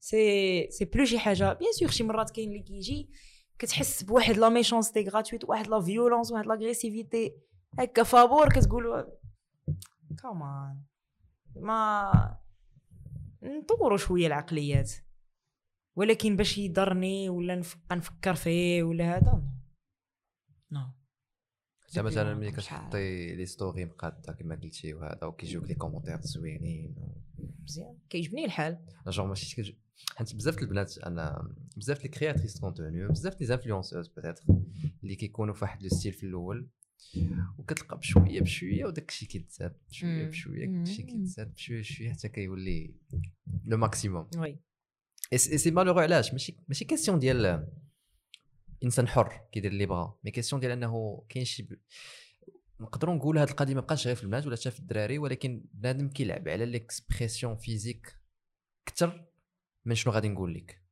[0.00, 1.52] c'est c'est plus شي حاجة.
[1.52, 3.10] bien sûr شي مرات كاين اللي كيجي
[3.58, 7.34] كتحس بواحد la méchanceté gratuite واحد la violence واحد l'agressivité
[7.78, 9.12] هكا فابور كتقول
[10.22, 10.82] quand
[11.56, 12.38] même
[13.42, 14.92] نطوروا شوية العقليات.
[15.96, 19.42] ولكن باش يضرني ولا نبقى نفكر فيه ولا هذا
[20.72, 20.90] non
[21.80, 26.94] حتى مثلا ملي كتحطي les stories مقادة كما قلتي وهذا وكيجيوك les commentaires زوينين
[27.62, 27.98] مزيان.
[28.10, 28.86] كيعجبني الحال.
[29.08, 29.72] جونغ ماشي كتج...
[30.16, 34.44] حيت بزاف البنات أنا بزاف les créatrices contenu بزاف les influenceuses peut-être
[35.02, 36.70] اللي كيكونوا في واحد le style في الأول.
[37.58, 40.28] وكتلقى بشوية بشوية وداك الشيء كيتزاد بشوية.
[40.28, 40.74] بشوية مم.
[40.74, 42.94] داك الشيء كيتزاد بشوية بشوية حتى كيولي
[43.64, 44.58] le maximum oui
[45.32, 47.68] et c'est malheureux علاش ماشي ماشي question ديال
[48.84, 51.68] إنسان حر كيدير اللي بغا mais question ديال أنه كاين شي.
[52.80, 56.08] نقدروا نقول هذه القضية ما بقاش غير في البنات ولا حتى في الدراري ولكن بنادم
[56.08, 58.16] كيلعب على l'expression physique
[58.88, 59.26] أكثر
[59.84, 60.82] من شنو غادي نقول لك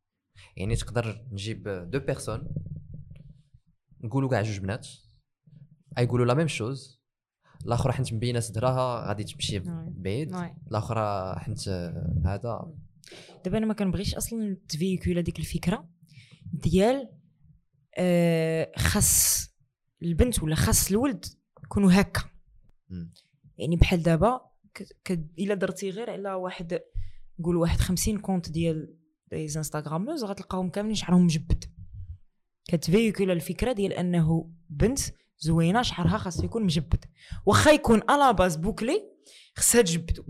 [0.57, 2.49] يعني تقدر نجيب deux personnes
[4.01, 4.89] نقولوا كاع جوج بنات
[5.99, 7.05] يقولوا la même chose.
[7.67, 9.59] الاخرى حيت مبينة صدرها غادي تمشي
[9.89, 10.35] بعيد.
[10.35, 10.55] oui.
[10.71, 11.69] الاخرى حيت
[12.25, 12.73] هذا.
[13.45, 15.89] دابا أنا ما كنبغيش أصلا ت véhicula ديك الفكرة
[16.53, 17.11] ديال
[17.99, 19.45] آه خاص
[20.03, 21.25] البنت ولا خاص الولد
[21.65, 22.23] يكونوا هكا.
[23.59, 24.41] يعني بحال دابا
[25.39, 26.81] إلا درتي غير على واحد
[27.41, 28.95] نقول واحد 50 comptes ديال
[29.33, 31.65] les instagrameuses غتلقاهم كاملين شعرهم مجبد.
[32.69, 35.01] كت véhicula الفكرة ديال أنه بنت
[35.39, 37.05] زوينة شعرها خاص يكون مجبد.
[37.47, 39.03] واخا يكون à la base bouclé
[39.57, 40.25] خصها تجبدو.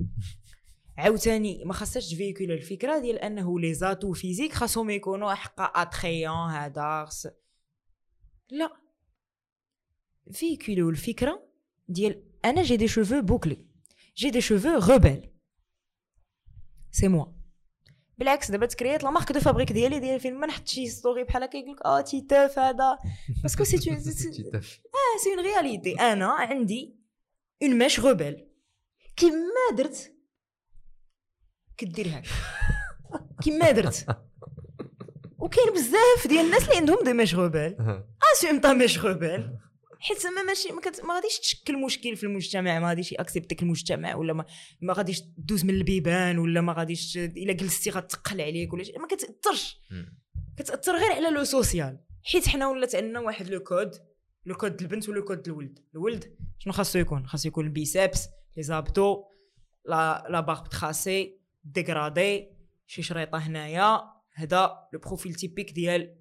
[0.98, 6.50] عاوتاني ما خاصهاش ت véhicula الفكرة ديال أنه les atouts physiques خاصهم يكونوا حقا attrayants
[6.50, 7.08] هذا
[8.50, 8.84] لا.
[10.32, 11.48] véhiculer الفكرة
[11.88, 13.66] ديال أنا j'ai des cheveux bouclés
[14.16, 15.30] j'ai des cheveux rebelles
[16.90, 17.26] c'est moi
[18.18, 20.88] بالعكس دابا ت créa ت la marque de fabrique ديالي ديال فين ما نحط شي
[20.88, 22.98] story بحال هكا يقولك آه تيتاف هذا.
[23.42, 26.96] parce que c'est آه c'est une réalité أنا عندي
[27.62, 28.46] une mèche rebelle
[29.16, 30.12] كيما درت
[31.76, 32.28] كدير هكا.
[33.42, 34.06] كيما درت.
[35.38, 38.02] وكاين بزاف ديال الناس اللي عندهم des mèches rebelles
[38.32, 39.58] assume ta mèche rebelle
[40.06, 41.04] حيت زعما ماشي ما, كت...
[41.04, 44.44] ما غاديش تشكل مشكل في المجتمع ما غاديش ي accepte ك المجتمع ولا ما,
[44.80, 49.06] ما غاديش دوز من البيبان ولا ما غاديش إلا جلستي غتقل عليك ولا شي ما
[49.06, 49.80] كتأثرش.
[50.56, 51.98] كتأثر غير على le social.
[52.22, 53.90] حيت حنا ولات عندنا واحد le code
[54.46, 55.78] le code البنت و le code الولد.
[55.94, 59.24] الولد شنو خاصو يكون؟ خاصو يكون ال biceps les abdos
[59.86, 62.48] la la barbe tracée dégradé
[62.86, 64.00] شي شريطة هنايا
[64.34, 66.16] هذا le profil typique ديال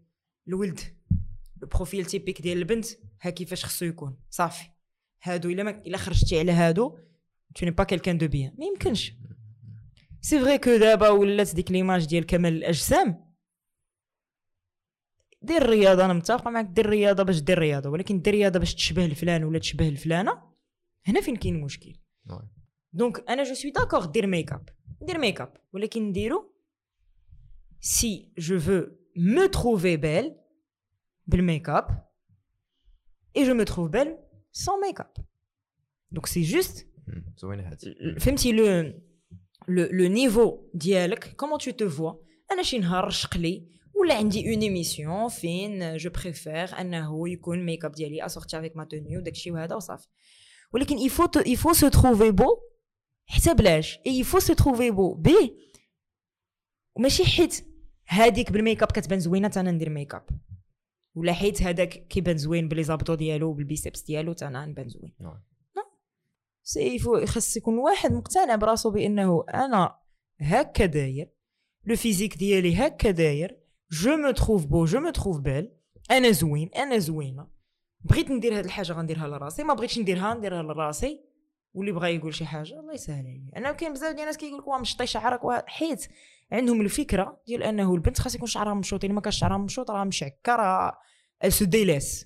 [0.48, 0.80] الولد.
[1.62, 2.86] le profil typique ديال البنت.
[3.24, 4.70] ها كيفاش خصو يكون صافي.
[5.24, 6.98] هادو إلا ما إلا خرجتي على هادو
[7.56, 9.14] tu n'es pas quelqu'un de bien ما يمكنش.
[10.22, 13.34] c'est vrai que دابا ولات ديك l'image ديال كمال الأجسام
[15.42, 19.06] دير الرياضة أنا متفق معك دير الرياضة باش دير الرياضة ولكن دير الرياضة باش تشبه
[19.06, 20.44] الفلان ولا تشبه الفلانة
[21.06, 22.00] هنا فين كاين المشكل
[22.94, 24.70] donc أنا je suis d'accord دير ميك اب
[25.02, 26.56] دير ميك اب ولكن نديرو
[27.80, 28.82] si je veux
[29.18, 30.32] me trouver belle
[31.28, 32.13] بال make-up
[33.36, 34.18] et je me trouve belle
[34.52, 35.14] sans make-up.
[36.12, 36.88] Donc c'est juste
[37.38, 38.94] زوينه هادي فهمتي le
[39.68, 42.14] le le niveau ديالك comment tu te vois
[42.52, 47.86] أنا شي نهار رشق لي ولا عندي une émission فين je préfère انه يكون ميك
[47.86, 50.08] اب ديالي assorti avec ma tenue وداكشي وهذا وصافي
[50.74, 52.58] ولكن il faut il faut se trouver beau
[53.26, 55.58] حتى بلاش et il faut se trouver beau بي
[56.96, 57.66] وماشي حيت
[58.06, 60.26] هذيك بالميك اب كتبان زوينه أنا ندير ميك اب
[61.16, 65.14] ولا حيت هذاك كيبان زوين ب les abdos ديالو وبال biceps ديالو أنا نبان زوين.
[66.64, 70.00] si il faut خاص يكون واحد مقتنع براسو بأنه أنا
[70.40, 71.30] هكا داير
[71.86, 73.60] le physique ديالي هكا داير
[73.92, 75.76] je me trouve beau je me trouve belle
[76.12, 77.48] أنا زوين أنا زوينة.
[78.02, 81.20] بغيت ندير هاد الحاجة غنديرها لراسي ما بغيتش نديرها نديرها لراسي.
[81.74, 84.68] واللي بغى يقول شي حاجة الله يسهل عليه أنا كاين بزاف ديال الناس كيقول لك
[84.68, 86.08] واه مشطي شعرك حيت
[86.54, 90.04] عندهم الفكرة ديال أنه البنت خاص يكون شعرها مشوط الا ما كانش شعرها مشوط راه
[90.04, 90.98] مشعكه راه
[91.50, 92.26] se délaisse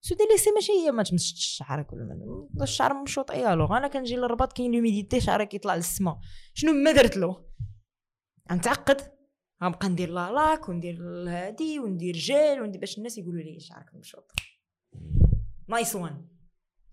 [0.00, 4.52] se délaisser ماشي هي ما تمشطش شعرك ولا الشعر مشوط اي الوغ؟ أنا كنجي للرباط
[4.52, 6.20] كاين l'humidité شعرك كيطلع للسما.
[6.54, 7.44] شنو ما درت له؟
[8.52, 9.00] غنتعقد
[9.62, 10.98] غنبقى ندير la laque وندير
[11.28, 14.32] هادي وندير جيل وندير باش الناس يقولوا لي شعرك مشوط
[15.68, 16.28] nice one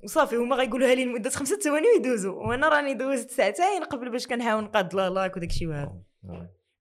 [0.03, 4.64] وصافي هما غيقولوها لي لمدة خمسة ثواني ويدوزوا وأنا راني دوزت ساعتين قبل باش كنحاول
[4.64, 6.02] نقاد la laque وداكشي وهذا.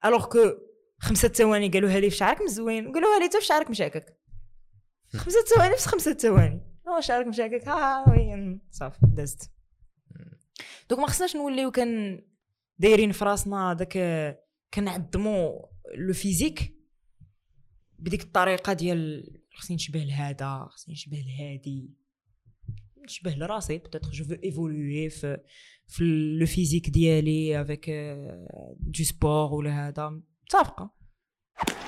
[0.05, 0.39] alors que
[0.99, 2.93] خمسة ثواني قالوها لي في شعرك مزوين.
[2.93, 4.21] قالوها لي حتى في شعرك مشاكك
[5.17, 6.61] خمسة ثواني بس خمسة ثواني.
[6.89, 9.51] هو شعرك مشاكك ها وين صافي دازت
[10.91, 12.23] donc ما خصناش نوليو كان
[12.79, 13.99] دايرين في راسنا داك
[14.75, 16.75] كنعظموا le physique
[17.99, 21.91] بديك الطريقة ديال خصني نشبه لهذا خصني نشبه لهادي.
[23.11, 23.79] نشبه لراسي.
[23.79, 25.41] peut-être je veux évoluer في
[25.89, 26.05] في
[26.41, 27.91] لو فيزيك ديالي افيك
[28.81, 31.00] دو سبور ولا هذا متفقه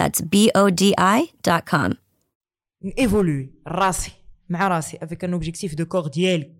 [0.00, 1.94] That's B O D I.com.
[2.98, 4.12] évoluer راسي
[4.48, 6.56] مع راسي avec un objectif de corps ديالي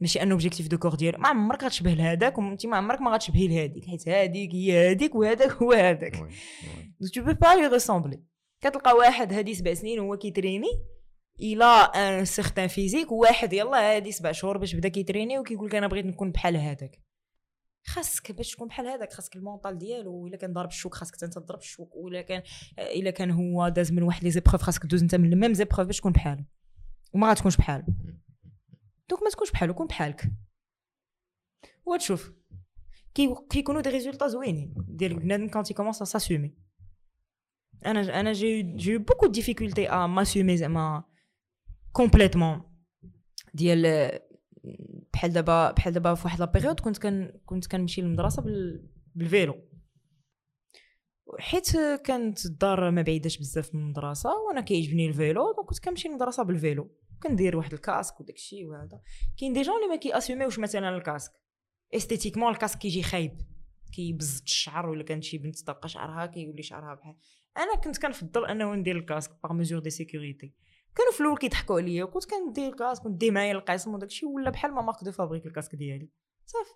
[0.00, 3.48] ماشي un objectif de corps ديالي ما عمرك غتشبه لهذاك وانت ما عمرك ما غتشبهي
[3.48, 3.84] لهذيك.
[3.86, 6.16] حيت هذيك هي هذيك وهذاك هو هذاك.
[7.14, 8.20] tu peux pas lui ressembler
[8.60, 10.68] كتلقى واحد هادي سبع سنين وهو كي trainer
[11.40, 15.68] il a un certain physique وواحد يلا هادي سبع شهور باش بدا كي trainer وكيقول
[15.68, 17.03] لك أنا بغيت نكون بحال هذاك.
[17.86, 21.38] خاصك باش تكون بحال هذاك خاصك ال mental ديالو إلا كان ضارب الشوك خاصك انت
[21.38, 22.42] تضرب الشوك ولا كان
[22.78, 25.86] إلا كان هو داز من واحد les épreuves خاصك دوز انت من ال mêmes épreuves
[25.86, 26.44] باش تكون بحالو.
[27.12, 27.84] وما غاتكونش بحالو.
[29.10, 30.32] donc ما تكونش بحالو كون بحالك.
[31.86, 32.32] وتشوف
[33.14, 36.54] كي كيكونوا des résultats زوينين ديال بنادم كان tu commences s'assumer
[37.86, 41.04] أنا أنا j'ai j'ai beaucoup difficulté à m'assumer زعما
[41.92, 42.62] complètement
[43.54, 43.84] ديال
[45.14, 49.25] بحال دابا بحال دابا في واحد la période كنت كان كنت كنمشي للمدرسة بال بال
[49.25, 49.54] vélo.
[51.38, 56.08] حيت كانت الدار ما بعيداش بزاف من المدرسة وأنا كيعجبني ال vélo donc كنت كنمشي
[56.08, 56.90] للمدرسة بال vélo.
[57.22, 59.00] كندير واحد ال casque وداك الشيء وهذا.
[59.38, 61.32] كاين des gens اللي ما كي assumer وش مثلا ال casque.
[61.94, 63.38] esthétiquement ال casque كيجي خايب.
[63.92, 67.16] كيبزت الشعر ولا كانت شي بنت طاقة شعرها كيولي شعرها بحال.
[67.56, 70.54] أنا كنت كنفضل أنه ندير ال casque par mesure de sécurité
[70.96, 74.28] كانوا في الأول كيضحكوا عليا كنت كندير ال casque كنت دي معايا القسم وداك الشيء
[74.28, 76.08] ولا بحال ma marque de fabrique ال casque ديالي
[76.46, 76.74] صافي.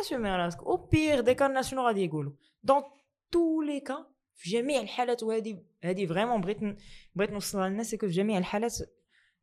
[0.00, 2.32] assumer راسك au pire des cas شنو غادي يقولوا.
[2.62, 2.82] dans
[3.30, 6.58] tous les cas في جميع الحالات وهذه هذه vraiment بغيت
[7.14, 8.72] بغيت نوصلها للناس في جميع الحالات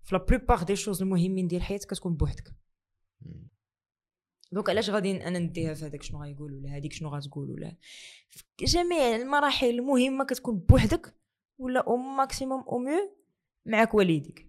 [0.03, 2.53] في la plupart des choses المهمين ديال الحياة كتكون بوحدك.
[4.52, 7.78] donc علاش غادي أنا نديها في هذاك شنو غايقول ولا هذيك شنو غتقول ولا؟
[8.30, 11.15] في جميع المراحل المهمة كتكون بوحدك
[11.57, 13.20] ولا au maximum au mieux
[13.66, 14.48] معاك والديك.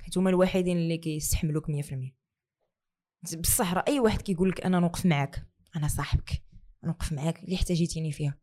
[0.00, 5.46] حيت هما الوحيدين اللي كيستحملوك 100% بصح راه أي واحد كيقول لك أنا نوقف معاك
[5.76, 6.42] أنا صاحبك
[6.84, 8.38] نوقف معاك اللي احتاجيتيني فيها.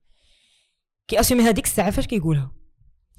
[1.07, 2.55] كياسومي هذيك الساعة فاش كيقولها؟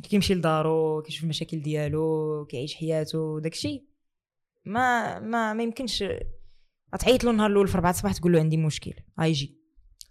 [0.03, 3.87] كيمشي لدارو كيشوف المشاكل ديالو كيعيش حياته داكشي.
[4.65, 6.05] ما ما ما يمكنش.
[7.01, 9.59] تعيط له النهار الأول في 4 الصباح تقول له عندي مشكل غيجي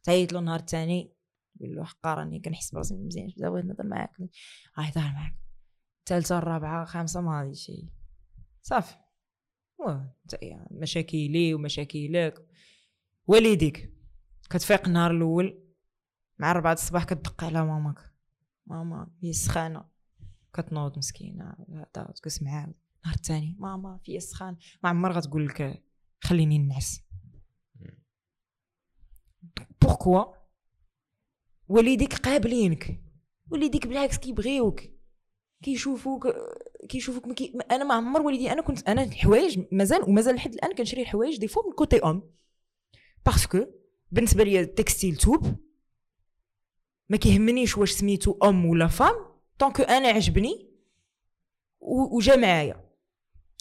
[0.04, 1.14] تعيط له النهار الثاني
[1.58, 4.12] تقول له حقا راني كنحس براسي مزيان بزاف بغيت نهضر معاك
[4.80, 5.36] غيهضر معاك.
[6.00, 7.90] الثالثه الرابعه خامسه ما غاديش شي.
[8.62, 8.96] صافي.
[9.78, 10.16] واه
[10.72, 12.48] مشاكلي ومشاكلك.
[13.28, 13.94] والديك
[14.50, 15.64] كتفيق النهار الأول
[16.40, 18.14] مع ربعة الصباح كتدق على ماماك.
[18.66, 19.86] ماما هي سخانة.
[20.54, 25.84] كتنوض مسكينة هذا تجلس معاه النهار الثاني ماما في سخان ما عمر غتقول لك
[26.22, 27.02] خليني نعس.
[29.82, 30.26] pourquoi
[31.68, 33.04] والديك قابلينك.
[33.52, 34.82] والديك بالعكس كيبغيوك.
[35.64, 36.28] كيشوفوك
[36.90, 37.54] كيشوفوك مكي...
[37.72, 41.48] أنا ما عمر والدي أنا كنت أنا الحوايج مازال ومازال لحد الآن كنشري الحوايج des
[41.48, 42.32] fois من côté homme.
[43.26, 43.66] parce que
[44.12, 45.56] بالنسبة لي ال textile ثوب
[47.10, 49.16] ما كيهمنيش واش سميتو homme ولا femme
[49.60, 50.70] tant que أنا عجبني
[52.12, 52.90] وجا معايا.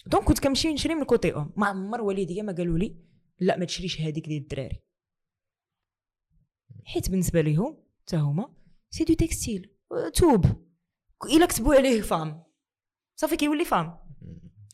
[0.07, 1.53] donc كنت كنمشي نشري من côté homme.
[1.57, 2.95] ما عمر والديا ما قالوا لي
[3.39, 4.79] لا ما تشريش هذيك ديال الدراري.
[6.85, 8.53] حيت بالنسبة ليهم حتى هما
[8.89, 9.71] c'est du textile
[10.13, 10.68] ثوب.
[11.25, 12.43] الا كتبوا عليه femme.
[13.15, 13.97] صافي كيولي femme.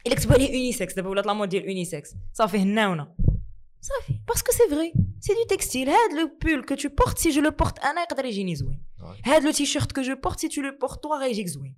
[0.08, 3.16] الا كتبوا عليه unisexe دابا ولات la mode ديال unisexe صافي هناونا
[3.82, 4.20] صافي.
[4.28, 7.42] parce que c'est vrai c'est du textile هاد le pull que tu portes si je
[7.42, 8.84] le porte أنا يقدر يجيني زوين.
[9.26, 11.76] هاد le t-shirt que je porte si tu le portes toi غيجيك زوين.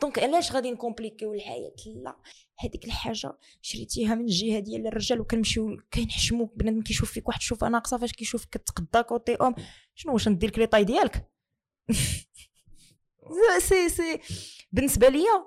[0.00, 2.16] donc علاش غادي ن compliquer يو الحياة؟ لا.
[2.58, 7.98] هذيك الحاجة شريتيها من الجهه ديال الرجال وكنمشيو كينحشموك بنادم كيشوف فيك واحد الشوفة ناقصة
[7.98, 9.54] فاش كيشوفك كتقدا côté homme.
[9.94, 11.30] شنو واش ندير لك les tailles ديالك؟
[13.58, 14.20] سي سي
[14.72, 15.46] بالنسبة ليا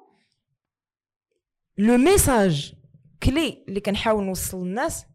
[1.77, 2.73] le message
[3.23, 5.05] clé اللي كنحاول نوصل للناس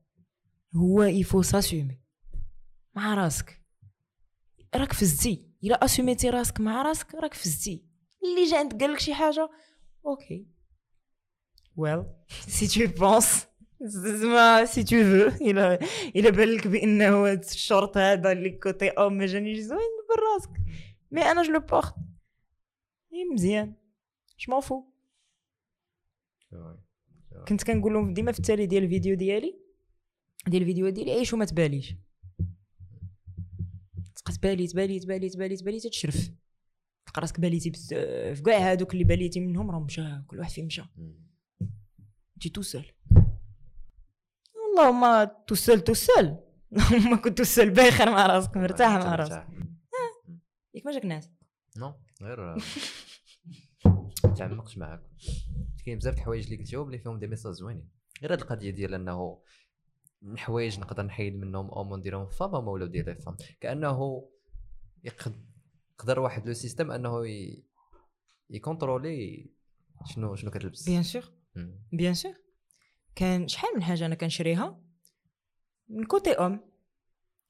[0.76, 2.00] هو il faut s'assumer
[2.94, 3.62] مع راسك.
[4.74, 7.84] راك فزتي إلا assumé تي راسك مع راسك راك فزتي
[8.24, 9.50] اللي جا عندك قال لك شي حاجة
[10.06, 10.46] OK
[11.76, 12.04] ouais
[12.48, 13.46] si tu penses
[13.80, 15.78] زعما si tu veux إلا
[16.16, 20.50] إلا بان لك بأنه الشرط هذا اللي côté homme ما جانيش زوين براسك.
[21.10, 21.94] mais أنا je le porte
[23.24, 23.74] مزيان.
[24.48, 24.82] je veux
[27.48, 29.58] كنت كنقول لهم ديما في التالي ديال الفيديو ديالي.
[30.46, 31.94] ديال الفيديو ديالي عيش وما تباليش.
[34.14, 36.30] تبقى تبالي تبالي تبالي تبالي تبالي تتشرف.
[37.06, 40.82] تلقى راسك باليتي بزاف كاع هادوك اللي باليتي منهم راهم مشى كل واحد فيهم مشى.
[42.34, 42.84] انت tout seul.
[44.72, 46.36] اللهم tout seul tout seul.
[46.72, 49.46] اللهم كنت tout seul باخر مع راسك مرتاح مع راسك.
[50.74, 51.30] ياك ما جاك ناس.
[51.76, 52.56] non غير
[54.22, 55.02] تعمقش معاك.
[55.84, 57.88] كاين بزاف د الحوايج اللي قلتيهم اللي فيهم des messages زوينين.
[58.22, 59.42] غير هاد القضية ديال إنه
[60.22, 64.28] الحوايج نقدر نحيد منهم أو نديرهم femme أو ولاو ديال femme كانه
[65.04, 67.24] يقدر واحد le système أنه
[68.50, 69.50] ي contrôler
[70.04, 70.88] شنو شنو كتلبس.
[70.88, 71.32] bien sûr
[71.92, 72.34] bien sûr
[73.14, 74.82] كان شحال من حاجة أنا كنشريها؟
[75.88, 76.60] من côté homme.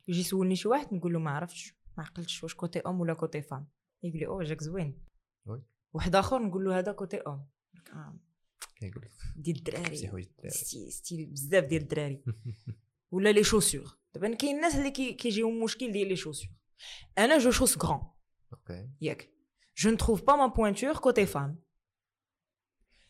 [0.09, 3.43] يجي يسولني شي واحد نقول له ما عرفتش ما عقلتش واش côté homme ولا côté
[3.43, 3.69] femme
[4.03, 5.05] يقول لي أو جاك زوين.
[5.93, 7.49] واحد آخر نقول له هذا côté homme
[8.83, 9.97] يقول لك ديال الدراري.
[10.91, 12.25] style بزاف ديال الدراري.
[13.13, 16.51] ولا les chaussures دابا كاين الناس اللي كيجيهم مشكل ديال les chaussures
[17.19, 18.01] أنا je chausse grand.
[18.53, 19.31] OK ياك.
[19.77, 21.63] je ne trouve pas ma pointure côté femme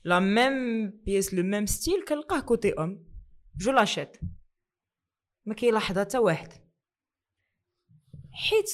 [0.04, 3.08] la même pièce le même style كنلقاه côté homme
[3.56, 4.16] je l'achète
[5.46, 6.52] ما كيلاحظها حتى واحد
[8.32, 8.70] حيت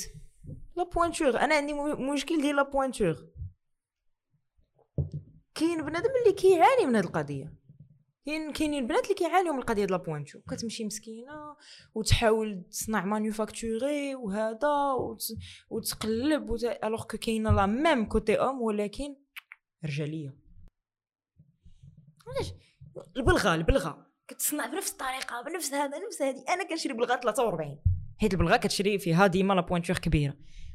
[0.77, 1.73] la pointure أنا عندي
[2.13, 3.34] مشكل ديال la pointure
[5.55, 7.55] كاين بنادم اللي كيعاني من هذه القضية.
[8.27, 11.57] كاين كاينين البنات اللي كيعانيو من القضية ديال la pointure كتمشي مسكينة
[11.95, 15.23] وتحاول تصنع manufacturer وهذا وت...
[15.71, 16.65] وتقلب وت...
[16.65, 19.17] alors que كاينة la même côté homme ولكن
[19.85, 20.37] رجالية.
[22.27, 22.53] علاش؟
[23.17, 24.07] البلغة البلغة.
[24.29, 26.45] كتصنع بنفس الطريقة بنفس هذا نفس هذه.
[26.49, 27.79] أنا كنشري بلغة 43
[28.21, 30.35] حيت البلغة كتشري فيها ديما la pointure كبيرة.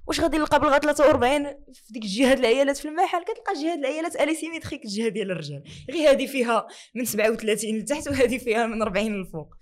[0.09, 3.79] واش غادي نلقى بلغه 43 في ديك الجهة ديال العيالات في المحل؟ كتلقى جهة ديال
[3.79, 5.63] العيالات elle est symétrique الجهه ديال الرجال.
[5.91, 9.55] غير هذه فيها من 37 لتحت وهذه فيها من 40 للفوق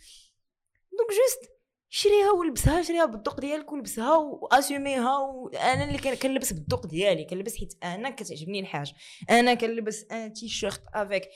[0.98, 1.52] donc juste
[1.90, 7.58] شريها ولبسها شريها بالذوق ديالك ولبسها و assumer ها وأنا اللي كنلبس بالذوق ديالي كنلبس
[7.58, 8.94] حيت أنا كتعجبني الحاجة.
[9.30, 11.30] أنا كنلبس un t-shirt avec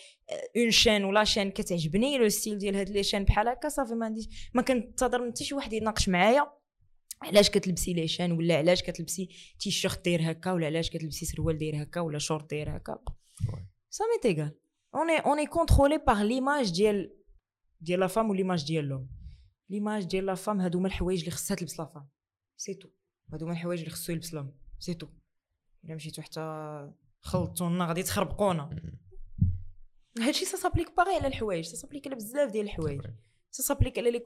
[0.58, 4.06] une chaîne ولا chaîne كتعجبني le style ديال هاد les chaînes بحال هكا صافي ما
[4.06, 6.61] عنديش ما كنتظر من حتى شي واحد يناقش معايا.
[7.22, 9.30] علاش كتلبسي les chaînes ولا علاش كتلبسي
[9.60, 13.00] تيشيرت داير هكا ولا علاش كتلبسي سروال داير هكا ولا شورت داير هكا؟
[13.90, 14.52] ça m'est égal
[14.96, 17.14] on est on est contrôlés par l'image ديال
[17.82, 19.10] ديال la femme و l'image ديال l'homme
[19.70, 22.10] l'image ديال la femme هادو هما الحوايج اللي خصها تلبس la femme
[22.58, 22.90] c'est tout
[23.34, 25.08] هادو هما الحوايج اللي خصو يلبس l'homme c'est tout
[25.86, 26.92] إلا مشيتو حتى
[27.22, 28.70] خلطونا غادي تخربقونا.
[30.20, 31.66] هادشي ça s'applique pareil على الحوايج.
[31.66, 33.02] ça s'applique على بزاف ديال الحوايج.
[33.52, 34.22] ça s'applique على les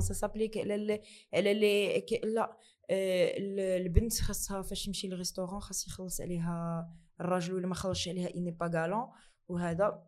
[0.00, 1.00] ça s'applique على ال-
[1.34, 2.56] على les ك- لا
[2.90, 6.88] ال- البنت خاصها فاش تمشي لل restaurant خاص يخلص عليها
[7.20, 9.06] الراجل ولا ما خلصش عليها il n'est pas galant
[9.48, 10.02] وهذا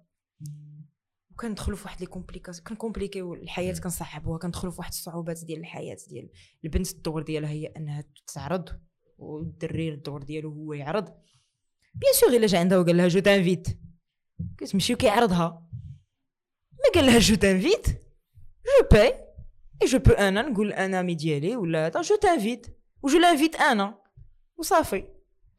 [1.32, 5.60] وكندخلوا في واحد les complications كن compliquer و الحياة كنصعبوها كندخلوا في واحد الصعوبات ديال
[5.60, 6.30] الحياة ديال
[6.64, 8.04] البنت الدور ديالها هي أنها
[8.34, 8.80] تعرض
[9.18, 11.04] والدري الدور ديالو هو يعرض.
[11.94, 13.68] bien sûr إلا جا عندها وقال لها je t'invite
[14.58, 15.68] كتمشي وكيعرضها.
[16.72, 17.86] ما قال لها je t'invite
[18.64, 19.08] je paye
[19.82, 23.56] et je peux أنا نقول أنا ami ديالي ولا هذا je t'invite و je l'invite
[23.56, 23.98] أنا
[24.56, 25.08] وصافي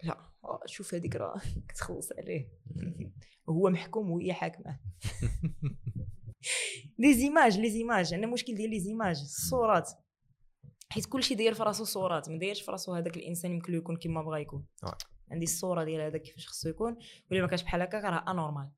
[0.03, 0.29] لا
[0.65, 2.49] شوف هذيك راه كتخلص عليه
[3.49, 4.79] هو محكوم وهي حاكمه
[6.99, 9.91] les images les images عندنا مشكل ديال les images الصورات
[10.89, 13.97] حيت كلشي داير في راسو صورات ما دايرش في راسو هذاك الانسان يمكن له يكون
[13.97, 14.65] كما بغا يكون
[15.31, 16.97] عندي الصورة ديال هذاك كيفاش خصو يكون
[17.31, 18.69] ولا ما كانش بحال هكاك راه anormal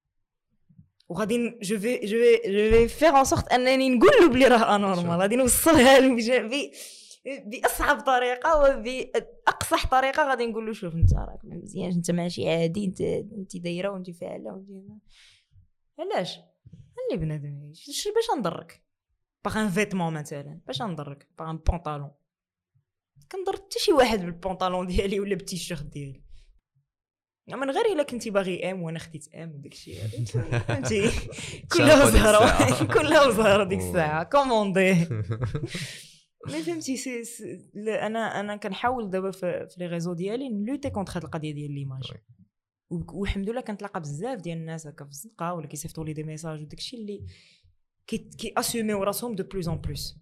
[1.11, 4.75] وغادي je vais je vais je vais faire en sorte أنني نقول له بلي راه
[4.75, 6.71] anormal غادي نوصلها له
[7.25, 12.85] بأصعب طريقة وبأقصح طريقة غادي نقول له شوف أنت راك ما مزيانش أنت ماشي عادي
[12.85, 14.91] انت أنت دايرة وأنت فاعلة وأنت
[15.99, 16.39] علاش؟
[17.11, 17.71] اللي بنادم
[18.15, 18.83] باش نضرك؟
[19.45, 20.59] باغ ان فيتمون مثلا.
[20.67, 22.11] باش نضرك؟ باغ ان بونطالون
[23.31, 26.23] كنضر حتى شي واحد بالبونطالون ديالي ولا بالتيشيرت ديالي.
[27.47, 31.11] من غير إلا كنتي باغي أم وأنا خديت أم وداك الشيء فهمتي
[31.77, 32.83] كلها زهرة.
[32.99, 34.23] كلها زهرة ديك الساعة.
[34.23, 34.93] كوموندي
[36.51, 37.23] مي فهمتي سي
[37.87, 42.11] أنا أنا كنحاول دابا في, les réseaux ديالي ن lutter contre هاد القضية ديال l'image.
[43.13, 46.79] والحمد لله كنتلاقى بزاف ديال الناس هكا في الزنقة ولا كيصيفطوا لي des messages وداك
[46.79, 47.25] الشيء اللي
[48.07, 50.15] كي assumer و راسهم de plus en plus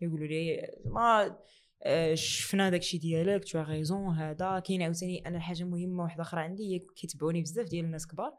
[0.00, 1.38] يقولوا لي ما
[2.14, 6.74] شفنا داك الشيء ديالك t'as raison هذا كاين عاوتاني أنا حاجة مهمة واحدة أخرى عندي
[6.74, 8.32] هي كيتبعوني بزاف ديال الناس كبار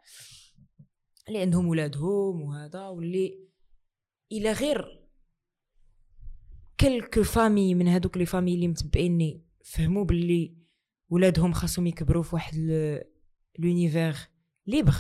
[1.28, 3.40] اللي عندهم ولادهم وهذا واللي
[4.32, 5.10] إلى غير
[6.80, 10.57] quelques familles من هادوك les familles اللي متبعيني فهموا باللي
[11.10, 12.56] ولادهم خاصهم يكبروا في واحد
[13.60, 14.15] l'univers
[14.68, 14.95] libre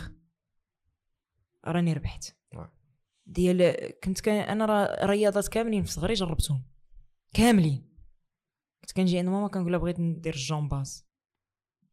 [1.65, 2.35] راني ربحت.
[3.25, 6.63] ديال كنت كان أنا رياضات كاملين في صغري جربتهم.
[7.33, 7.88] كاملين.
[8.81, 11.07] كنت كنجي عند ماما كنقول لها بغيت ندير الجامباز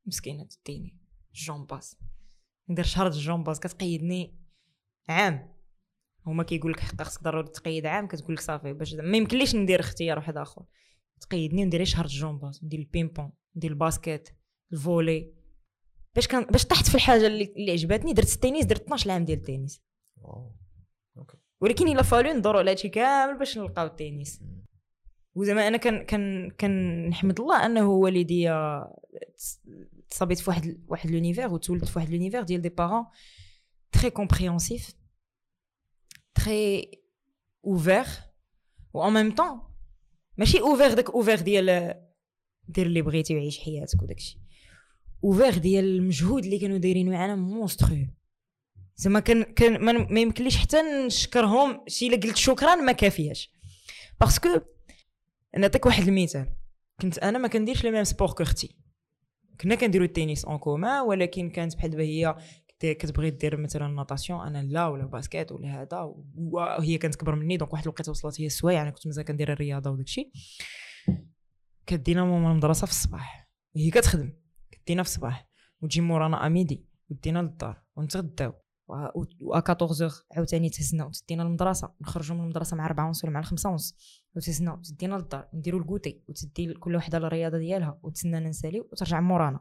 [0.07, 0.97] مسكينه تديني
[1.31, 1.99] الجامباز
[2.69, 4.39] ندير شهر الجامباز كتقيدني
[5.09, 5.57] عام
[6.27, 9.81] هما كيقول لك حقا خصك ضروري تقيد عام كتقول لك صافي باش ما يمكنليش ندير
[9.81, 10.65] اختيار واحد اخر
[11.21, 14.29] تقيدني وندير غير شهر الجامباز ندير ال ping-pong ندير ال basket
[14.73, 15.35] ال volley
[16.15, 19.39] باش كان باش طحت في الحاجة اللي, اللي عجبتني درت التنس درت 12 عام ديال
[19.39, 19.83] التنس
[21.61, 24.43] ولكن il a fallu ندورو على هادشي كامل باش نلقاو التنس.
[25.37, 28.87] وزعما أنا كان كان كنحمد الله أنه والديا
[30.11, 33.05] تصابيت في واحد واحد l'univers وتولدت في واحد l'univers ديال des parents
[33.93, 34.95] très compréhensifs
[36.35, 36.91] très
[37.65, 38.07] ouverts
[38.95, 39.61] et en même temps
[40.37, 41.95] ماشي ouvert داك ouvert ديال
[42.69, 44.39] دير اللي بغيتي وعيش حياتك وداكشي
[45.25, 48.07] ouvert ديال المجهود اللي كانوا دايرين معانا monstrueux
[48.97, 53.53] زعما كان كان ما يمكنليش حتى نشكرهم شي إلا قلت شكرا ما كافياش.
[54.21, 54.61] parce que
[55.59, 56.53] نعطيك واحد المثال.
[57.01, 58.77] كنت أنا ما كنديرش le même sport que أختي
[59.61, 62.37] كنا كنديرو التنس en commun ولكن كانت بحال دابا هي
[62.69, 67.57] كت- كتبغي دير مثلا natation أنا لا ولا basket ولا هذا وهي كانت كبر مني
[67.57, 70.31] donc واحد الوقيته وصلت هي السوايع أنا كنت مازال كندير الرياضة وداكشي
[71.87, 73.49] كدينا ماما المدرسة في الصباح.
[73.77, 74.33] وهي كتخدم.
[74.71, 75.49] كدينا في الصباح.
[75.83, 78.53] وتجي مورانا à midi ودينا للدار ونتغداو.
[78.89, 83.71] و 14 عاوتاني تهزنا وتدينا للمدرسه نخرجوا من المدرسة مع 4 ونص ولا مع 5
[83.71, 83.97] ونص.
[84.37, 89.61] وتهزنا وتدينا للدار نديروا ال goûter وتدي كل وحده الرياضة ديالها وتسنانا نساليو وترجع مورانا.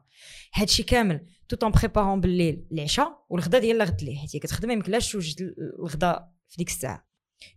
[0.53, 4.73] هادشي كامل tout en préparant بالليل العشاء والغدا ديال غد ليه حيت هي كتخدم ما
[4.73, 7.07] يمكنلاش توجد الغدا في ديك الساعة.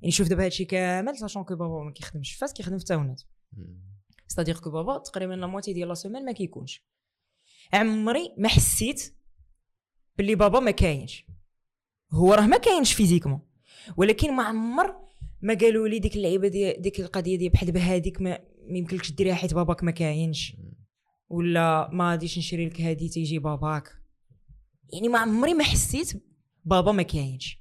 [0.01, 3.23] يعني شوف دابا هادشي كامل sachant que بابا ما كيخدمش فاس كيخدم في تاونات.
[4.29, 6.85] c'est-à-dire que بابا تقريبا la moitié ديال la semaine ما كيكونش.
[7.73, 9.15] عمري ما حسيت
[10.19, 11.27] باللي بابا ما كاينش.
[12.13, 13.41] هو راه ما كاينش physiquement
[13.97, 15.08] ولكن ما عمر
[15.43, 18.39] ما قالوا لي ديك اللعيبة ديال ديك القضية ديال بحال دابا هذيك ما,
[18.71, 20.57] يمكنلكش ديريها حيت باباك ما كاينش.
[21.29, 23.93] ولا ما غاديش نشري لك هادي تيجي باباك.
[24.93, 26.23] يعني ما عمري ما حسيت
[26.65, 27.59] بابا ما كاينش.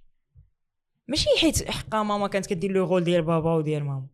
[1.07, 4.07] ماشي حيت حقا ماما كانت كدير لو رول ديال بابا وديال ماما.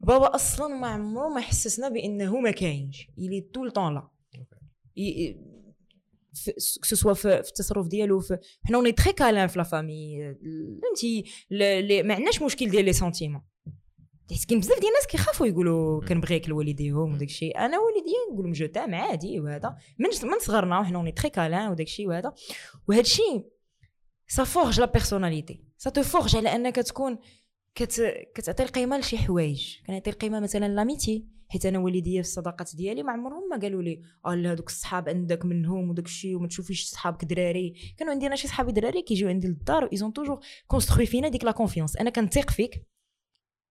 [0.00, 3.08] بابا أصلا ما عمره ما حسسنا بأنه ما كاينش.
[3.18, 4.08] الي طول طون لا
[6.82, 8.22] سوا في, التصرف ديالو
[8.62, 10.34] حنا on est très câlin في la famille
[10.82, 11.24] فهمتي؟
[12.02, 13.42] ما عندناش مشكل ديال les sentiments
[14.30, 17.58] حيت كاين بزاف ديال الناس كيخافوا يقولوا كنبغيك لوالديهم وداك الشيء.
[17.58, 19.76] أنا والديا نقول je t'aime عادي وهذا.
[19.98, 22.32] من من صغرنا وحنا on est très câlin وداك الشيء وهذا.
[22.88, 23.46] وهذا الشيء
[24.28, 27.18] ça forge la personnalité ça te forge على أنك تكون
[27.74, 28.14] كت...
[28.34, 29.76] كتعطي القيمة لشي حوايج.
[29.86, 34.02] كنعطي القيمة مثلا l'amitié حيت أنا والديا في الصداقات ديالي ما عمرهم ما قالوا لي
[34.26, 38.36] آه لا هذوك الصحاب عندك منهم وداك الشيء وما تشوفيش صحابك دراري كانوا عندي أنا
[38.36, 42.10] شي صحابي دراري كيجيو عندي للدار ils ont toujours construit فينا ديك la confiance أنا
[42.10, 42.86] كنثيق فيك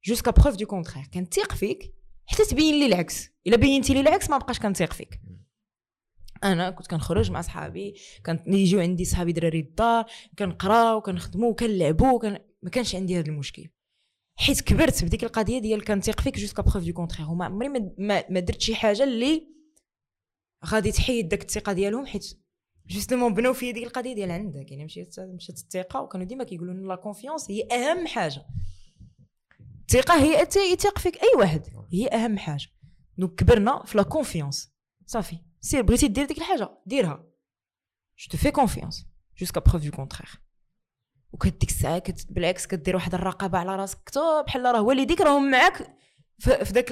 [0.06, 1.95] jusqu'à preuve du contraire كنثيق فيك
[2.26, 3.30] حتى تبين لي العكس.
[3.47, 5.22] إلا بينتي لي العكس ما بقاش كنثيق فيك.
[6.43, 10.06] أنا كنت كنخرج مع صحابي كان يجيو عندي صحابي دراري الدار
[10.39, 13.68] كنقراو كنخدمو كنلعبو كان ما كانش عندي هذا المشكل.
[14.36, 17.30] حيت كبرت بديك القضية ديال كنثيق فيك jusqu'à preuve du contraire.
[17.30, 19.48] وما عمري ما, ما, درت شي حاجة اللي
[20.66, 22.40] غادي تحيد داك الثقة ديالهم حيت
[22.88, 24.72] justement بناو فيا ديك القضية ديال عندك.
[24.72, 28.45] يعني مشيت مشات الثقة وكانوا ديما كيقولوا لنا la confiance هي أهم حاجة.
[29.82, 30.41] الثقة هي
[30.74, 32.68] يثيق فيك أي واحد هي أهم حاجة.
[33.18, 34.73] donc كبرنا في la confiance.
[35.06, 35.38] صافي.
[35.62, 37.28] سير بغيتي دير ديك الحاجة ديرها.
[38.18, 39.07] je te fais confiance
[39.38, 40.44] jusqu'à preuve du contraire
[41.36, 43.98] وكديك الساعة كت بالعكس كدير واحد الرقابة على راسك.
[44.06, 45.95] كتو بحال راه والديك راهم معاك
[46.40, 46.91] في داك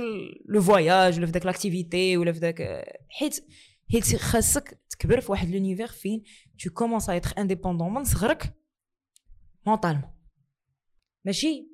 [0.49, 3.45] le voyage ولا في داك l'activité ولا في داك حيت
[3.91, 6.23] حيت خاصك تكبر في واحد l'univers فين
[6.59, 8.53] tu commences à être indépendant من صغرك
[9.65, 10.13] mentalement
[11.25, 11.67] ماشي؟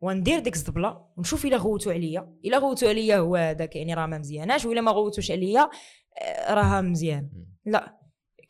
[0.00, 2.34] وندير ديك الزبلة ونشوف إلا غوتوا عليا.
[2.44, 5.70] إلا غوتوا عليا هو هذاك يعني راه ما مزياناش ولا ما غوتوش عليا
[6.18, 7.30] آه، راها مزيان.
[7.66, 8.01] لا.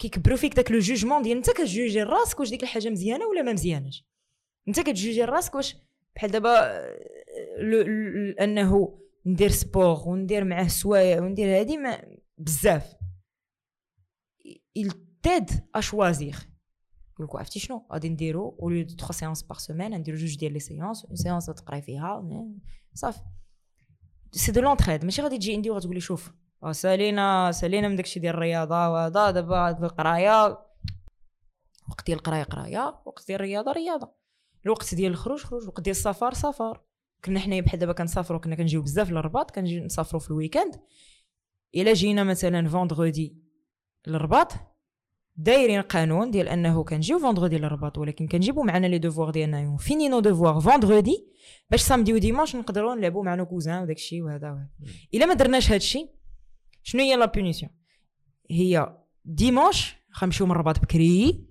[0.02, 3.52] كيكبروا فيك داك le jugement ديال انت كتجوجي راسك واش ديك الحاجة مزيانة ولا ما
[3.52, 4.06] مزياناش
[4.68, 5.76] انت كتجوجي راسك واش
[6.16, 12.04] بحال دابا آه، انه ندير sport وندير معاه سوايع وندير هادي ما
[12.38, 12.94] بزاف.
[14.78, 14.88] Il
[15.22, 16.36] t'aide à choisir.
[17.20, 20.52] يقول عرفتي شنو؟ غادي نديرو au lieu de 3 séances par semaine نديرو جوج ديال
[20.52, 22.28] les séances une séance تقراي فيها
[22.94, 23.20] صافي.
[24.32, 26.32] c'est de l'entraide ماشي غادي تجي عندي وغتقول لي شوف
[26.70, 30.58] سالينا سالينا من داكشي ديال الرياضة وهذا دابا القراية
[31.90, 34.12] وقت ديال القراية قراية وقت ديال الرياضة رياضة.
[34.64, 36.80] الوقت ديال الخروج خروج الوقت ديال السفر سفر.
[37.24, 40.80] كنا حنايا بحال دابا كنسافروا كنا كنجيو بزاف للرباط كنجيو نسافروا في ال week-end.
[41.74, 43.36] إلا جينا مثلا vendredi
[44.06, 44.52] للرباط
[45.36, 50.08] دايرين قانون ديال أنه كنجيو vendredi للرباط ولكن كنجيبو معنا les devoirs ديالنا on finit
[50.08, 51.26] nos devoirs vendredi
[51.70, 54.50] باش samedi و dimanche نقدروا نلعبوا مع nos cousins وداك الشيء وهذا.
[54.50, 54.68] وهذا
[55.14, 56.10] إلا ما درناش هذا الشيء
[56.82, 57.72] شنو هي la punition
[58.50, 61.46] هي dimanche غنمشيو من الرباط بكري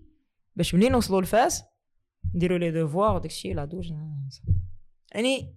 [0.55, 1.63] باش ملي نوصلوا لفاس
[2.35, 3.91] نديروا les devoirs وداك الشيء là donc
[5.11, 5.55] يعني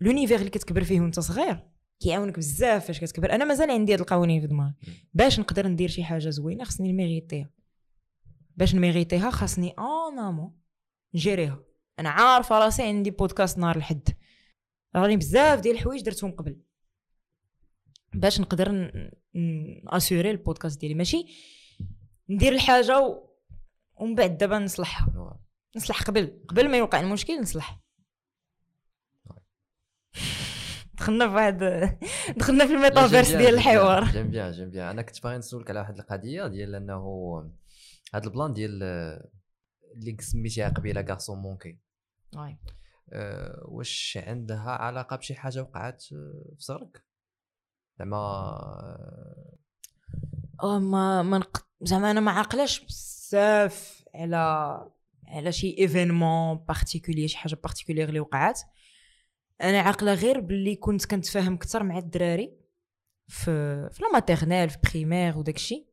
[0.00, 1.66] l'univers اللي كتكبر فيه وانت صغير
[2.00, 3.32] كيعاونك بزاف فاش كتكبر.
[3.32, 4.74] أنا مازال عندي هاد القوانين في دماغي.
[5.14, 7.50] باش نقدر ندير شي حاجة زوينة خصني نميغيتيها
[8.56, 10.52] باش نميغيتيها خاصني en amont
[11.14, 11.60] نجيريها.
[11.98, 14.08] أنا عارفة راسي عندي بودكاست نهار الحد.
[14.96, 16.60] راني بزاف ديال الحوايج درتهم قبل.
[18.14, 20.94] باش نقدر ن- ن- assurer البودكاست ديالي.
[20.94, 21.26] ماشي
[22.28, 23.28] ندير الحاجة و...
[23.94, 25.40] ومن بعد دابا نصلحها.
[25.76, 26.42] نصلح قبل.
[26.48, 27.80] قبل ما يوقع المشكل نصلح.
[30.94, 31.58] دخلنا في واحد
[32.36, 34.04] دخلنا في الميتافيرس ديال الحوار.
[34.04, 36.96] j'aime bien j'aime bien أنا كنت باغي نسولك على واحد القضية ديال أنه
[38.14, 38.82] هاد ال plan ديال
[39.94, 41.78] اللي سميتيها قبيلة garçon manqué.
[43.64, 47.04] واش عندها علاقة بشي حاجة وقعت آه، في صغرك
[47.98, 49.58] زعما آه،
[50.62, 51.42] آه ما ما.
[51.80, 54.36] زعما أنا ما عاقلاش بزاف على
[55.26, 58.60] على شي événement particulier شي حاجة particulière اللي وقعت
[59.62, 62.56] أنا عاقلة غير باللي كنت كنتفاهم أكثر مع الدراري
[63.28, 63.44] في
[63.92, 65.86] في la maternelle في primaire وداك الشيء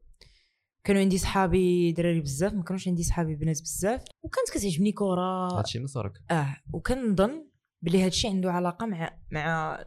[0.83, 4.03] كانوا عندي صحابي دراري بزاف ما كانوش عندي صحابي بنات بزاف.
[4.23, 5.57] وكانت كتعجبني كرة.
[5.57, 6.11] هادشي من صغرك.
[6.31, 7.45] آه وكنظن
[7.81, 9.77] بلي هادشي عنده علاقة مع مع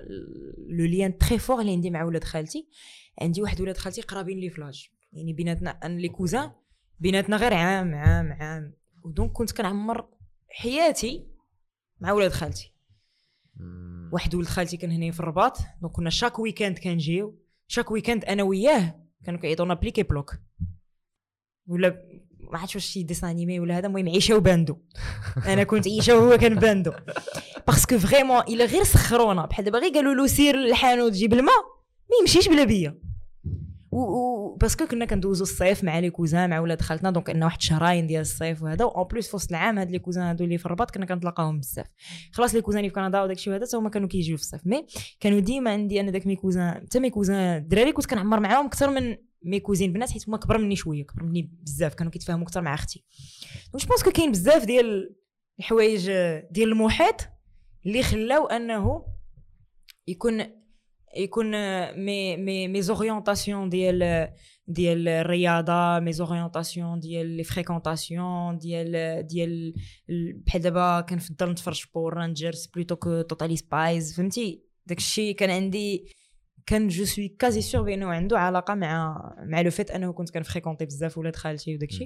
[0.69, 2.69] le lien très fort اللي عندي مع ولاد خالتي.
[3.23, 6.51] عندي واحد ولاد خالتي قرابين لي ف l'âge يعني بيناتنا ان les cousins
[7.01, 8.75] بيناتنا غير عام عام عام.
[9.05, 10.09] و donc كنت كنعمر
[10.51, 11.27] حياتي
[12.01, 12.73] مع ولاد خالتي.
[14.13, 15.59] واحد ولد خالتي كان هنا في الرباط.
[15.83, 17.39] donc كنا chaque week-end كنجيو.
[17.69, 20.35] chaque week-end أنا وياه كانوا كيعيطونا بليكي بلوك
[21.67, 22.03] ولا
[22.53, 24.77] ما عرفتش واش شي dessin animé ولا هذا المهم عيشه وباندو
[25.47, 26.93] أنا كنت عيشه وهو كان باندو.
[27.67, 31.63] parce que vraiment إلا غير سخرونا بحال دابا غير قالوا له سير للحانوت جيب الماء
[32.11, 32.99] ما يمشيش بلا بيا.
[33.93, 37.11] و parce que كنا كندوزو الصيف مع les cousins مع ولاد خالتنا.
[37.11, 38.85] donc عندنا واحد شهرين ديال الصيف وهذا.
[38.85, 41.87] en plus في وسط العام هاد les cousins هادو اللي في الرباط كنا كنتلاقاوهم بزاف.
[42.33, 44.61] خلاص les cousins في كندا وداك الشيء وهذا هما كانوا كيجيو في الصيف.
[44.67, 44.87] mais
[45.21, 48.91] كانوا ديما عندي أنا داك mes cousins حتى mes cousins الدراري كنت كنعمر معاهم أكثر
[48.91, 49.17] من
[49.47, 52.75] mes cousines بنات حيت هما كبر مني شوية كبر مني بزاف كانوا كيتفاهموا أكثر مع
[52.75, 53.05] أختي.
[53.73, 55.17] donc je pense كاين بزاف ديال
[55.59, 56.11] الحوايج
[56.51, 57.17] ديال المحيط
[57.87, 59.07] اللي خلاو أنه
[60.09, 60.47] يكون
[61.17, 61.51] يكون
[62.05, 64.29] mes mes mes orientations ديال
[64.69, 69.75] ديال الرياضة mes orientations ديال les fréquentations ديال ديال
[70.11, 76.16] ال- بحال دابا كنفضل نتفرج Power Rangers plutôt que Totally Spies فهمتي؟ داكشي كان عندي
[76.67, 80.40] كان je suis quasi sûre بانه عنده علاقة مع مع le fait أنه كنت كن
[80.40, 82.05] fréquenter بزاف ولاد خالتي وداكشي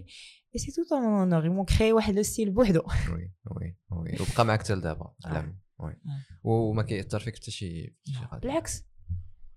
[0.54, 2.80] et c'est tout ton honneur يمون كري واحد le style بوحدو.
[2.80, 5.96] وي وي وي وبقى معك حتى لدابا علم oui.
[6.44, 7.96] وما كيأثر فيك حتى شي
[8.42, 8.84] بالعكس.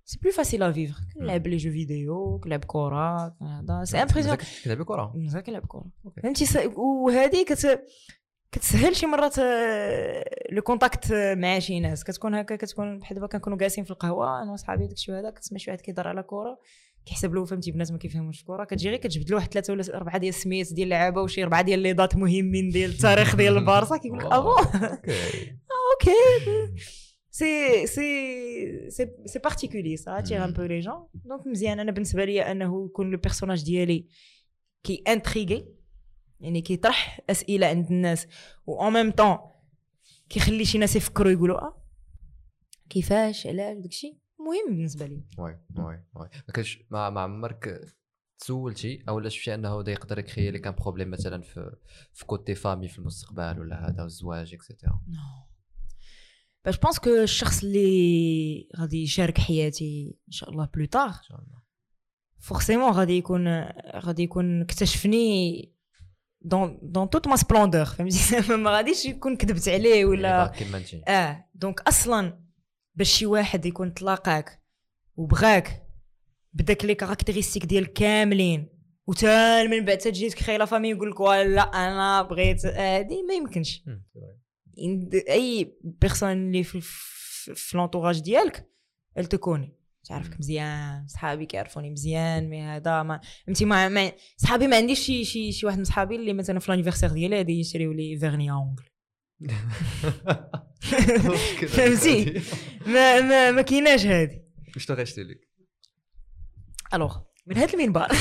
[0.06, 4.84] c'est plus facile à vivre كنلعب les jeux vidéo كنلعب كره هذا c'est impressionnant كتلعبي
[4.84, 5.14] كره
[5.46, 5.86] كنلعب كره
[6.24, 7.84] فهمتي؟ وهذه كت
[8.54, 12.04] كتسهل شي مرات آه، le contact آه، مع شي ناس.
[12.04, 15.72] كتكون هكا كتكون بحال دابا كنكونوا جالسين في القهوة أنا وصحابي داكشي وهذا كتسمع شي
[15.72, 16.60] واحد كيهضر على كره
[17.06, 20.18] كيحسب له فهمتي بنات ما كيفهموش الكره كتجي غير كتجبد له واحد ثلاثة ولا أربعة
[20.18, 24.20] ديال السميات ديال اللعابة وشي أربعة ديال les dates مهمين ديال التاريخ ديال البارسا كيقول
[24.20, 24.54] لك ah bon
[25.94, 26.74] okay.
[27.32, 31.80] c'est c'est c'est c'est particulier ça attire un peu les gens donc مزيان.
[31.80, 34.08] أنا بالنسبة لي أنه يكون le personnage ديالي
[34.84, 35.68] كي intriguer
[36.44, 38.28] يعني كيطرح أسئلة عند الناس
[38.68, 39.38] و en même temps
[40.30, 41.84] كيخلي شي ناس يفكروا يقولوا آه
[42.90, 45.24] كيفاش علاش داكشي مهم بالنسبة لي.
[45.38, 46.30] وي وي وي.
[46.48, 47.82] ما كانش ما عمرك
[48.40, 51.76] تسولتي أو لا شفتي أنه دا يقدر يكري لك ان بروبليم مثلا في
[52.14, 55.02] في كوتي فامي في المستقبل ولا هذا والزواج اكسيتيرا
[56.66, 60.90] باش بونس كو الشخص اللي غادي يشارك حياتي إن شاء الله بلو إن
[61.24, 61.64] شاء الله.
[62.40, 63.48] فورسيمون غادي يكون
[63.96, 65.73] غادي يكون اكتشفني
[66.44, 71.50] دون دون توت ما سبلوندور فهمتي؟ ما غاديش يكون كذبت عليه ولا كيما انت آه.
[71.56, 72.40] دونك أصلا
[72.96, 74.64] باش شي واحد يكون تلاقاك
[75.16, 75.84] وبغاك
[76.54, 78.70] بداك les caractéristiques ديال كاملين
[79.08, 83.84] وتا من بعد تجي تكري la famille يقول لك لا أنا بغيت هادي ما يمكنش.
[85.30, 88.70] أي personne اللي في في, في l'entourage ديالك
[89.18, 94.78] ال تكوني تعرفك مزيان صحابي كيعرفوني مزيان mais هذا ما فهمتي؟ ما, ما صحابي ما
[94.78, 98.20] عنديش شي شي شي واحد من صحابي اللي مثلا في l'anniversaire ديالي غادي يشريو les
[98.20, 98.90] vernis à ongles
[101.68, 102.42] فهمتي؟
[102.86, 104.42] ما ما ما كايناش هادي.
[104.76, 105.50] واش تغشتي لك
[106.94, 108.08] ألوغ من هاد المنبر.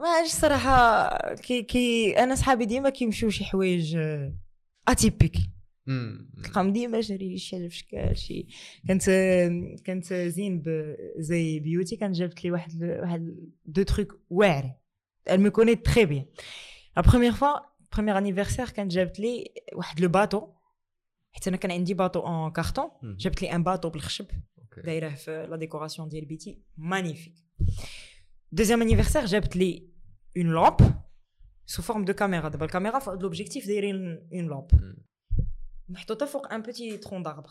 [0.00, 3.98] ما عرفتش الصراحه كي كي أنا صحابي ديما كيمشيو شي حوايج
[4.88, 5.36] أتيبيك.
[6.44, 8.46] تلقاهم ديما شاري لي شي في شكال شي
[8.88, 9.10] كانت
[9.84, 14.72] كانت زين ب- زي بيوتي كانت جابت لي واحد واحد deux trucs واعرين
[15.30, 16.24] elle me connaît très bien.
[16.96, 17.54] La première fois
[17.90, 19.44] premier anniversaire كانت جابت لي
[19.74, 20.48] واحد le bateau
[21.32, 23.16] حيت أنا كان عندي bateau en carton مم.
[23.16, 24.26] جابت لي un bateau بالخشب.
[24.84, 26.62] دايره في la décoration ديال بيتي.
[26.76, 27.34] magnifique
[28.52, 29.88] deuxième anniversaire جابت لي
[30.36, 30.76] une lampe
[31.66, 33.94] sous forme de caméra دابا الكاميرا فوق l'objectif دايرين
[34.32, 34.66] une lampe
[35.88, 37.50] محطوطه فوق un petit tronc d'arbre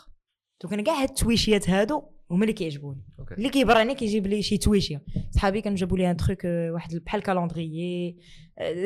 [0.62, 3.06] donc أنا كاع هاد ال touche يات هادو هما اللي كيعجبوني.
[3.32, 5.04] اللي كيبرعني كيجيب لي شي تويشية.
[5.32, 8.18] صحابي كانوا جابوا لي un truc آه، واحد بحال calendrier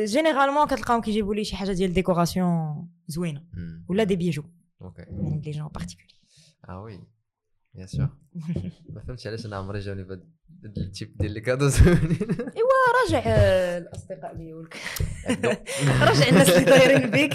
[0.04, 3.44] généralement كتلقاهم كيجيبوا لي شي حاجة ديال décoration زوينة.
[3.90, 4.44] ولا des bijoux.
[4.82, 5.06] okay.
[5.12, 6.14] من les gens particuliers
[6.70, 7.00] آه oui
[7.74, 8.10] bien sûr
[8.90, 10.30] ما فهمتش علاش أنا عمري جاوني بهاد
[10.78, 12.02] ال type ديال les cadeaux زوينين
[12.32, 13.24] ايوا راجع
[13.78, 14.78] الاصدقاء ديالك
[16.02, 17.34] راجع الناس اللي دايرين بيك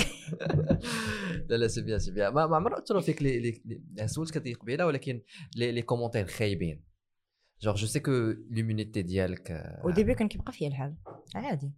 [1.49, 3.63] لا لا سي بيان سي بيان ما ما عمر اثروا فيك لي لي
[3.97, 5.23] لي- سولتك هذه قبيله ولكن
[5.57, 6.85] لي لي كومونتير خايبين
[7.63, 8.11] جونغ جو سي كو
[8.51, 10.95] لومينيتي ديالك أو ديبي كان كيبقى فيا الحال
[11.35, 11.73] عادي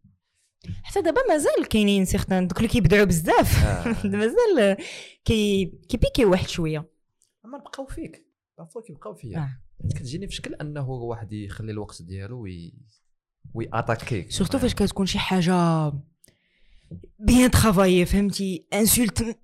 [0.82, 3.66] حتى دابا مازال كاينين سيغتان دوك اللي كيبدعوا بزاف.
[4.06, 4.76] مازال
[5.24, 6.88] كي كيبيكي واحد شوية
[7.44, 8.25] عمر بقاو فيك
[8.58, 9.38] بقاو كيبقاو فيا.
[9.38, 9.60] آه.
[9.94, 12.74] كتجيني في شكل انه واحد يخلي الوقت ديالو وي
[13.54, 15.92] وي اتاكيك سورتو فاش كتكون شي حاجة
[17.18, 19.38] bien travaillée فهمتي؟ insulte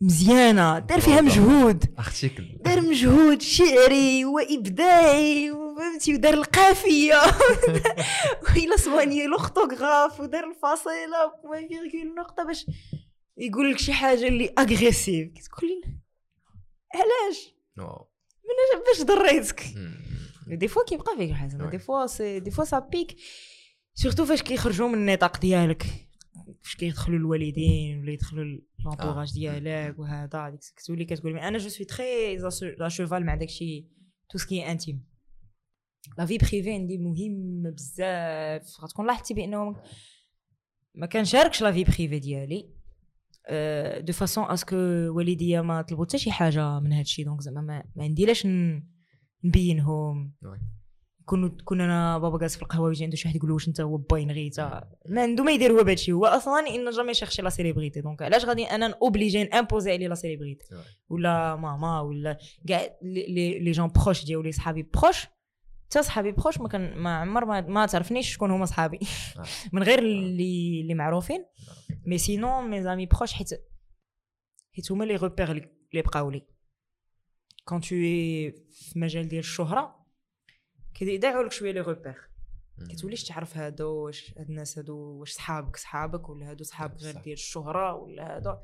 [0.00, 0.78] مزيانة.
[0.78, 1.94] دار فيها مجهود.
[1.98, 7.14] article دار مجهود شعري وإبداعي فهمتي؟ ودار القافية.
[8.42, 12.66] وإلا soigner l'orthographe ودار الفاصلة point virgule نقطة باش
[13.36, 15.82] يقول لك شي حاجة اللي agressive كتقول
[16.94, 17.54] علاش؟
[18.44, 19.62] من باش ضريتك
[20.46, 23.16] des fois كيبقى فيك الحزن des fois c'est des fois ça pique
[23.94, 25.82] surtout فاش كيخرجوا من النطاق ديالك
[26.62, 32.36] فاش كيدخلوا الوالدين ولا يدخلوا l'entourage ديالك وهذا ديك تولي كتقول أنا je suis très
[32.78, 33.86] à cheval مع داكشي
[34.30, 35.04] tout ce qui est intime
[36.18, 39.76] la vie privée عندي مهم بزاف غتكون لاحظتي بانه
[40.94, 42.81] ما كنشاركش la vie privée ديالي
[44.00, 44.76] de façon à ce que
[45.16, 48.48] والديا ما طلبوا حتى شي حاجة من هذا الشيء donc زعما ما, ما عندي لاش
[49.44, 50.34] نبينهم.
[51.24, 53.80] كون كون أنا بابا جالس في القهوة ويجي عنده شي واحد يقول له واش أنت
[53.80, 57.42] هو باين Ghita ما عنده ما يدير هو بهذا الشيء هو أصلا n'a jamais cherché
[57.42, 60.64] la célébrité donc علاش غادي أنا obligée imposer عليه la célébrité
[61.08, 62.38] ولا ماما ولا
[62.68, 65.26] كاع les gens proches ديالو les صحابي proches
[65.92, 68.98] حتى صحابي proches ما كان ما عمر ما, ما تعرفنيش شكون هما صحابي.
[69.72, 71.46] من غير اللي اللي معروفين.
[72.06, 73.50] mais sinon mes amis proches حيت
[74.72, 76.46] حيت هما les repères اللي اللي بقاو لي.
[77.64, 80.06] quand tu في مجال ديال الشهرة
[80.94, 82.28] كيضيعوا لك شوية les repères
[82.90, 87.32] كتوليش تعرف هادو واش هاد الناس هادو واش صحابك صحابك ولا هادو صحابك غير ديال
[87.32, 88.54] الشهرة ولا هادو.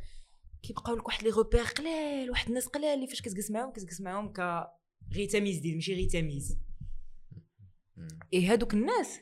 [0.62, 4.32] كيبقاو لك واحد les repères قلال واحد الناس قلال اللي فاش كتجلس معاهم كتجلس معاهم
[4.32, 4.66] ك
[5.12, 6.67] غير تمييز ديال ماشي غير تمييز
[8.32, 9.20] إيه هادوك الناس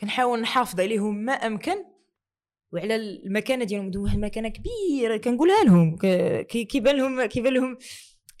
[0.00, 1.76] كنحاول نحافظ عليهم ما أمكن
[2.72, 5.96] وعلى المكانة ديالهم عندهم واحد المكانة كبيرة كنقولها لهم
[6.44, 7.78] كيبان لهم كيبان لهم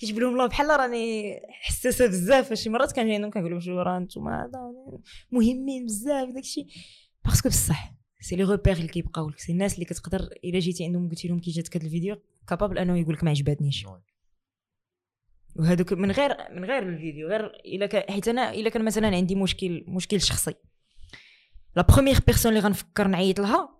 [0.02, 3.98] كيجيب لهم الله بحال راني حساسة بزاف شي مرات كنجي عندهم كنقول لهم شو راه
[3.98, 4.72] نتوما هذا
[5.30, 6.66] مهمين بزاف داكشي
[7.24, 10.84] parce que بصح c'est les repères اللي كيبقاو لك c'est الناس اللي كتقدر إلا جيتي
[10.84, 12.16] عندهم قلتي لهم كي جاتك هذا الفيديو
[12.48, 13.86] capable أنه يقول لك ما عجباتنيش.
[15.56, 19.34] وهذوك من غير من غير الفيديو غير إلا كان حيت أنا إلا كان مثلا عندي
[19.34, 20.54] مشكل مشكل شخصي.
[21.76, 23.78] la première personne اللي غنفكر نعيط لها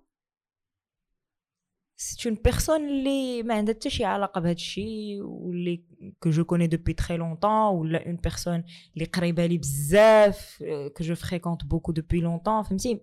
[1.96, 5.84] c'est une personne اللي ما عندها حتى شي علاقة بهذا الشيء واللي
[6.20, 10.64] que je connais depuis très longtemps ولا une personne اللي قريبة لي بزاف
[10.96, 13.00] que je fréquente beaucoup depuis longtemps فهمتي؟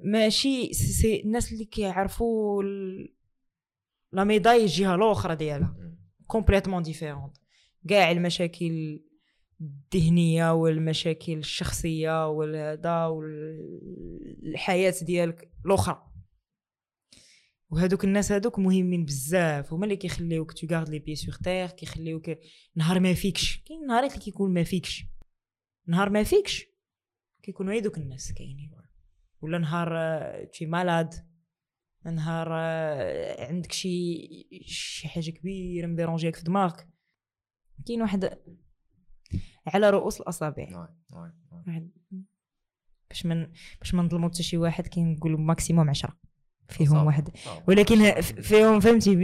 [0.00, 2.62] ماشي c'est- الناس اللي كيعرفوا
[4.12, 5.76] la médaille الجهه الاخرى ديالها.
[6.26, 7.36] complètement différente
[7.88, 9.00] كاع المشاكل
[9.60, 16.08] الذهنية والمشاكل الشخصية والهذا والحياة ديالك الأخرى.
[17.70, 22.30] وهذوك الناس هذوك مهمين بزاف هما اللي كيخليوك tu gardes les pieds sur terre كيخليوك
[22.74, 23.62] نهار ما فيكش.
[23.66, 25.04] كاين نهارات اللي كيكون ما فيكش.
[25.86, 26.66] نهار ما فيكش
[27.42, 28.70] كيكونوا هذوك الناس كاينين.
[29.40, 31.14] ولا نهار t'es malade
[32.04, 32.52] نهار
[33.38, 34.18] عندك شي
[34.62, 36.91] شي حاجة كبيرة م déranger ك في دماغك.
[37.86, 38.38] كاين واحد
[39.66, 40.88] على رؤوس الأصابع.
[41.66, 41.90] واحد.
[43.10, 43.46] باش من
[43.80, 46.18] باش ما نظلموا حتى شي واحد كنقولوا maximum عشرة.
[46.68, 47.30] فيهم صافي، واحد.
[47.68, 49.16] ولكن فيهم فهمتي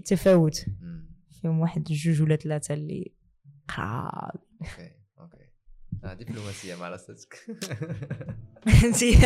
[0.00, 0.64] بتفاوت
[1.42, 3.12] فيهم واحد جوج ولا ثلاثة اللي
[3.68, 4.40] قراب.
[4.62, 5.44] okay okay.
[6.04, 7.34] آه دبلوماسيه مع راسك
[8.66, 9.18] فهمتي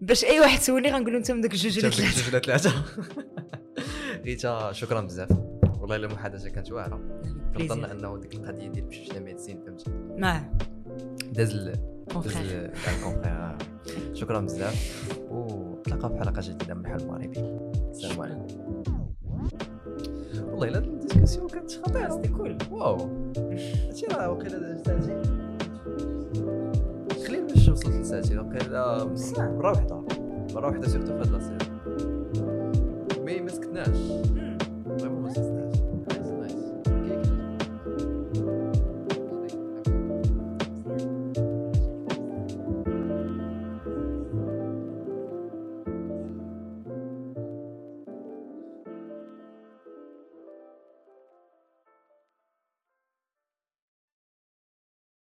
[0.00, 2.84] باش أي واحد سولني غنقول له انت من داك الجوج ولا ثلاثة جوج ولا ثلاثة.
[4.26, 5.30] ريتا شكرا بزاف.
[5.80, 7.22] والله إلا المحادثه كانت واعرة.
[7.58, 10.58] كنظن انه ديك القضية ديال باش la médecine فهمتي نعم
[11.32, 11.78] داز داز
[12.08, 12.70] ال confrère
[14.12, 15.10] شكرا بزاف.
[15.30, 17.40] ونتلاقاو في حلقة جديدة من الحل المغربي
[17.90, 18.46] السلام عليكم.
[20.50, 22.08] والله إلا ال discussion كانت خطيرة.
[22.08, 22.96] c'était cool waouh.
[23.86, 25.22] هادشي راه وقيلا ساعتين
[27.26, 30.04] خلينا باش وصلت لساعتين وقيلا مرة وحدة.
[30.54, 31.66] مرة وحدة سيرتو في هاد لا سيري
[33.24, 33.96] مي ما سكتناش